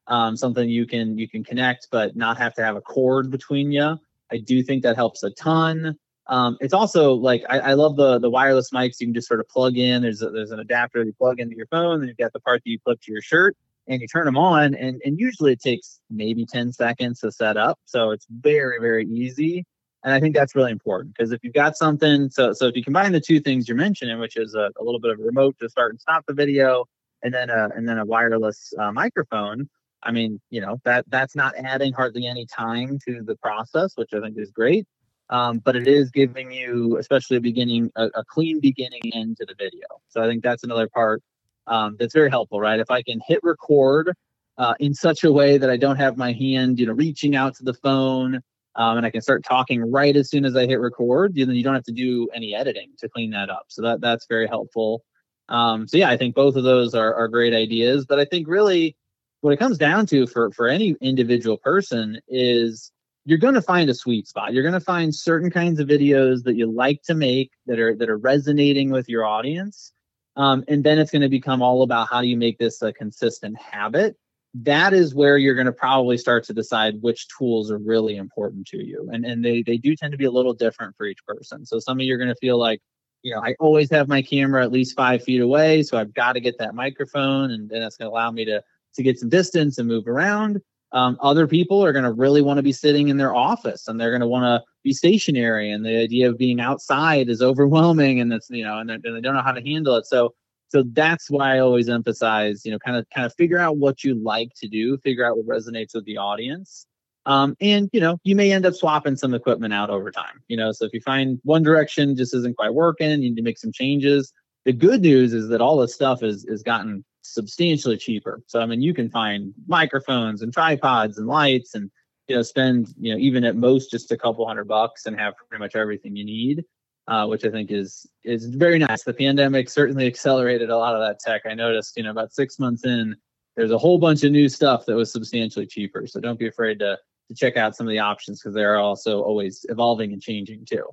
um, 0.07 0.37
something 0.37 0.69
you 0.69 0.87
can 0.87 1.17
you 1.17 1.27
can 1.27 1.43
connect 1.43 1.87
but 1.91 2.15
not 2.15 2.37
have 2.37 2.53
to 2.55 2.63
have 2.63 2.77
a 2.77 2.81
cord 2.81 3.29
between 3.29 3.71
you. 3.71 3.97
I 4.31 4.37
do 4.37 4.63
think 4.63 4.83
that 4.83 4.95
helps 4.95 5.23
a 5.23 5.31
ton. 5.31 5.97
Um, 6.27 6.57
it's 6.59 6.73
also 6.73 7.13
like 7.13 7.43
I, 7.49 7.59
I, 7.59 7.73
love 7.73 7.95
the 7.95 8.19
the 8.19 8.29
wireless 8.29 8.71
mics. 8.71 8.99
You 8.99 9.07
can 9.07 9.13
just 9.13 9.27
sort 9.27 9.39
of 9.39 9.47
plug 9.47 9.77
in. 9.77 10.01
There's 10.01 10.21
a, 10.21 10.29
there's 10.29 10.51
an 10.51 10.59
adapter 10.59 11.03
you 11.03 11.13
plug 11.13 11.39
into 11.39 11.55
your 11.55 11.67
phone, 11.67 11.99
and 11.99 12.07
you've 12.07 12.17
got 12.17 12.33
the 12.33 12.41
part 12.41 12.61
that 12.63 12.69
you 12.69 12.79
clip 12.79 13.01
to 13.01 13.11
your 13.11 13.21
shirt, 13.21 13.55
and 13.87 14.01
you 14.01 14.07
turn 14.07 14.25
them 14.25 14.37
on. 14.37 14.75
And 14.75 15.01
and 15.05 15.19
usually 15.19 15.53
it 15.53 15.61
takes 15.61 15.99
maybe 16.09 16.45
10 16.45 16.73
seconds 16.73 17.21
to 17.21 17.31
set 17.31 17.55
up, 17.55 17.79
so 17.85 18.11
it's 18.11 18.25
very 18.29 18.79
very 18.79 19.05
easy. 19.05 19.65
And 20.07 20.13
I 20.13 20.21
think 20.21 20.35
that's 20.35 20.55
really 20.55 20.71
important 20.71 21.13
because 21.13 21.33
if 21.33 21.43
you've 21.43 21.53
got 21.53 21.75
something, 21.75 22.29
so 22.29 22.53
so 22.53 22.67
if 22.67 22.77
you 22.77 22.81
combine 22.81 23.11
the 23.11 23.19
two 23.19 23.41
things 23.41 23.67
you're 23.67 23.75
mentioning, 23.75 24.17
which 24.19 24.37
is 24.37 24.55
a, 24.55 24.71
a 24.79 24.81
little 24.81 25.01
bit 25.01 25.11
of 25.11 25.19
a 25.19 25.23
remote 25.23 25.57
to 25.59 25.67
start 25.67 25.91
and 25.91 25.99
stop 25.99 26.23
the 26.25 26.33
video, 26.33 26.85
and 27.23 27.33
then 27.33 27.49
a 27.49 27.67
and 27.75 27.89
then 27.89 27.97
a 27.97 28.05
wireless 28.05 28.73
uh, 28.79 28.89
microphone, 28.89 29.69
I 30.01 30.13
mean, 30.13 30.39
you 30.49 30.61
know 30.61 30.79
that 30.85 31.03
that's 31.09 31.35
not 31.35 31.55
adding 31.57 31.91
hardly 31.91 32.25
any 32.25 32.45
time 32.45 32.99
to 33.05 33.21
the 33.21 33.35
process, 33.35 33.97
which 33.97 34.13
I 34.13 34.21
think 34.21 34.37
is 34.37 34.49
great. 34.49 34.87
Um, 35.29 35.59
but 35.59 35.75
it 35.75 35.89
is 35.89 36.09
giving 36.09 36.53
you, 36.53 36.95
especially 36.99 37.35
a 37.35 37.41
beginning, 37.41 37.91
a, 37.97 38.05
a, 38.15 38.23
clean 38.23 38.61
beginning 38.61 39.01
end 39.13 39.35
to 39.41 39.45
the 39.45 39.55
video. 39.59 39.87
So 40.07 40.23
I 40.23 40.27
think 40.27 40.41
that's 40.41 40.63
another 40.63 40.87
part 40.87 41.21
um, 41.67 41.97
that's 41.99 42.13
very 42.13 42.29
helpful, 42.29 42.61
right? 42.61 42.79
If 42.79 42.89
I 42.89 43.03
can 43.03 43.19
hit 43.27 43.41
record 43.43 44.13
uh, 44.57 44.75
in 44.79 44.93
such 44.93 45.25
a 45.25 45.33
way 45.33 45.57
that 45.57 45.69
I 45.69 45.75
don't 45.75 45.97
have 45.97 46.15
my 46.15 46.31
hand, 46.31 46.79
you 46.79 46.85
know, 46.85 46.93
reaching 46.93 47.35
out 47.35 47.55
to 47.55 47.65
the 47.65 47.73
phone 47.73 48.41
um, 48.77 48.97
and 48.97 49.05
I 49.05 49.09
can 49.09 49.21
start 49.21 49.43
talking 49.43 49.91
right 49.91 50.15
as 50.15 50.29
soon 50.29 50.45
as 50.45 50.55
I 50.55 50.67
hit 50.67 50.79
record. 50.79 51.35
Then 51.35 51.49
you 51.49 51.63
don't 51.63 51.73
have 51.73 51.83
to 51.85 51.91
do 51.91 52.29
any 52.33 52.53
editing 52.53 52.91
to 52.99 53.09
clean 53.09 53.31
that 53.31 53.49
up. 53.49 53.65
So 53.69 53.81
that 53.81 54.01
that's 54.01 54.27
very 54.27 54.47
helpful. 54.47 55.03
Um, 55.49 55.87
so 55.87 55.97
yeah, 55.97 56.09
I 56.09 56.17
think 56.17 56.35
both 56.35 56.55
of 56.55 56.63
those 56.63 56.93
are, 56.93 57.13
are 57.15 57.27
great 57.27 57.53
ideas. 57.53 58.05
But 58.05 58.19
I 58.19 58.25
think 58.25 58.47
really 58.47 58.95
what 59.41 59.51
it 59.51 59.57
comes 59.57 59.77
down 59.77 60.05
to 60.07 60.27
for 60.27 60.51
for 60.51 60.67
any 60.67 60.95
individual 61.01 61.57
person 61.57 62.21
is 62.27 62.91
you're 63.25 63.39
going 63.39 63.55
to 63.55 63.61
find 63.61 63.89
a 63.89 63.95
sweet 63.95 64.27
spot. 64.27 64.53
You're 64.53 64.63
going 64.63 64.73
to 64.73 64.79
find 64.79 65.13
certain 65.13 65.49
kinds 65.49 65.79
of 65.79 65.87
videos 65.87 66.43
that 66.43 66.55
you 66.55 66.71
like 66.71 67.01
to 67.03 67.15
make 67.15 67.51
that 67.65 67.79
are 67.79 67.95
that 67.95 68.09
are 68.09 68.17
resonating 68.17 68.91
with 68.91 69.09
your 69.09 69.25
audience. 69.25 69.91
Um, 70.35 70.63
and 70.67 70.83
then 70.83 70.99
it's 70.99 71.09
going 71.09 71.23
to 71.23 71.29
become 71.29 71.63
all 71.63 71.81
about 71.81 72.09
how 72.11 72.21
do 72.21 72.27
you 72.27 72.37
make 72.37 72.59
this 72.59 72.83
a 72.83 72.93
consistent 72.93 73.59
habit 73.59 74.15
that 74.53 74.93
is 74.93 75.13
where 75.13 75.37
you're 75.37 75.55
going 75.55 75.67
to 75.67 75.73
probably 75.73 76.17
start 76.17 76.43
to 76.45 76.53
decide 76.53 77.01
which 77.01 77.27
tools 77.37 77.69
are 77.69 77.77
really 77.77 78.17
important 78.17 78.65
to 78.67 78.77
you. 78.77 79.09
And 79.11 79.25
and 79.25 79.43
they 79.43 79.63
they 79.63 79.77
do 79.77 79.95
tend 79.95 80.11
to 80.11 80.17
be 80.17 80.25
a 80.25 80.31
little 80.31 80.53
different 80.53 80.95
for 80.95 81.05
each 81.05 81.23
person. 81.25 81.65
So 81.65 81.79
some 81.79 81.99
of 81.99 82.03
you 82.03 82.13
are 82.15 82.17
going 82.17 82.29
to 82.29 82.35
feel 82.35 82.57
like 82.57 82.81
you 83.23 83.33
know 83.33 83.41
i 83.41 83.55
always 83.59 83.89
have 83.89 84.07
my 84.07 84.21
camera 84.21 84.63
at 84.63 84.71
least 84.71 84.95
five 84.95 85.23
feet 85.23 85.41
away 85.41 85.81
so 85.81 85.97
i've 85.97 86.13
got 86.13 86.33
to 86.33 86.39
get 86.39 86.59
that 86.59 86.75
microphone 86.75 87.49
and 87.49 87.67
then 87.67 87.81
that's 87.81 87.97
going 87.97 88.07
to 88.07 88.13
allow 88.13 88.29
me 88.29 88.45
to 88.45 88.61
to 88.97 89.03
get 89.03 89.19
some 89.19 89.29
distance 89.29 89.77
and 89.77 89.87
move 89.87 90.07
around. 90.07 90.59
Um, 90.91 91.17
other 91.21 91.47
people 91.47 91.83
are 91.83 91.93
going 91.93 92.05
to 92.05 92.11
really 92.11 92.41
want 92.41 92.57
to 92.57 92.63
be 92.63 92.71
sitting 92.71 93.09
in 93.09 93.17
their 93.17 93.35
office 93.35 93.87
and 93.87 93.99
they're 93.99 94.11
going 94.11 94.21
to 94.21 94.27
want 94.27 94.43
to 94.43 94.63
be 94.83 94.93
stationary 94.93 95.71
and 95.71 95.85
the 95.85 95.97
idea 95.97 96.29
of 96.29 96.37
being 96.37 96.59
outside 96.59 97.29
is 97.29 97.41
overwhelming 97.51 98.19
and 98.19 98.31
that's 98.31 98.49
you 98.49 98.63
know 98.63 98.79
and, 98.79 98.89
and 98.89 99.03
they 99.03 99.21
don't 99.21 99.35
know 99.35 99.41
how 99.41 99.53
to 99.53 99.61
handle 99.61 99.95
it. 99.95 100.05
So 100.05 100.33
so 100.69 100.83
that's 100.91 101.29
why 101.29 101.55
I 101.55 101.59
always 101.59 101.87
emphasize, 101.89 102.65
you 102.65 102.71
know, 102.71 102.79
kind 102.79 102.97
of 102.97 103.05
kind 103.13 103.25
of 103.25 103.33
figure 103.35 103.57
out 103.57 103.77
what 103.77 104.03
you 104.03 104.21
like 104.21 104.49
to 104.57 104.67
do, 104.67 104.97
figure 104.97 105.25
out 105.25 105.37
what 105.37 105.47
resonates 105.47 105.95
with 105.95 106.05
the 106.05 106.17
audience. 106.17 106.85
Um, 107.25 107.55
and 107.61 107.89
you 107.93 107.99
know, 107.99 108.19
you 108.23 108.35
may 108.35 108.51
end 108.51 108.65
up 108.65 108.73
swapping 108.73 109.15
some 109.15 109.33
equipment 109.33 109.73
out 109.73 109.89
over 109.89 110.11
time. 110.11 110.41
You 110.47 110.57
know, 110.57 110.71
so 110.71 110.85
if 110.85 110.93
you 110.93 111.01
find 111.01 111.39
one 111.43 111.63
direction 111.63 112.15
just 112.15 112.33
isn't 112.35 112.57
quite 112.57 112.73
working, 112.73 113.09
you 113.09 113.17
need 113.17 113.35
to 113.37 113.41
make 113.41 113.57
some 113.57 113.71
changes. 113.71 114.33
The 114.65 114.73
good 114.73 115.01
news 115.01 115.33
is 115.33 115.47
that 115.49 115.61
all 115.61 115.77
this 115.77 115.93
stuff 115.93 116.21
is 116.23 116.45
is 116.45 116.63
gotten 116.63 117.05
substantially 117.21 117.97
cheaper. 117.97 118.41
So 118.47 118.59
I 118.59 118.65
mean, 118.65 118.81
you 118.81 118.93
can 118.93 119.09
find 119.09 119.53
microphones 119.67 120.41
and 120.41 120.53
tripods 120.53 121.17
and 121.17 121.27
lights, 121.27 121.75
and 121.75 121.89
you 122.27 122.35
know, 122.35 122.41
spend 122.41 122.93
you 122.99 123.13
know 123.13 123.19
even 123.19 123.45
at 123.45 123.55
most 123.55 123.89
just 123.89 124.11
a 124.11 124.17
couple 124.17 124.45
hundred 124.45 124.67
bucks 124.67 125.05
and 125.05 125.17
have 125.17 125.33
pretty 125.49 125.61
much 125.61 125.75
everything 125.77 126.17
you 126.17 126.25
need 126.25 126.65
uh, 127.07 127.25
which 127.25 127.45
I 127.45 127.49
think 127.49 127.71
is 127.71 128.05
is 128.23 128.45
very 128.45 128.79
nice. 128.79 129.03
The 129.03 129.13
pandemic 129.13 129.69
certainly 129.69 130.07
accelerated 130.07 130.69
a 130.69 130.77
lot 130.77 130.95
of 130.95 131.01
that 131.01 131.19
tech. 131.19 131.43
I 131.45 131.53
noticed, 131.53 131.97
you 131.97 132.03
know, 132.03 132.11
about 132.11 132.33
six 132.33 132.59
months 132.59 132.85
in, 132.85 133.15
there's 133.55 133.71
a 133.71 133.77
whole 133.77 133.97
bunch 133.97 134.23
of 134.23 134.31
new 134.31 134.49
stuff 134.49 134.85
that 134.85 134.95
was 134.95 135.11
substantially 135.11 135.65
cheaper. 135.65 136.05
So 136.07 136.19
don't 136.19 136.39
be 136.39 136.47
afraid 136.47 136.79
to 136.79 136.97
to 137.29 137.35
check 137.35 137.57
out 137.57 137.75
some 137.75 137.87
of 137.87 137.91
the 137.91 137.99
options 137.99 138.39
because 138.39 138.53
they're 138.53 138.77
also 138.77 139.21
always 139.21 139.65
evolving 139.69 140.13
and 140.13 140.21
changing 140.21 140.65
too. 140.65 140.85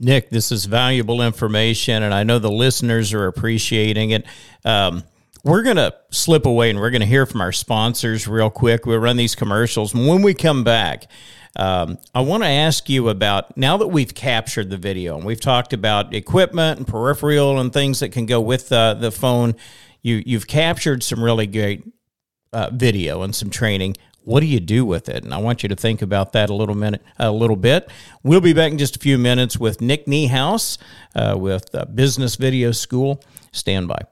Nick, 0.00 0.30
this 0.30 0.50
is 0.50 0.64
valuable 0.64 1.22
information, 1.22 2.02
and 2.02 2.12
I 2.12 2.24
know 2.24 2.38
the 2.40 2.50
listeners 2.50 3.12
are 3.12 3.26
appreciating 3.26 4.10
it. 4.10 4.26
Um, 4.64 5.04
we're 5.44 5.62
going 5.62 5.76
to 5.76 5.94
slip 6.10 6.46
away 6.46 6.70
and 6.70 6.78
we're 6.78 6.90
going 6.90 7.00
to 7.00 7.06
hear 7.06 7.26
from 7.26 7.40
our 7.40 7.52
sponsors 7.52 8.28
real 8.28 8.50
quick. 8.50 8.86
We'll 8.86 8.98
run 8.98 9.16
these 9.16 9.34
commercials. 9.34 9.94
When 9.94 10.22
we 10.22 10.34
come 10.34 10.64
back, 10.64 11.06
um, 11.56 11.98
I 12.14 12.20
want 12.20 12.42
to 12.42 12.48
ask 12.48 12.88
you 12.88 13.08
about 13.08 13.56
now 13.56 13.76
that 13.76 13.88
we've 13.88 14.14
captured 14.14 14.70
the 14.70 14.78
video 14.78 15.16
and 15.16 15.24
we've 15.24 15.40
talked 15.40 15.72
about 15.72 16.14
equipment 16.14 16.78
and 16.78 16.88
peripheral 16.88 17.60
and 17.60 17.72
things 17.72 18.00
that 18.00 18.10
can 18.10 18.26
go 18.26 18.40
with 18.40 18.72
uh, 18.72 18.94
the 18.94 19.10
phone. 19.10 19.54
You 20.00 20.22
you've 20.24 20.46
captured 20.46 21.02
some 21.02 21.22
really 21.22 21.46
great 21.46 21.84
uh, 22.52 22.70
video 22.72 23.22
and 23.22 23.34
some 23.34 23.50
training. 23.50 23.96
What 24.24 24.40
do 24.40 24.46
you 24.46 24.60
do 24.60 24.84
with 24.84 25.08
it? 25.08 25.24
And 25.24 25.34
I 25.34 25.38
want 25.38 25.62
you 25.62 25.68
to 25.68 25.76
think 25.76 26.00
about 26.00 26.32
that 26.32 26.48
a 26.48 26.54
little 26.54 26.76
minute, 26.76 27.02
a 27.18 27.30
little 27.30 27.56
bit. 27.56 27.90
We'll 28.22 28.40
be 28.40 28.52
back 28.52 28.70
in 28.70 28.78
just 28.78 28.96
a 28.96 29.00
few 29.00 29.18
minutes 29.18 29.58
with 29.58 29.80
Nick 29.80 30.06
Niehaus 30.06 30.78
uh, 31.14 31.36
with 31.36 31.74
uh, 31.74 31.86
Business 31.86 32.36
Video 32.36 32.70
School. 32.70 33.22
Stand 33.50 33.88
by. 33.88 34.11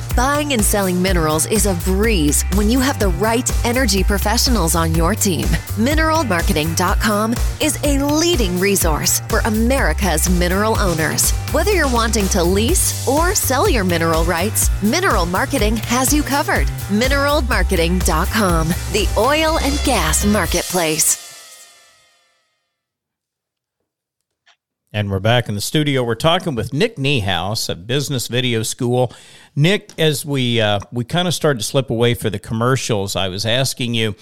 Buying 0.15 0.51
and 0.51 0.63
selling 0.63 1.01
minerals 1.01 1.45
is 1.45 1.65
a 1.65 1.73
breeze 1.85 2.43
when 2.55 2.69
you 2.69 2.79
have 2.81 2.99
the 2.99 3.07
right 3.07 3.49
energy 3.65 4.03
professionals 4.03 4.75
on 4.75 4.93
your 4.93 5.15
team. 5.15 5.45
Mineralmarketing.com 5.77 7.33
is 7.61 7.79
a 7.83 8.03
leading 8.03 8.59
resource 8.59 9.21
for 9.29 9.39
America's 9.39 10.29
mineral 10.29 10.77
owners. 10.79 11.31
Whether 11.53 11.71
you're 11.71 11.91
wanting 11.91 12.27
to 12.29 12.43
lease 12.43 13.07
or 13.07 13.33
sell 13.35 13.69
your 13.69 13.85
mineral 13.85 14.25
rights, 14.25 14.69
Mineral 14.83 15.25
Marketing 15.25 15.77
has 15.77 16.13
you 16.13 16.23
covered. 16.23 16.67
Mineralmarketing.com, 16.89 18.67
the 18.67 19.07
oil 19.17 19.59
and 19.59 19.81
gas 19.85 20.25
marketplace. 20.25 21.30
And 24.93 25.09
we're 25.09 25.21
back 25.21 25.47
in 25.47 25.55
the 25.55 25.61
studio. 25.61 26.03
We're 26.03 26.15
talking 26.15 26.53
with 26.53 26.73
Nick 26.73 26.97
Niehaus 26.97 27.69
of 27.69 27.87
Business 27.87 28.27
Video 28.27 28.61
School. 28.61 29.13
Nick, 29.55 29.91
as 29.97 30.25
we 30.25 30.59
uh, 30.59 30.81
we 30.91 31.05
kind 31.05 31.29
of 31.29 31.33
started 31.33 31.59
to 31.59 31.65
slip 31.65 31.89
away 31.89 32.13
for 32.13 32.29
the 32.29 32.39
commercials, 32.39 33.15
I 33.15 33.29
was 33.29 33.45
asking 33.45 33.93
you. 33.93 34.15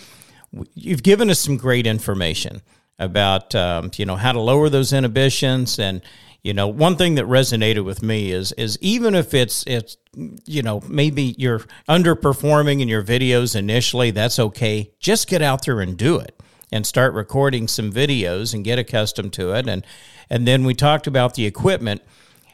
You've 0.76 1.02
given 1.02 1.32
us 1.32 1.40
some 1.40 1.58
great 1.58 1.88
information 1.88 2.62
about 3.00 3.56
um, 3.56 3.90
you 3.98 4.06
know 4.06 4.16
how 4.16 4.32
to 4.32 4.40
lower 4.40 4.70
those 4.70 4.94
inhibitions, 4.94 5.80
and 5.80 6.04
you 6.44 6.54
know 6.54 6.68
one 6.68 6.98
thing 6.98 7.16
that 7.16 7.26
resonated 7.26 7.84
with 7.84 8.04
me 8.04 8.30
is 8.32 8.52
is 8.52 8.78
even 8.80 9.16
if 9.16 9.34
it's 9.34 9.64
it's 9.66 9.98
you 10.46 10.62
know 10.62 10.84
maybe 10.88 11.34
you're 11.40 11.62
underperforming 11.90 12.80
in 12.80 12.88
your 12.88 13.02
videos 13.02 13.56
initially, 13.56 14.12
that's 14.12 14.38
okay. 14.38 14.92
Just 15.00 15.28
get 15.28 15.42
out 15.42 15.66
there 15.66 15.82
and 15.82 15.98
do 15.98 16.20
it 16.20 16.40
and 16.72 16.86
start 16.86 17.14
recording 17.14 17.68
some 17.68 17.92
videos 17.92 18.54
and 18.54 18.64
get 18.64 18.78
accustomed 18.78 19.34
to 19.34 19.52
it 19.54 19.68
and 19.68 19.84
and 20.30 20.48
then 20.48 20.64
we 20.64 20.74
talked 20.74 21.08
about 21.08 21.36
the 21.36 21.46
equipment. 21.46 22.02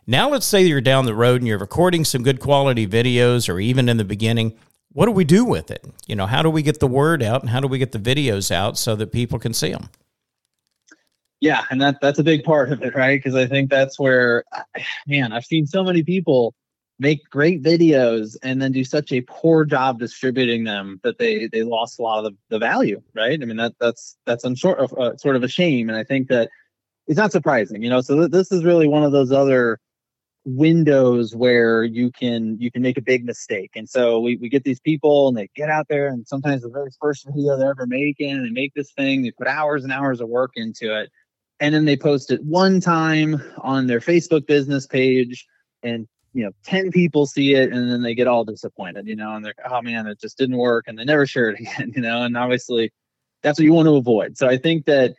Now, 0.07 0.29
let's 0.29 0.45
say 0.45 0.63
you're 0.63 0.81
down 0.81 1.05
the 1.05 1.15
road 1.15 1.41
and 1.41 1.47
you're 1.47 1.57
recording 1.57 2.05
some 2.05 2.23
good 2.23 2.39
quality 2.39 2.88
videos, 2.88 3.49
or 3.49 3.59
even 3.59 3.89
in 3.89 3.97
the 3.97 4.05
beginning. 4.05 4.57
What 4.91 5.07
do 5.07 5.11
we 5.11 5.25
do 5.25 5.43
with 5.43 5.71
it? 5.71 5.83
You 6.07 6.15
know, 6.15 6.25
how 6.25 6.41
do 6.41 6.49
we 6.49 6.61
get 6.61 6.79
the 6.79 6.88
word 6.88 7.21
out 7.21 7.41
and 7.41 7.49
how 7.49 7.59
do 7.59 7.67
we 7.67 7.77
get 7.77 7.91
the 7.91 7.99
videos 7.99 8.49
out 8.49 8.77
so 8.77 8.95
that 8.95 9.11
people 9.11 9.39
can 9.39 9.53
see 9.53 9.71
them? 9.71 9.89
Yeah, 11.41 11.65
and 11.69 11.81
that 11.81 11.99
that's 12.01 12.19
a 12.19 12.23
big 12.23 12.43
part 12.43 12.71
of 12.71 12.81
it, 12.81 12.95
right? 12.95 13.21
Because 13.21 13.35
I 13.35 13.45
think 13.45 13.69
that's 13.69 13.99
where, 13.99 14.45
man, 15.05 15.33
I've 15.33 15.45
seen 15.45 15.67
so 15.67 15.83
many 15.83 16.01
people 16.01 16.55
make 16.97 17.29
great 17.29 17.61
videos 17.61 18.38
and 18.41 18.61
then 18.61 18.71
do 18.71 18.83
such 18.83 19.11
a 19.11 19.21
poor 19.21 19.65
job 19.65 19.99
distributing 19.99 20.63
them 20.63 20.99
that 21.03 21.17
they 21.17 21.47
they 21.47 21.63
lost 21.63 21.99
a 21.99 22.01
lot 22.01 22.25
of 22.25 22.31
the, 22.31 22.38
the 22.49 22.59
value, 22.59 23.01
right? 23.13 23.41
I 23.41 23.45
mean 23.45 23.57
that 23.57 23.73
that's 23.79 24.17
that's 24.25 24.43
sort 24.61 24.79
of 24.79 24.93
uh, 24.93 25.17
sort 25.17 25.35
of 25.35 25.43
a 25.43 25.47
shame, 25.47 25.89
and 25.89 25.97
I 25.97 26.03
think 26.03 26.29
that 26.29 26.49
it's 27.07 27.17
not 27.17 27.31
surprising, 27.31 27.83
you 27.83 27.89
know. 27.89 28.01
So 28.01 28.15
th- 28.15 28.31
this 28.31 28.51
is 28.51 28.63
really 28.63 28.87
one 28.87 29.03
of 29.03 29.11
those 29.11 29.31
other 29.31 29.79
windows 30.45 31.35
where 31.35 31.83
you 31.83 32.11
can 32.11 32.57
you 32.59 32.71
can 32.71 32.81
make 32.81 32.97
a 32.97 33.01
big 33.01 33.25
mistake. 33.25 33.71
And 33.75 33.89
so 33.89 34.19
we, 34.19 34.37
we 34.37 34.49
get 34.49 34.63
these 34.63 34.79
people 34.79 35.27
and 35.27 35.35
they 35.35 35.49
get 35.55 35.69
out 35.69 35.87
there 35.89 36.07
and 36.07 36.27
sometimes 36.27 36.61
the 36.61 36.69
very 36.69 36.91
first 37.01 37.25
video 37.25 37.57
they're 37.57 37.71
ever 37.71 37.87
making 37.87 38.31
and 38.31 38.45
they 38.45 38.51
make 38.51 38.73
this 38.75 38.91
thing, 38.91 39.23
they 39.23 39.31
put 39.31 39.47
hours 39.47 39.83
and 39.83 39.91
hours 39.91 40.21
of 40.21 40.29
work 40.29 40.51
into 40.55 40.97
it. 40.97 41.09
And 41.59 41.73
then 41.73 41.85
they 41.85 41.97
post 41.97 42.31
it 42.31 42.43
one 42.43 42.79
time 42.79 43.41
on 43.59 43.87
their 43.87 44.01
Facebook 44.01 44.45
business 44.45 44.85
page 44.85 45.45
and 45.83 46.07
you 46.33 46.43
know 46.43 46.51
10 46.65 46.91
people 46.91 47.25
see 47.25 47.55
it 47.55 47.71
and 47.71 47.89
then 47.89 48.01
they 48.01 48.13
get 48.13 48.27
all 48.27 48.43
disappointed 48.43 49.07
you 49.07 49.15
know 49.15 49.35
and 49.35 49.45
they're 49.45 49.53
oh 49.69 49.81
man 49.81 50.05
it 50.05 50.19
just 50.19 50.37
didn't 50.37 50.57
work 50.57 50.85
and 50.87 50.99
they 50.99 51.05
never 51.05 51.25
share 51.25 51.49
it 51.49 51.59
again 51.59 51.93
you 51.95 52.01
know 52.01 52.23
and 52.23 52.37
obviously 52.37 52.91
that's 53.41 53.57
what 53.57 53.63
you 53.63 53.73
want 53.73 53.87
to 53.87 53.95
avoid 53.95 54.37
so 54.37 54.47
i 54.47 54.57
think 54.57 54.85
that 54.85 55.15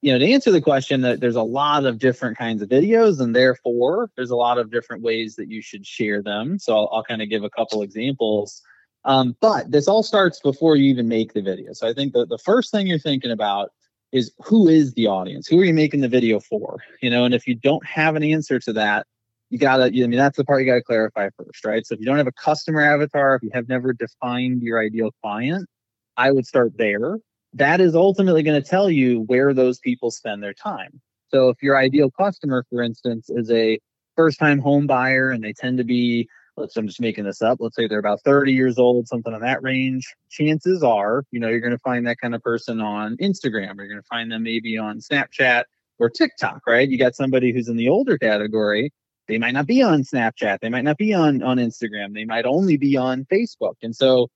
you 0.00 0.12
know, 0.12 0.18
to 0.18 0.32
answer 0.32 0.52
the 0.52 0.60
question, 0.60 1.00
that 1.00 1.20
there's 1.20 1.36
a 1.36 1.42
lot 1.42 1.84
of 1.84 1.98
different 1.98 2.38
kinds 2.38 2.62
of 2.62 2.68
videos, 2.68 3.20
and 3.20 3.34
therefore 3.34 4.10
there's 4.16 4.30
a 4.30 4.36
lot 4.36 4.58
of 4.58 4.70
different 4.70 5.02
ways 5.02 5.34
that 5.36 5.48
you 5.48 5.60
should 5.60 5.84
share 5.84 6.22
them. 6.22 6.58
So 6.58 6.76
I'll, 6.76 6.88
I'll 6.92 7.04
kind 7.04 7.22
of 7.22 7.28
give 7.28 7.42
a 7.42 7.50
couple 7.50 7.82
examples. 7.82 8.62
Um, 9.04 9.36
but 9.40 9.70
this 9.70 9.88
all 9.88 10.02
starts 10.02 10.40
before 10.40 10.76
you 10.76 10.90
even 10.90 11.08
make 11.08 11.32
the 11.32 11.42
video. 11.42 11.72
So 11.72 11.88
I 11.88 11.94
think 11.94 12.12
the, 12.12 12.26
the 12.26 12.38
first 12.38 12.70
thing 12.70 12.86
you're 12.86 12.98
thinking 12.98 13.30
about 13.30 13.70
is 14.12 14.32
who 14.44 14.68
is 14.68 14.94
the 14.94 15.06
audience? 15.06 15.46
Who 15.48 15.60
are 15.60 15.64
you 15.64 15.74
making 15.74 16.00
the 16.00 16.08
video 16.08 16.40
for? 16.40 16.78
You 17.02 17.10
know, 17.10 17.24
and 17.24 17.34
if 17.34 17.46
you 17.46 17.54
don't 17.54 17.84
have 17.84 18.16
an 18.16 18.22
answer 18.22 18.58
to 18.60 18.72
that, 18.74 19.06
you 19.50 19.58
gotta, 19.58 19.84
I 19.84 19.90
mean, 19.90 20.10
that's 20.12 20.36
the 20.36 20.44
part 20.44 20.60
you 20.60 20.66
gotta 20.66 20.82
clarify 20.82 21.30
first, 21.36 21.64
right? 21.64 21.86
So 21.86 21.94
if 21.94 22.00
you 22.00 22.06
don't 22.06 22.18
have 22.18 22.26
a 22.26 22.32
customer 22.32 22.80
avatar, 22.80 23.34
if 23.34 23.42
you 23.42 23.50
have 23.54 23.68
never 23.68 23.92
defined 23.92 24.62
your 24.62 24.82
ideal 24.82 25.10
client, 25.22 25.68
I 26.16 26.30
would 26.30 26.46
start 26.46 26.72
there 26.76 27.16
that 27.54 27.80
is 27.80 27.94
ultimately 27.94 28.42
going 28.42 28.60
to 28.60 28.68
tell 28.68 28.90
you 28.90 29.20
where 29.22 29.54
those 29.54 29.78
people 29.78 30.10
spend 30.10 30.42
their 30.42 30.54
time. 30.54 31.00
So 31.28 31.48
if 31.48 31.62
your 31.62 31.76
ideal 31.76 32.10
customer, 32.10 32.64
for 32.70 32.82
instance, 32.82 33.28
is 33.28 33.50
a 33.50 33.78
first 34.16 34.38
time 34.38 34.58
home 34.58 34.86
buyer 34.86 35.30
and 35.30 35.42
they 35.42 35.52
tend 35.52 35.78
to 35.78 35.84
be, 35.84 36.28
let's, 36.56 36.76
I'm 36.76 36.86
just 36.86 37.00
making 37.00 37.24
this 37.24 37.42
up, 37.42 37.58
let's 37.60 37.76
say 37.76 37.86
they're 37.86 37.98
about 37.98 38.22
30 38.22 38.52
years 38.52 38.78
old, 38.78 39.08
something 39.08 39.32
in 39.32 39.40
that 39.40 39.62
range, 39.62 40.14
chances 40.30 40.82
are, 40.82 41.24
you 41.30 41.40
know, 41.40 41.48
you're 41.48 41.60
going 41.60 41.72
to 41.72 41.78
find 41.78 42.06
that 42.06 42.18
kind 42.18 42.34
of 42.34 42.42
person 42.42 42.80
on 42.80 43.16
Instagram, 43.18 43.78
or 43.78 43.84
you're 43.84 43.88
going 43.88 44.02
to 44.02 44.08
find 44.08 44.32
them 44.32 44.42
maybe 44.42 44.78
on 44.78 45.00
Snapchat 45.00 45.64
or 45.98 46.10
TikTok, 46.10 46.62
right? 46.66 46.88
You 46.88 46.98
got 46.98 47.14
somebody 47.14 47.52
who's 47.52 47.68
in 47.68 47.76
the 47.76 47.88
older 47.88 48.18
category. 48.18 48.92
They 49.26 49.38
might 49.38 49.52
not 49.52 49.66
be 49.66 49.82
on 49.82 50.02
Snapchat. 50.02 50.60
They 50.60 50.70
might 50.70 50.84
not 50.84 50.96
be 50.96 51.12
on, 51.12 51.42
on 51.42 51.58
Instagram. 51.58 52.14
They 52.14 52.24
might 52.24 52.46
only 52.46 52.78
be 52.78 52.96
on 52.96 53.26
Facebook. 53.26 53.74
And 53.82 53.94
so 53.94 54.30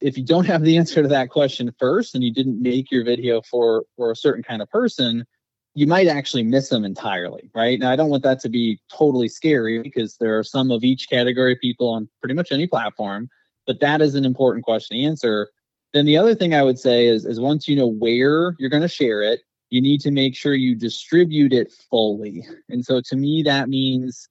if 0.00 0.16
you 0.16 0.24
don't 0.24 0.46
have 0.46 0.62
the 0.62 0.76
answer 0.76 1.02
to 1.02 1.08
that 1.08 1.30
question 1.30 1.72
first 1.78 2.14
and 2.14 2.22
you 2.22 2.32
didn't 2.32 2.60
make 2.60 2.90
your 2.90 3.04
video 3.04 3.40
for 3.42 3.84
for 3.96 4.10
a 4.10 4.16
certain 4.16 4.42
kind 4.42 4.62
of 4.62 4.70
person 4.70 5.24
you 5.74 5.86
might 5.86 6.08
actually 6.08 6.42
miss 6.42 6.70
them 6.70 6.84
entirely 6.84 7.50
right? 7.54 7.78
Now 7.78 7.90
i 7.90 7.96
don't 7.96 8.10
want 8.10 8.22
that 8.24 8.40
to 8.40 8.48
be 8.48 8.80
totally 8.92 9.28
scary 9.28 9.80
because 9.82 10.16
there 10.16 10.38
are 10.38 10.44
some 10.44 10.70
of 10.70 10.84
each 10.84 11.08
category 11.08 11.52
of 11.52 11.60
people 11.60 11.88
on 11.88 12.08
pretty 12.20 12.34
much 12.34 12.52
any 12.52 12.66
platform 12.66 13.28
but 13.66 13.80
that 13.80 14.00
is 14.00 14.14
an 14.14 14.24
important 14.24 14.64
question 14.64 14.96
to 14.96 15.04
answer. 15.04 15.50
Then 15.92 16.06
the 16.06 16.16
other 16.16 16.34
thing 16.34 16.54
i 16.54 16.62
would 16.62 16.78
say 16.78 17.06
is 17.06 17.24
is 17.24 17.40
once 17.40 17.68
you 17.68 17.76
know 17.76 17.88
where 17.88 18.54
you're 18.58 18.70
going 18.70 18.82
to 18.82 18.88
share 18.88 19.22
it 19.22 19.40
you 19.70 19.82
need 19.82 20.00
to 20.00 20.10
make 20.10 20.34
sure 20.34 20.54
you 20.54 20.74
distribute 20.74 21.52
it 21.52 21.72
fully. 21.90 22.46
And 22.70 22.84
so 22.84 23.00
to 23.02 23.16
me 23.16 23.42
that 23.42 23.68
means 23.68 24.28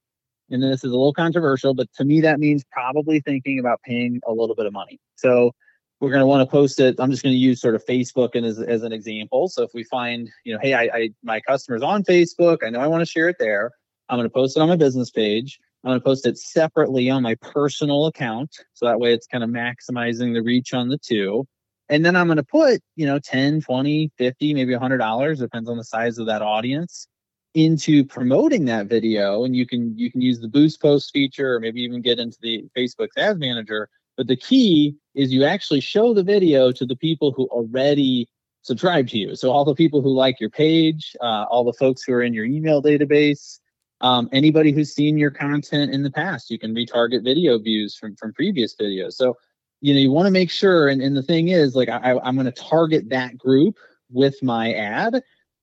and 0.50 0.64
this 0.64 0.84
is 0.84 0.92
a 0.92 0.96
little 0.96 1.14
controversial, 1.14 1.74
but 1.74 1.92
to 1.94 2.06
me 2.06 2.22
that 2.22 2.40
means 2.40 2.64
probably 2.72 3.20
thinking 3.20 3.60
about 3.60 3.82
paying 3.82 4.22
a 4.28 4.32
little 4.32 4.56
bit 4.56 4.66
of 4.66 4.74
money. 4.74 5.00
So 5.16 5.52
we're 6.00 6.12
going 6.12 6.22
to 6.22 6.28
want 6.28 6.48
to 6.48 6.52
post 6.52 6.80
it. 6.80 6.96
I'm 7.00 7.10
just 7.10 7.24
going 7.24 7.34
to 7.34 7.40
use 7.40 7.60
sort 7.60 7.76
of 7.76 7.86
Facebook 7.86 8.36
and 8.36 8.46
as, 8.46 8.60
as 8.60 8.84
an 8.84 8.94
example. 8.94 9.48
So 9.48 9.64
if 9.64 9.72
we 9.74 9.84
find, 9.84 10.30
you 10.44 10.54
know, 10.54 10.60
hey, 10.62 10.74
I, 10.74 10.84
I 10.94 11.10
my 11.24 11.40
customer's 11.42 11.82
on 11.82 12.04
Facebook, 12.04 12.60
I 12.66 12.70
know 12.70 12.80
I 12.80 12.88
want 12.88 13.02
to 13.02 13.06
share 13.06 13.30
it 13.30 13.38
there. 13.40 13.72
I'm 14.10 14.18
going 14.18 14.30
to 14.30 14.34
post 14.34 14.58
it 14.58 14.62
on 14.62 14.70
my 14.70 14.76
business 14.76 15.10
page. 15.10 15.60
I'm 15.84 15.90
going 15.90 16.00
to 16.00 16.04
post 16.04 16.26
it 16.26 16.38
separately 16.38 17.10
on 17.10 17.24
my 17.24 17.36
personal 17.36 18.06
account. 18.06 18.56
So 18.74 18.86
that 18.86 19.00
way 19.00 19.14
it's 19.14 19.28
kind 19.28 19.44
of 19.44 19.50
maximizing 19.50 20.34
the 20.34 20.42
reach 20.42 20.74
on 20.74 20.90
the 20.90 20.98
two. 20.98 21.48
And 21.90 22.06
then 22.06 22.16
I'm 22.16 22.28
going 22.28 22.38
to 22.38 22.44
put, 22.44 22.82
you 22.96 23.06
know, 23.06 23.20
10, 23.20 23.62
20, 23.62 24.12
50, 24.18 24.54
maybe 24.54 24.74
$100, 24.74 25.40
depends 25.40 25.70
on 25.70 25.78
the 25.78 25.84
size 25.84 26.18
of 26.18 26.26
that 26.28 26.42
audience 26.42 27.08
into 27.54 28.06
promoting 28.06 28.66
that 28.66 28.88
video 28.88 29.44
and 29.44 29.56
you 29.56 29.66
can 29.66 29.98
you 29.98 30.12
can 30.12 30.22
use 30.22 30.40
the 30.40 30.48
boost 30.48 30.82
post 30.82 31.12
feature 31.12 31.56
or 31.56 31.60
maybe 31.60 31.82
even 31.82 32.02
get 32.02 32.20
into 32.20 32.38
the 32.42 32.66
facebook 32.78 33.08
ads 33.18 33.40
manager. 33.40 33.90
But 34.16 34.28
the 34.28 34.36
key 34.36 34.96
is 35.16 35.32
you 35.32 35.44
actually 35.44 35.82
show 35.82 36.14
the 36.14 36.24
video 36.24 36.72
to 36.72 36.86
the 36.86 36.96
people 36.96 37.32
who 37.32 37.46
already 37.48 38.28
subscribe 38.64 39.08
to 39.10 39.18
you. 39.18 39.36
So 39.36 39.52
all 39.52 39.64
the 39.64 39.76
people 39.76 40.02
who 40.02 40.10
like 40.10 40.40
your 40.40 40.50
page 40.50 41.16
uh, 41.22 41.46
all 41.50 41.64
the 41.64 41.74
folks 41.74 42.04
who 42.04 42.14
are 42.14 42.24
in 42.24 42.34
your 42.34 42.46
email 42.46 42.82
database 42.82 43.60
um, 44.02 44.30
anybody 44.32 44.72
who's 44.72 44.94
seen 44.94 45.18
your 45.18 45.32
content 45.32 45.92
in 45.92 46.04
the 46.04 46.12
past 46.12 46.52
you 46.52 46.60
can 46.60 46.76
retarget 46.76 47.24
video 47.24 47.58
views 47.58 47.96
from 47.96 48.16
from 48.16 48.34
previous 48.34 48.76
videos. 48.76 49.14
So 49.14 49.36
you 49.82 49.94
know 49.94 50.00
you 50.00 50.12
want 50.12 50.26
to 50.26 50.32
make 50.32 50.52
sure 50.52 50.90
and, 50.90 51.02
and 51.02 51.16
the 51.16 51.24
thing 51.24 51.50
is 51.50 51.76
like 51.76 51.90
I, 51.90 52.20
i'm 52.24 52.36
going 52.36 52.46
to 52.46 52.52
target 52.52 53.10
that 53.10 53.38
group 53.38 53.78
with 54.10 54.42
my 54.42 54.74
ad 54.74 55.22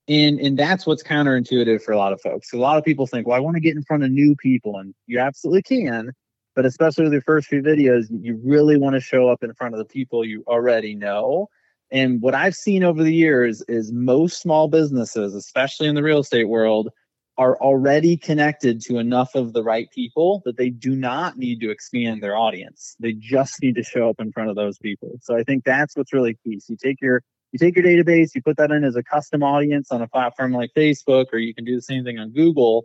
and 0.09 0.38
and 0.38 0.59
that's 0.59 0.87
what's 0.87 1.03
counterintuitive 1.03 1.83
for 1.83 1.93
a 1.93 1.97
lot 1.97 2.12
of 2.12 2.21
folks. 2.21 2.53
A 2.53 2.59
lot 2.59 2.77
of 2.77 2.85
people 2.85 3.07
think 3.07 3.27
well 3.27 3.37
i 3.37 3.40
want 3.40 3.57
to 3.57 3.61
get 3.61 3.77
in 3.77 3.83
front 3.83 4.05
of 4.05 4.11
new 4.11 4.35
people 4.37 4.79
and 4.79 4.95
you 5.07 5.19
absolutely 5.19 5.62
can 5.62 6.12
but 6.55 6.64
especially 6.64 7.05
with 7.05 7.12
your 7.12 7.23
first 7.23 7.49
few 7.49 7.62
videos 7.62 8.07
you 8.21 8.40
really 8.45 8.77
want 8.77 8.95
to 8.95 9.01
show 9.01 9.29
up 9.29 9.43
in 9.43 9.53
front 9.55 9.75
of 9.75 9.79
the 9.79 9.85
people 9.85 10.25
you 10.25 10.45
already 10.47 10.95
know. 10.95 11.49
And 11.90 12.21
what 12.21 12.35
i've 12.35 12.55
seen 12.55 12.83
over 12.83 13.03
the 13.03 13.14
years 13.14 13.62
is 13.69 13.93
most 13.93 14.40
small 14.40 14.69
businesses 14.69 15.35
especially 15.35 15.88
in 15.88 15.95
the 15.95 16.03
real 16.03 16.21
estate 16.21 16.49
world 16.49 16.90
are 17.37 17.57
already 17.61 18.17
connected 18.17 18.81
to 18.81 18.99
enough 18.99 19.35
of 19.35 19.53
the 19.55 19.62
right 19.62 19.90
people 19.90 20.40
that 20.45 20.57
they 20.57 20.71
do 20.71 20.95
not 20.95 21.37
need 21.37 21.61
to 21.61 21.69
expand 21.69 22.23
their 22.23 22.37
audience. 22.37 22.95
They 23.01 23.12
just 23.12 23.61
need 23.61 23.75
to 23.75 23.83
show 23.83 24.09
up 24.09 24.21
in 24.21 24.31
front 24.31 24.51
of 24.51 24.57
those 24.57 24.79
people. 24.79 25.19
So 25.23 25.37
i 25.37 25.43
think 25.43 25.64
that's 25.64 25.97
what's 25.97 26.12
really 26.12 26.37
key. 26.45 26.61
So 26.61 26.73
you 26.73 26.77
take 26.77 27.01
your 27.01 27.23
you 27.55 27.59
take 27.59 27.77
your 27.77 27.85
database, 27.85 28.35
you 28.35 28.43
put 28.43 28.57
that 28.57 28.73
in 28.73 28.83
as 28.83 28.97
a 28.97 29.03
custom 29.05 29.45
audience 29.45 29.93
on 29.93 30.03
a 30.03 30.09
platform 30.09 30.53
like 30.53 30.72
Facebook, 30.76 31.26
or 31.33 31.39
you 31.39 31.55
can 31.55 31.64
do 31.64 31.76
the 31.76 31.83
same 31.83 32.03
thing 32.03 32.18
on 32.18 32.31
Google, 32.31 32.85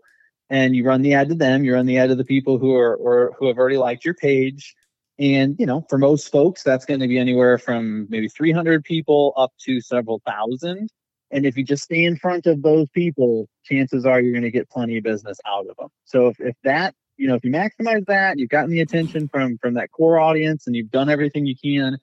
and 0.52 0.76
you 0.76 0.86
run 0.86 1.02
the 1.02 1.16
ad 1.16 1.30
to 1.30 1.36
them. 1.36 1.64
You 1.64 1.74
run 1.74 1.88
the 1.88 1.98
ad 1.98 2.10
to 2.10 2.16
the 2.16 2.24
people 2.24 2.60
who 2.60 2.76
are 2.76 2.96
or 2.96 3.36
who 3.40 3.48
have 3.48 3.58
already 3.58 3.78
liked 3.78 4.06
your 4.06 4.14
page. 4.14 4.76
And 5.18 5.56
you 5.58 5.66
know, 5.66 5.88
for 5.90 5.98
most 5.98 6.32
folks, 6.32 6.62
that's 6.62 6.86
going 6.86 7.00
to 7.00 7.08
be 7.08 7.18
anywhere 7.18 7.58
from 7.58 8.06
maybe 8.12 8.30
300 8.30 8.84
people 8.84 9.34
up 9.36 9.52
to 9.66 9.82
several 9.82 10.22
thousand. 10.24 10.92
And 11.32 11.48
if 11.48 11.58
you 11.58 11.64
just 11.64 11.84
stay 11.84 12.04
in 12.04 12.16
front 12.16 12.46
of 12.46 12.62
those 12.62 12.88
people, 12.90 13.50
chances 13.64 14.06
are 14.06 14.22
you're 14.22 14.34
going 14.34 14.44
to 14.44 14.52
get 14.52 14.70
plenty 14.70 15.00
of 15.00 15.04
business 15.04 15.40
out 15.48 15.66
of 15.68 15.78
them. 15.78 15.90
So 16.06 16.28
if, 16.28 16.40
if 16.40 16.56
that 16.64 16.94
you 17.18 17.28
know, 17.28 17.34
if 17.34 17.44
you 17.44 17.52
maximize 17.52 18.06
that, 18.06 18.38
you've 18.38 18.50
gotten 18.50 18.70
the 18.70 18.82
attention 18.82 19.30
from 19.30 19.58
from 19.58 19.74
that 19.74 19.92
core 19.92 20.20
audience, 20.20 20.68
and 20.68 20.76
you've 20.76 20.92
done 20.92 21.10
everything 21.10 21.48
you 21.48 21.56
can 21.56 21.98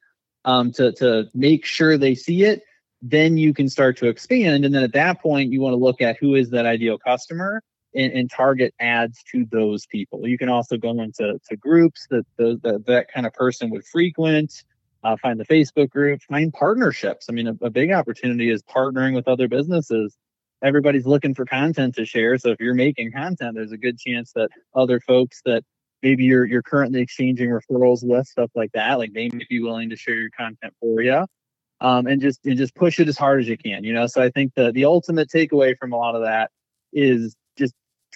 um, 0.46 0.72
to 0.72 0.92
to 0.92 1.28
make 1.34 1.66
sure 1.66 1.98
they 1.98 2.14
see 2.14 2.44
it. 2.44 2.62
Then 3.02 3.36
you 3.36 3.52
can 3.52 3.68
start 3.68 3.98
to 3.98 4.08
expand, 4.08 4.64
and 4.64 4.74
then 4.74 4.82
at 4.82 4.94
that 4.94 5.20
point, 5.20 5.52
you 5.52 5.60
want 5.60 5.74
to 5.74 5.78
look 5.78 6.00
at 6.00 6.16
who 6.18 6.34
is 6.34 6.48
that 6.50 6.64
ideal 6.64 6.98
customer 6.98 7.62
and, 7.94 8.12
and 8.12 8.30
target 8.30 8.74
ads 8.80 9.22
to 9.32 9.44
those 9.52 9.86
people. 9.86 10.26
You 10.26 10.38
can 10.38 10.48
also 10.48 10.78
go 10.78 10.98
into 11.02 11.38
to 11.48 11.56
groups 11.56 12.06
that 12.10 12.24
the, 12.38 12.58
that 12.62 12.86
that 12.86 13.12
kind 13.12 13.26
of 13.26 13.34
person 13.34 13.70
would 13.70 13.84
frequent. 13.84 14.64
Uh, 15.04 15.14
find 15.22 15.38
the 15.38 15.44
Facebook 15.44 15.88
group, 15.90 16.20
find 16.22 16.52
partnerships. 16.52 17.26
I 17.28 17.32
mean, 17.32 17.46
a, 17.46 17.54
a 17.60 17.70
big 17.70 17.92
opportunity 17.92 18.50
is 18.50 18.62
partnering 18.64 19.14
with 19.14 19.28
other 19.28 19.46
businesses 19.46 20.16
everybody's 20.62 21.06
looking 21.06 21.34
for 21.34 21.44
content 21.44 21.94
to 21.96 22.04
share. 22.04 22.38
So 22.38 22.50
if 22.50 22.60
you're 22.60 22.74
making 22.74 23.12
content, 23.12 23.54
there's 23.54 23.72
a 23.72 23.76
good 23.76 23.98
chance 23.98 24.32
that 24.32 24.48
other 24.74 25.00
folks 25.00 25.42
that 25.44 25.62
maybe 26.02 26.24
you're 26.24 26.44
you're 26.44 26.62
currently 26.62 27.00
exchanging 27.00 27.50
referrals 27.50 28.00
with, 28.02 28.26
stuff 28.26 28.50
like 28.54 28.72
that, 28.72 28.98
like 28.98 29.12
they 29.12 29.28
may 29.32 29.44
be 29.48 29.60
willing 29.60 29.90
to 29.90 29.96
share 29.96 30.14
your 30.14 30.30
content 30.30 30.74
for 30.80 31.02
you. 31.02 31.26
Um, 31.80 32.06
and 32.06 32.20
just 32.20 32.40
and 32.46 32.56
just 32.56 32.74
push 32.74 32.98
it 33.00 33.08
as 33.08 33.18
hard 33.18 33.40
as 33.40 33.48
you 33.48 33.58
can, 33.58 33.84
you 33.84 33.92
know. 33.92 34.06
So 34.06 34.22
I 34.22 34.30
think 34.30 34.52
the 34.54 34.72
the 34.72 34.84
ultimate 34.86 35.28
takeaway 35.28 35.76
from 35.78 35.92
a 35.92 35.96
lot 35.96 36.14
of 36.14 36.22
that 36.22 36.50
is 36.92 37.36
just 37.58 37.74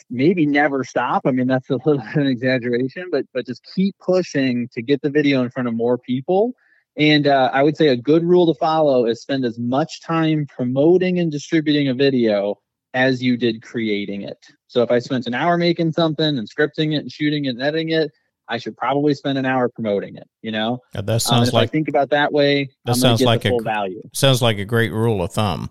maybe 0.08 0.46
never 0.46 0.82
stop. 0.82 1.22
I 1.26 1.30
mean, 1.30 1.46
that's 1.46 1.68
a 1.68 1.74
little 1.74 1.98
bit 1.98 2.16
of 2.16 2.16
an 2.16 2.26
exaggeration, 2.26 3.08
but 3.10 3.26
but 3.34 3.46
just 3.46 3.62
keep 3.74 3.96
pushing 3.98 4.68
to 4.72 4.82
get 4.82 5.02
the 5.02 5.10
video 5.10 5.42
in 5.42 5.50
front 5.50 5.68
of 5.68 5.74
more 5.74 5.98
people 5.98 6.54
and 6.96 7.26
uh, 7.26 7.50
I 7.52 7.62
would 7.62 7.76
say 7.76 7.88
a 7.88 7.96
good 7.96 8.24
rule 8.24 8.52
to 8.52 8.58
follow 8.58 9.06
is 9.06 9.22
spend 9.22 9.44
as 9.44 9.58
much 9.58 10.02
time 10.02 10.46
promoting 10.46 11.18
and 11.18 11.30
distributing 11.30 11.88
a 11.88 11.94
video 11.94 12.56
as 12.94 13.22
you 13.22 13.36
did 13.36 13.62
creating 13.62 14.22
it. 14.22 14.38
So 14.66 14.82
if 14.82 14.90
I 14.90 14.98
spent 14.98 15.26
an 15.26 15.34
hour 15.34 15.56
making 15.56 15.92
something 15.92 16.38
and 16.38 16.48
scripting 16.48 16.94
it 16.94 16.98
and 16.98 17.10
shooting 17.10 17.44
it 17.44 17.50
and 17.50 17.62
editing 17.62 17.90
it, 17.90 18.10
I 18.48 18.58
should 18.58 18.76
probably 18.76 19.14
spend 19.14 19.38
an 19.38 19.46
hour 19.46 19.68
promoting 19.68 20.16
it. 20.16 20.28
You 20.42 20.50
know, 20.50 20.80
yeah, 20.94 21.02
that 21.02 21.12
um, 21.12 21.20
sounds 21.20 21.48
um, 21.50 21.54
like 21.54 21.68
I 21.68 21.72
think 21.72 21.88
about 21.88 22.10
that 22.10 22.32
way. 22.32 22.70
That 22.84 22.96
sounds 22.96 23.22
like 23.22 23.44
a 23.44 23.56
value. 23.62 24.02
Sounds 24.12 24.42
like 24.42 24.58
a 24.58 24.64
great 24.64 24.92
rule 24.92 25.22
of 25.22 25.32
thumb. 25.32 25.70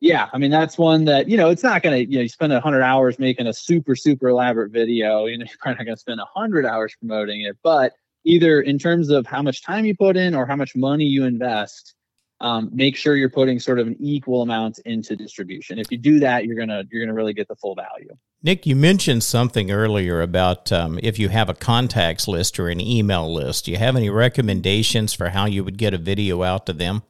Yeah, 0.00 0.28
I 0.32 0.38
mean 0.38 0.50
that's 0.50 0.78
one 0.78 1.04
that 1.06 1.28
you 1.28 1.36
know 1.36 1.50
it's 1.50 1.62
not 1.62 1.82
going 1.82 1.96
to 1.96 2.10
you 2.10 2.18
know 2.18 2.22
you 2.22 2.28
spend 2.28 2.52
a 2.52 2.60
hundred 2.60 2.82
hours 2.82 3.18
making 3.18 3.46
a 3.46 3.52
super 3.52 3.94
super 3.94 4.28
elaborate 4.28 4.72
video. 4.72 5.26
You 5.26 5.38
know 5.38 5.44
you're 5.44 5.56
probably 5.60 5.78
not 5.78 5.84
going 5.84 5.96
to 5.96 6.00
spend 6.00 6.20
a 6.20 6.26
hundred 6.26 6.64
hours 6.64 6.94
promoting 6.98 7.42
it, 7.42 7.56
but 7.62 7.92
either 8.24 8.60
in 8.60 8.78
terms 8.78 9.10
of 9.10 9.26
how 9.26 9.42
much 9.42 9.62
time 9.62 9.84
you 9.84 9.94
put 9.94 10.16
in 10.16 10.34
or 10.34 10.46
how 10.46 10.56
much 10.56 10.74
money 10.74 11.04
you 11.04 11.24
invest 11.24 11.95
um, 12.40 12.68
make 12.72 12.96
sure 12.96 13.16
you're 13.16 13.30
putting 13.30 13.58
sort 13.58 13.78
of 13.78 13.86
an 13.86 13.96
equal 13.98 14.42
amount 14.42 14.78
into 14.80 15.16
distribution 15.16 15.78
if 15.78 15.90
you 15.90 15.98
do 15.98 16.20
that 16.20 16.44
you're 16.44 16.56
gonna 16.56 16.84
you're 16.90 17.04
gonna 17.04 17.14
really 17.14 17.32
get 17.32 17.48
the 17.48 17.56
full 17.56 17.74
value 17.74 18.16
nick 18.42 18.66
you 18.66 18.76
mentioned 18.76 19.22
something 19.22 19.70
earlier 19.70 20.20
about 20.20 20.70
um, 20.72 20.98
if 21.02 21.18
you 21.18 21.28
have 21.28 21.48
a 21.48 21.54
contacts 21.54 22.28
list 22.28 22.58
or 22.58 22.68
an 22.68 22.80
email 22.80 23.32
list 23.32 23.64
do 23.64 23.72
you 23.72 23.78
have 23.78 23.96
any 23.96 24.10
recommendations 24.10 25.12
for 25.12 25.30
how 25.30 25.46
you 25.46 25.64
would 25.64 25.78
get 25.78 25.94
a 25.94 25.98
video 25.98 26.42
out 26.42 26.66
to 26.66 26.72
them 26.72 27.02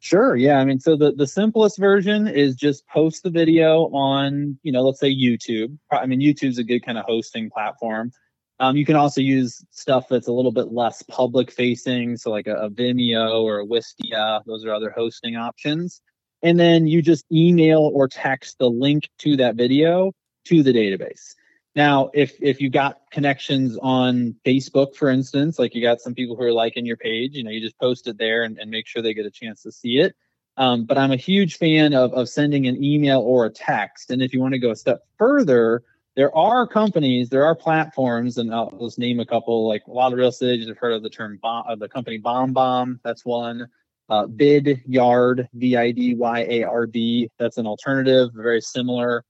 Sure. 0.00 0.36
Yeah. 0.36 0.58
I 0.58 0.64
mean, 0.64 0.78
so 0.78 0.96
the, 0.96 1.12
the 1.12 1.26
simplest 1.26 1.78
version 1.78 2.28
is 2.28 2.54
just 2.54 2.86
post 2.86 3.24
the 3.24 3.30
video 3.30 3.86
on, 3.86 4.58
you 4.62 4.70
know, 4.70 4.82
let's 4.82 5.00
say 5.00 5.12
YouTube. 5.12 5.76
I 5.90 6.06
mean, 6.06 6.20
YouTube's 6.20 6.58
a 6.58 6.64
good 6.64 6.84
kind 6.84 6.98
of 6.98 7.04
hosting 7.04 7.50
platform. 7.50 8.12
Um, 8.60 8.76
you 8.76 8.84
can 8.84 8.96
also 8.96 9.20
use 9.20 9.64
stuff 9.70 10.08
that's 10.08 10.26
a 10.26 10.32
little 10.32 10.50
bit 10.50 10.72
less 10.72 11.02
public 11.02 11.50
facing, 11.50 12.16
so 12.16 12.30
like 12.30 12.48
a, 12.48 12.54
a, 12.56 12.70
Vimeo 12.70 13.42
or 13.42 13.60
a 13.60 13.66
Wistia. 13.66 14.42
Those 14.46 14.64
are 14.64 14.72
other 14.72 14.90
hosting 14.90 15.36
options. 15.36 16.00
And 16.42 16.58
then 16.58 16.86
you 16.86 17.00
just 17.02 17.24
email 17.32 17.90
or 17.94 18.08
text 18.08 18.58
the 18.58 18.68
link 18.68 19.08
to 19.18 19.36
that 19.36 19.54
video 19.54 20.12
to 20.46 20.62
the 20.62 20.72
database. 20.72 21.34
Now, 21.76 22.10
if 22.14 22.34
if 22.40 22.60
you 22.60 22.70
got 22.70 23.02
connections 23.12 23.78
on 23.80 24.34
Facebook, 24.44 24.96
for 24.96 25.10
instance, 25.10 25.58
like 25.58 25.74
you 25.74 25.82
got 25.82 26.00
some 26.00 26.14
people 26.14 26.34
who 26.34 26.42
are 26.42 26.52
liking 26.52 26.84
your 26.84 26.96
page, 26.96 27.34
you 27.34 27.44
know, 27.44 27.50
you 27.50 27.60
just 27.60 27.78
post 27.78 28.08
it 28.08 28.18
there 28.18 28.42
and, 28.42 28.58
and 28.58 28.70
make 28.70 28.86
sure 28.86 29.02
they 29.02 29.14
get 29.14 29.26
a 29.26 29.30
chance 29.30 29.62
to 29.62 29.70
see 29.70 29.98
it. 29.98 30.16
Um, 30.56 30.86
but 30.86 30.98
I'm 30.98 31.12
a 31.12 31.16
huge 31.16 31.58
fan 31.58 31.94
of, 31.94 32.12
of 32.14 32.28
sending 32.28 32.66
an 32.66 32.82
email 32.82 33.20
or 33.20 33.46
a 33.46 33.50
text. 33.50 34.10
And 34.10 34.20
if 34.20 34.32
you 34.32 34.40
want 34.40 34.54
to 34.54 34.58
go 34.58 34.72
a 34.72 34.76
step 34.76 35.02
further, 35.16 35.84
there 36.18 36.36
are 36.36 36.66
companies, 36.66 37.28
there 37.28 37.44
are 37.44 37.54
platforms, 37.54 38.38
and 38.38 38.52
I'll 38.52 38.76
just 38.80 38.98
name 38.98 39.20
a 39.20 39.24
couple. 39.24 39.68
Like 39.68 39.86
a 39.86 39.92
lot 39.92 40.12
of 40.12 40.18
real 40.18 40.30
estate 40.30 40.54
agents 40.54 40.68
have 40.68 40.76
heard 40.76 40.92
of 40.92 41.04
the 41.04 41.08
term 41.08 41.38
bomb, 41.40 41.64
uh, 41.68 41.76
the 41.76 41.88
company 41.88 42.18
BombBomb. 42.20 42.98
That's 43.04 43.24
one. 43.24 43.68
Uh, 44.08 44.26
Vidyard, 44.26 45.46
V-I-D-Y-A-R-D. 45.54 47.30
That's 47.38 47.56
an 47.56 47.68
alternative, 47.68 48.30
very 48.34 48.60
similar. 48.60 49.24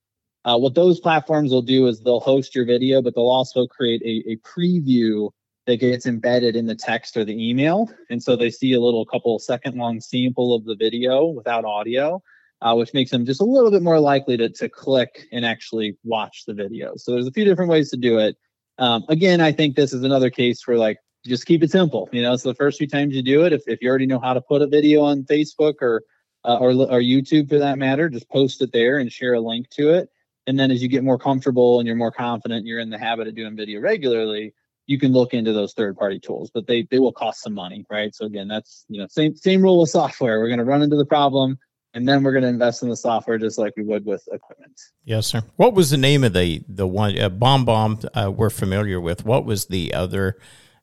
Uh, 0.47 0.57
what 0.57 0.75
those 0.75 0.99
platforms 0.99 1.53
will 1.53 1.61
do 1.61 1.89
is 1.89 2.01
they'll 2.01 2.21
host 2.21 2.55
your 2.55 2.65
video, 2.65 3.03
but 3.03 3.15
they'll 3.15 3.25
also 3.25 3.67
create 3.67 4.01
a, 4.01 4.31
a 4.31 4.37
preview 4.37 5.29
that 5.67 5.81
gets 5.81 6.07
embedded 6.07 6.57
in 6.57 6.65
the 6.65 6.75
text 6.75 7.19
or 7.19 7.25
the 7.27 7.51
email. 7.51 7.91
And 8.09 8.23
so 8.23 8.35
they 8.35 8.49
see 8.49 8.73
a 8.73 8.81
little 8.81 9.05
couple 9.05 9.39
second 9.39 9.77
long 9.77 10.01
sample 10.01 10.55
of 10.55 10.65
the 10.65 10.75
video 10.75 11.27
without 11.27 11.67
audio 11.67 12.23
uh, 12.61 12.75
which 12.75 12.93
makes 12.95 13.11
them 13.11 13.25
just 13.25 13.41
a 13.41 13.45
little 13.45 13.71
bit 13.71 13.83
more 13.83 14.01
likely 14.01 14.37
to, 14.37 14.49
to 14.49 14.69
click 14.69 15.27
and 15.33 15.45
actually 15.45 15.97
watch 16.05 16.45
the 16.47 16.55
video. 16.55 16.93
So 16.97 17.13
there's 17.13 17.27
a 17.27 17.33
few 17.33 17.45
different 17.45 17.71
ways 17.71 17.91
to 17.91 17.97
do 17.97 18.19
it. 18.19 18.37
Um, 18.79 19.05
again, 19.09 19.41
I 19.41 19.53
think 19.53 19.77
this 19.77 19.93
is 19.93 20.03
another 20.03 20.31
case 20.31 20.67
where 20.67 20.77
like 20.77 20.99
just 21.27 21.47
keep 21.47 21.63
it 21.63 21.71
simple. 21.71 22.09
You 22.13 22.23
know, 22.23 22.37
so 22.37 22.49
the 22.49 22.55
first 22.55 22.79
few 22.79 22.89
times 22.89 23.15
you 23.15 23.23
do 23.23 23.45
it, 23.45 23.53
if, 23.53 23.63
if 23.67 23.81
you 23.83 23.89
already 23.89 24.07
know 24.07 24.21
how 24.21 24.35
to 24.35 24.41
put 24.41 24.63
a 24.63 24.67
video 24.67 25.03
on 25.03 25.25
Facebook 25.25 25.75
or 25.81 26.03
uh, 26.45 26.57
or 26.59 26.71
or 26.71 27.01
YouTube 27.01 27.49
for 27.49 27.59
that 27.59 27.79
matter, 27.79 28.09
just 28.09 28.29
post 28.29 28.63
it 28.63 28.73
there 28.73 28.99
and 28.99 29.13
share 29.13 29.35
a 29.35 29.41
link 29.41 29.69
to 29.71 29.93
it. 29.93 30.09
And 30.47 30.59
then 30.59 30.71
as 30.71 30.81
you 30.83 30.89
get 30.89 31.05
more 31.05 31.19
comfortable 31.19 31.79
and 31.79 31.87
you're 31.87 31.97
more 31.97 32.13
confident, 32.13 32.65
you're 32.65 32.79
in 32.81 32.91
the 32.91 32.99
habit 32.99 33.29
of 33.29 33.35
doing 33.35 33.57
video 33.57 33.81
regularly, 33.81 34.55
you 34.87 34.99
can 34.99 35.13
look 35.13 35.35
into 35.35 35.53
those 35.53 35.75
third 35.75 35.97
party 35.97 36.19
tools, 36.19 36.51
but 36.53 36.67
they 36.67 36.87
they 36.91 36.99
will 36.99 37.13
cost 37.13 37.43
some 37.43 37.55
money, 37.55 37.85
right? 37.91 38.15
So 38.15 38.25
again, 38.25 38.49
that's 38.49 38.85
you 38.89 39.01
know 39.01 39.07
same 39.11 39.37
same 39.37 39.63
rule 39.63 39.81
with 39.81 39.91
software. 39.91 40.39
We're 40.41 40.49
going 40.49 40.59
to 40.59 40.65
run 40.65 40.83
into 40.83 40.97
the 40.97 41.05
problem 41.05 41.59
and 41.99 42.09
then 42.09 42.23
we're 42.23 42.31
going 42.31 42.43
to 42.43 42.49
invest 42.49 42.85
in 42.85 42.89
the 42.89 42.97
software 42.97 43.39
just 43.39 43.59
like 43.59 43.77
we 43.77 43.83
would 43.83 44.07
with 44.07 44.27
equipment. 44.33 44.81
Yes, 45.05 45.27
sir. 45.27 45.43
What 45.57 45.75
was 45.75 45.91
the 45.91 45.97
name 45.97 46.23
of 46.23 46.33
the 46.33 46.63
the 46.69 46.87
one 46.87 47.19
uh, 47.19 47.29
BombBomb 47.29 48.09
uh, 48.15 48.31
we're 48.31 48.51
familiar 48.51 49.01
with? 49.01 49.25
What 49.25 49.45
was 49.45 49.67
the 49.67 49.95
other 49.95 50.39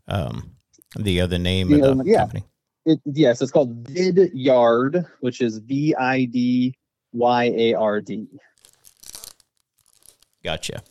um, 0.09 0.57
the 0.97 1.21
other 1.21 1.37
name 1.37 1.69
the, 1.69 1.89
of 1.89 1.97
the 1.99 2.03
yeah. 2.03 2.19
company? 2.19 2.43
It, 2.85 2.99
yes, 3.05 3.41
it's 3.41 3.51
called 3.51 3.85
Vidyard, 3.85 5.07
which 5.21 5.39
is 5.39 5.59
V 5.59 5.95
I 5.95 6.25
D 6.25 6.77
Y 7.13 7.43
A 7.45 7.73
R 7.75 8.01
D. 8.01 8.27
Gotcha. 10.43 10.83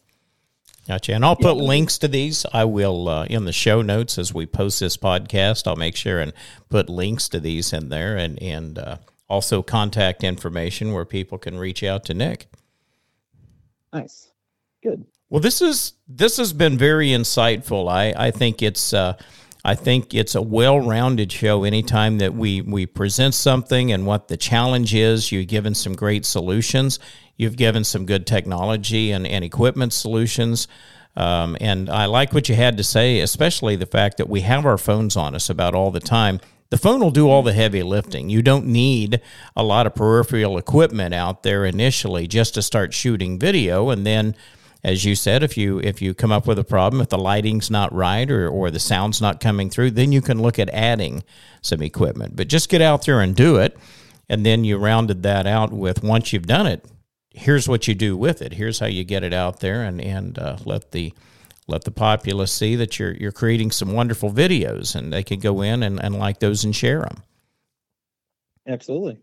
Gotcha. 0.88 1.14
And 1.14 1.24
I'll 1.24 1.36
put 1.36 1.56
yeah. 1.56 1.62
links 1.62 1.98
to 1.98 2.08
these. 2.08 2.44
I 2.52 2.64
will 2.64 3.08
uh, 3.08 3.24
in 3.26 3.44
the 3.44 3.52
show 3.52 3.82
notes 3.82 4.18
as 4.18 4.32
we 4.32 4.46
post 4.46 4.80
this 4.80 4.96
podcast. 4.96 5.66
I'll 5.66 5.76
make 5.76 5.96
sure 5.96 6.18
and 6.18 6.32
put 6.70 6.88
links 6.88 7.28
to 7.28 7.40
these 7.40 7.74
in 7.74 7.90
there 7.90 8.16
and 8.16 8.42
and 8.42 8.78
uh, 8.78 8.96
also 9.28 9.62
contact 9.62 10.24
information 10.24 10.92
where 10.92 11.04
people 11.04 11.38
can 11.38 11.58
reach 11.58 11.82
out 11.82 12.04
to 12.06 12.14
Nick. 12.14 12.46
Nice. 13.92 14.30
Good. 14.82 15.06
Well, 15.30 15.40
this 15.40 15.62
is 15.62 15.94
this 16.06 16.36
has 16.36 16.52
been 16.52 16.76
very 16.76 17.08
insightful. 17.08 17.90
I 17.90 18.12
I 18.16 18.30
think 18.30 18.62
it's 18.62 18.92
uh, 18.92 19.16
I 19.64 19.74
think 19.74 20.12
it's 20.12 20.34
a 20.34 20.42
well-rounded 20.42 21.32
show. 21.32 21.64
Anytime 21.64 22.18
that 22.18 22.34
we 22.34 22.60
we 22.60 22.86
present 22.86 23.34
something 23.34 23.92
and 23.92 24.06
what 24.06 24.28
the 24.28 24.36
challenge 24.36 24.94
is, 24.94 25.32
you've 25.32 25.48
given 25.48 25.74
some 25.74 25.94
great 25.94 26.26
solutions. 26.26 26.98
You've 27.36 27.56
given 27.56 27.82
some 27.82 28.06
good 28.06 28.26
technology 28.26 29.10
and, 29.10 29.26
and 29.26 29.44
equipment 29.44 29.92
solutions. 29.92 30.68
Um, 31.16 31.56
and 31.60 31.88
I 31.88 32.06
like 32.06 32.32
what 32.32 32.48
you 32.48 32.54
had 32.54 32.76
to 32.76 32.84
say, 32.84 33.20
especially 33.20 33.76
the 33.76 33.86
fact 33.86 34.18
that 34.18 34.28
we 34.28 34.42
have 34.42 34.66
our 34.66 34.78
phones 34.78 35.16
on 35.16 35.34
us 35.34 35.48
about 35.48 35.74
all 35.74 35.90
the 35.90 36.00
time. 36.00 36.40
The 36.74 36.78
phone 36.78 36.98
will 36.98 37.12
do 37.12 37.30
all 37.30 37.44
the 37.44 37.52
heavy 37.52 37.84
lifting. 37.84 38.30
You 38.30 38.42
don't 38.42 38.66
need 38.66 39.20
a 39.54 39.62
lot 39.62 39.86
of 39.86 39.94
peripheral 39.94 40.58
equipment 40.58 41.14
out 41.14 41.44
there 41.44 41.64
initially 41.64 42.26
just 42.26 42.54
to 42.54 42.62
start 42.62 42.92
shooting 42.92 43.38
video. 43.38 43.90
And 43.90 44.04
then, 44.04 44.34
as 44.82 45.04
you 45.04 45.14
said, 45.14 45.44
if 45.44 45.56
you 45.56 45.78
if 45.78 46.02
you 46.02 46.14
come 46.14 46.32
up 46.32 46.48
with 46.48 46.58
a 46.58 46.64
problem, 46.64 47.00
if 47.00 47.10
the 47.10 47.16
lighting's 47.16 47.70
not 47.70 47.92
right 47.92 48.28
or, 48.28 48.48
or 48.48 48.72
the 48.72 48.80
sound's 48.80 49.22
not 49.22 49.38
coming 49.38 49.70
through, 49.70 49.92
then 49.92 50.10
you 50.10 50.20
can 50.20 50.42
look 50.42 50.58
at 50.58 50.68
adding 50.70 51.22
some 51.62 51.80
equipment. 51.80 52.34
But 52.34 52.48
just 52.48 52.68
get 52.68 52.82
out 52.82 53.06
there 53.06 53.20
and 53.20 53.36
do 53.36 53.54
it. 53.54 53.78
And 54.28 54.44
then 54.44 54.64
you 54.64 54.76
rounded 54.76 55.22
that 55.22 55.46
out 55.46 55.72
with 55.72 56.02
once 56.02 56.32
you've 56.32 56.48
done 56.48 56.66
it, 56.66 56.84
here's 57.30 57.68
what 57.68 57.86
you 57.86 57.94
do 57.94 58.16
with 58.16 58.42
it. 58.42 58.54
Here's 58.54 58.80
how 58.80 58.86
you 58.86 59.04
get 59.04 59.22
it 59.22 59.32
out 59.32 59.60
there 59.60 59.84
and, 59.84 60.00
and 60.00 60.36
uh, 60.40 60.56
let 60.64 60.90
the 60.90 61.14
let 61.66 61.84
the 61.84 61.90
populace 61.90 62.52
see 62.52 62.76
that 62.76 62.98
you're 62.98 63.12
you're 63.12 63.32
creating 63.32 63.70
some 63.70 63.92
wonderful 63.92 64.30
videos 64.30 64.94
and 64.94 65.12
they 65.12 65.22
can 65.22 65.40
go 65.40 65.62
in 65.62 65.82
and, 65.82 66.02
and 66.02 66.18
like 66.18 66.40
those 66.40 66.64
and 66.64 66.74
share 66.74 67.00
them. 67.00 67.22
Absolutely. 68.66 69.18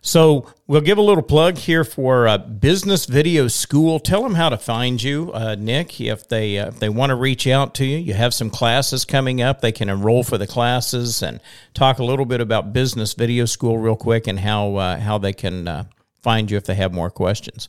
So 0.00 0.46
we'll 0.66 0.80
give 0.80 0.98
a 0.98 1.02
little 1.02 1.22
plug 1.22 1.56
here 1.58 1.84
for 1.84 2.28
uh, 2.28 2.38
Business 2.38 3.06
Video 3.06 3.48
School. 3.48 3.98
Tell 3.98 4.22
them 4.22 4.34
how 4.34 4.48
to 4.48 4.56
find 4.56 5.02
you, 5.02 5.32
uh, 5.32 5.56
Nick. 5.58 6.00
If 6.00 6.28
they 6.28 6.58
uh, 6.58 6.68
if 6.68 6.78
they 6.78 6.88
want 6.88 7.10
to 7.10 7.16
reach 7.16 7.46
out 7.46 7.74
to 7.76 7.84
you, 7.84 7.98
you 7.98 8.14
have 8.14 8.32
some 8.32 8.50
classes 8.50 9.04
coming 9.04 9.42
up. 9.42 9.60
They 9.60 9.72
can 9.72 9.88
enroll 9.88 10.22
for 10.22 10.38
the 10.38 10.46
classes 10.46 11.22
and 11.22 11.40
talk 11.74 11.98
a 11.98 12.04
little 12.04 12.26
bit 12.26 12.40
about 12.40 12.72
Business 12.72 13.14
Video 13.14 13.44
School 13.44 13.78
real 13.78 13.96
quick 13.96 14.26
and 14.26 14.40
how 14.40 14.76
uh, 14.76 14.98
how 14.98 15.18
they 15.18 15.32
can 15.32 15.66
uh, 15.66 15.84
find 16.22 16.50
you 16.50 16.56
if 16.56 16.64
they 16.64 16.74
have 16.74 16.92
more 16.92 17.10
questions. 17.10 17.68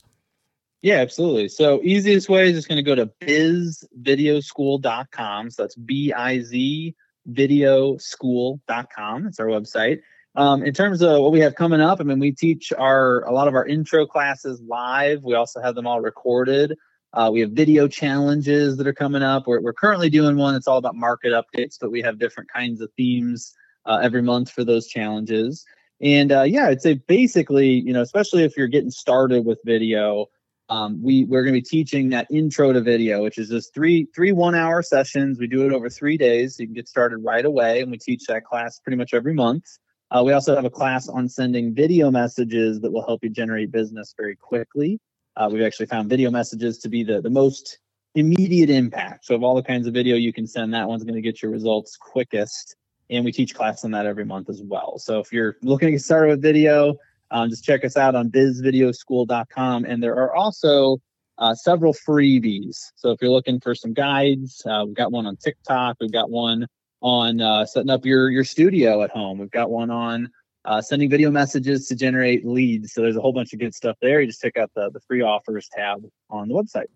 Yeah, 0.82 0.98
absolutely. 0.98 1.48
So 1.50 1.82
easiest 1.84 2.30
way 2.30 2.50
is 2.50 2.56
just 2.56 2.70
going 2.70 2.78
to 2.78 2.84
go 2.84 2.96
to 2.96 3.08
bizvideoschool.com. 3.22 5.52
So 5.52 5.64
that's 5.64 5.76
B 5.76 6.14
I 6.14 6.40
Z 6.40 6.96
videoschool.com. 7.30 9.24
That's 9.24 9.40
our 9.40 9.48
website. 9.48 10.02
Um, 10.36 10.64
in 10.64 10.74
terms 10.74 11.02
of 11.02 11.22
what 11.22 11.32
we 11.32 11.40
have 11.42 11.56
coming 11.56 11.82
up, 11.82 12.00
I 12.00 12.04
mean, 12.04 12.20
we 12.20 12.32
teach 12.32 12.72
our 12.78 13.24
a 13.24 13.34
lot 13.34 13.48
of 13.48 13.56
our 13.56 13.66
intro 13.66 14.06
classes 14.06 14.62
live. 14.62 15.24
We 15.24 15.34
also 15.34 15.60
have 15.62 15.74
them 15.76 15.88
all 15.88 16.02
recorded. 16.02 16.78
Uh, 17.12 17.32
we 17.34 17.40
have 17.42 17.50
video 17.52 17.88
challenges 17.88 18.78
that 18.78 18.86
are 18.86 18.94
coming 18.94 19.24
up. 19.24 19.48
We're, 19.48 19.62
we're 19.62 19.74
currently 19.74 20.12
doing 20.12 20.38
one 20.38 20.54
that's 20.54 20.68
all 20.68 20.78
about 20.78 20.96
market 20.96 21.34
updates, 21.34 21.78
but 21.82 21.90
we 21.92 22.04
have 22.04 22.20
different 22.20 22.52
kinds 22.52 22.82
of 22.82 22.92
themes 22.96 23.56
uh, 23.86 24.00
every 24.04 24.22
month 24.22 24.52
for 24.52 24.64
those 24.64 24.86
challenges. 24.88 25.66
And 26.02 26.32
uh, 26.32 26.44
yeah, 26.44 26.68
I'd 26.68 26.82
say 26.82 26.94
basically, 26.94 27.70
you 27.70 27.92
know, 27.92 28.02
especially 28.02 28.44
if 28.44 28.56
you're 28.56 28.68
getting 28.68 28.92
started 28.92 29.44
with 29.44 29.60
video, 29.66 30.28
um, 30.70 31.02
we 31.02 31.26
we're 31.26 31.44
going 31.44 31.54
to 31.54 31.62
be 31.62 31.66
teaching 31.66 32.10
that 32.10 32.28
intro 32.32 32.72
to 32.72 32.82
video, 32.82 33.24
which 33.24 33.38
is 33.38 33.50
just 33.50 33.74
three 33.74 34.08
three 34.16 34.32
one 34.32 34.56
hour 34.56 34.82
sessions. 34.82 35.40
We 35.40 35.48
do 35.48 35.66
it 35.66 35.74
over 35.74 35.90
three 35.90 36.18
days, 36.18 36.56
so 36.56 36.64
you 36.64 36.68
can 36.68 36.76
get 36.76 36.88
started 36.88 37.18
right 37.18 37.46
away, 37.46 37.82
and 37.82 37.92
we 37.92 37.98
teach 37.98 38.26
that 38.28 38.46
class 38.46 38.80
pretty 38.80 38.98
much 38.98 39.14
every 39.14 39.34
month. 39.34 39.66
Uh, 40.12 40.24
we 40.26 40.34
also 40.34 40.56
have 40.56 40.66
a 40.66 40.70
class 40.70 41.08
on 41.08 41.28
sending 41.30 41.74
video 41.74 42.10
messages 42.10 42.80
that 42.82 42.92
will 42.92 43.06
help 43.06 43.24
you 43.24 43.30
generate 43.30 43.72
business 43.72 44.14
very 44.18 44.36
quickly. 44.36 45.00
Uh, 45.36 45.50
we've 45.52 45.64
actually 45.64 45.86
found 45.86 46.10
video 46.10 46.30
messages 46.32 46.78
to 46.80 46.90
be 46.90 47.04
the 47.04 47.22
the 47.22 47.30
most 47.30 47.80
immediate 48.16 48.70
impact. 48.70 49.26
So 49.26 49.36
of 49.36 49.44
all 49.44 49.56
the 49.56 49.64
kinds 49.64 49.88
of 49.88 49.94
video 49.94 50.16
you 50.16 50.34
can 50.34 50.48
send, 50.48 50.74
that 50.74 50.88
one's 50.88 51.04
going 51.04 51.16
to 51.16 51.22
get 51.22 51.42
your 51.42 51.52
results 51.52 51.98
quickest. 51.98 52.76
And 53.12 53.26
we 53.26 53.32
teach 53.32 53.56
class 53.56 53.84
on 53.84 53.92
that 53.92 54.06
every 54.06 54.26
month 54.26 54.50
as 54.50 54.62
well. 54.62 55.00
So 55.00 55.20
if 55.20 55.34
you're 55.34 55.58
looking 55.64 55.88
to 55.88 55.92
get 55.94 56.02
started 56.02 56.30
with 56.30 56.42
video, 56.42 56.96
um, 57.32 57.50
just 57.50 57.64
check 57.64 57.86
us 57.86 57.98
out 57.98 58.16
on 58.16 58.30
bizvideoschool.com. 58.30 59.86
And 59.86 60.02
there 60.02 60.16
are 60.16 60.34
also 60.36 60.98
uh, 61.38 61.56
several 61.56 61.94
freebies. 61.94 62.78
So 62.96 63.12
if 63.12 63.22
you're 63.22 63.32
looking 63.32 63.60
for 63.60 63.74
some 63.74 63.94
guides, 63.94 64.62
uh, 64.66 64.84
we've 64.86 64.96
got 64.96 65.12
one 65.12 65.26
on 65.26 65.38
TikTok. 65.38 65.98
We've 66.00 66.12
got 66.12 66.30
one 66.30 66.68
on 67.02 67.40
uh, 67.42 67.66
setting 67.66 67.90
up 67.90 68.06
your 68.06 68.30
your 68.30 68.44
studio 68.44 69.04
at 69.04 69.12
home. 69.12 69.40
We've 69.40 69.52
got 69.52 69.70
one 69.70 69.90
on 69.90 70.30
uh, 70.66 70.82
sending 70.82 71.10
video 71.10 71.32
messages 71.32 71.88
to 71.88 71.96
generate 71.96 72.46
leads. 72.46 72.94
So 72.94 73.02
there's 73.02 73.16
a 73.16 73.22
whole 73.22 73.32
bunch 73.32 73.54
of 73.54 73.60
good 73.60 73.74
stuff 73.74 73.96
there. 74.02 74.20
You 74.20 74.28
just 74.28 74.42
check 74.42 74.58
out 74.58 74.72
the 74.76 74.90
the 74.92 75.00
free 75.02 75.22
offers 75.22 75.70
tab 75.72 76.04
on 76.30 76.50
the 76.50 76.56
website. 76.56 76.88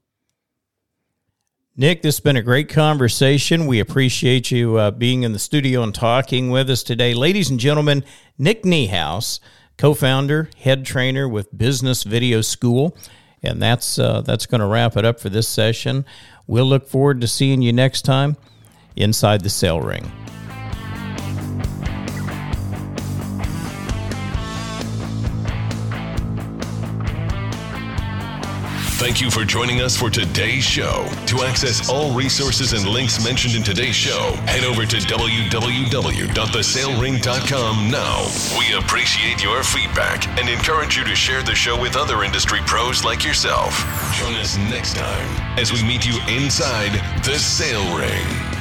Nick, 1.75 2.03
this 2.03 2.17
has 2.17 2.19
been 2.19 2.37
a 2.37 2.43
great 2.43 2.69
conversation. 2.69 3.65
We 3.65 3.79
appreciate 3.79 4.51
you 4.51 4.77
uh, 4.77 4.91
being 4.91 5.23
in 5.23 5.33
the 5.33 5.39
studio 5.39 5.81
and 5.81 5.95
talking 5.95 6.51
with 6.51 6.69
us 6.69 6.83
today. 6.83 7.15
Ladies 7.15 7.49
and 7.49 7.59
gentlemen, 7.59 8.03
Nick 8.37 8.61
Niehaus 8.61 9.39
co-founder, 9.77 10.49
head 10.59 10.85
trainer 10.85 11.27
with 11.27 11.55
Business 11.55 12.03
Video 12.03 12.41
School. 12.41 12.97
And 13.41 13.61
that's 13.61 13.99
uh, 13.99 14.21
that's 14.21 14.45
going 14.45 14.61
to 14.61 14.67
wrap 14.67 14.95
it 14.95 15.03
up 15.03 15.19
for 15.19 15.29
this 15.29 15.47
session. 15.47 16.05
We'll 16.47 16.65
look 16.65 16.87
forward 16.87 17.19
to 17.21 17.27
seeing 17.27 17.61
you 17.61 17.73
next 17.73 18.03
time 18.03 18.37
inside 18.95 19.41
the 19.41 19.49
sale 19.49 19.81
ring. 19.81 20.09
Thank 29.03 29.19
you 29.19 29.27
for 29.29 29.43
joining 29.43 29.81
us 29.81 29.97
for 29.97 30.09
today's 30.09 30.63
show. 30.63 31.05
To 31.25 31.43
access 31.43 31.89
all 31.89 32.15
resources 32.15 32.71
and 32.71 32.87
links 32.87 33.21
mentioned 33.21 33.53
in 33.53 33.61
today's 33.61 33.95
show, 33.95 34.31
head 34.47 34.63
over 34.63 34.85
to 34.85 34.95
www.thesalering.com 34.95 37.91
now. 37.91 38.25
We 38.57 38.71
appreciate 38.81 39.43
your 39.43 39.61
feedback 39.61 40.25
and 40.39 40.47
encourage 40.47 40.95
you 40.95 41.03
to 41.03 41.15
share 41.15 41.43
the 41.43 41.53
show 41.53 41.77
with 41.77 41.97
other 41.97 42.23
industry 42.23 42.59
pros 42.65 43.03
like 43.03 43.25
yourself. 43.25 43.77
Join 44.17 44.35
us 44.35 44.55
next 44.55 44.95
time 44.95 45.59
as 45.59 45.73
we 45.73 45.83
meet 45.83 46.05
you 46.05 46.17
inside 46.29 46.93
the 47.25 47.37
sale 47.37 47.97
ring. 47.97 48.52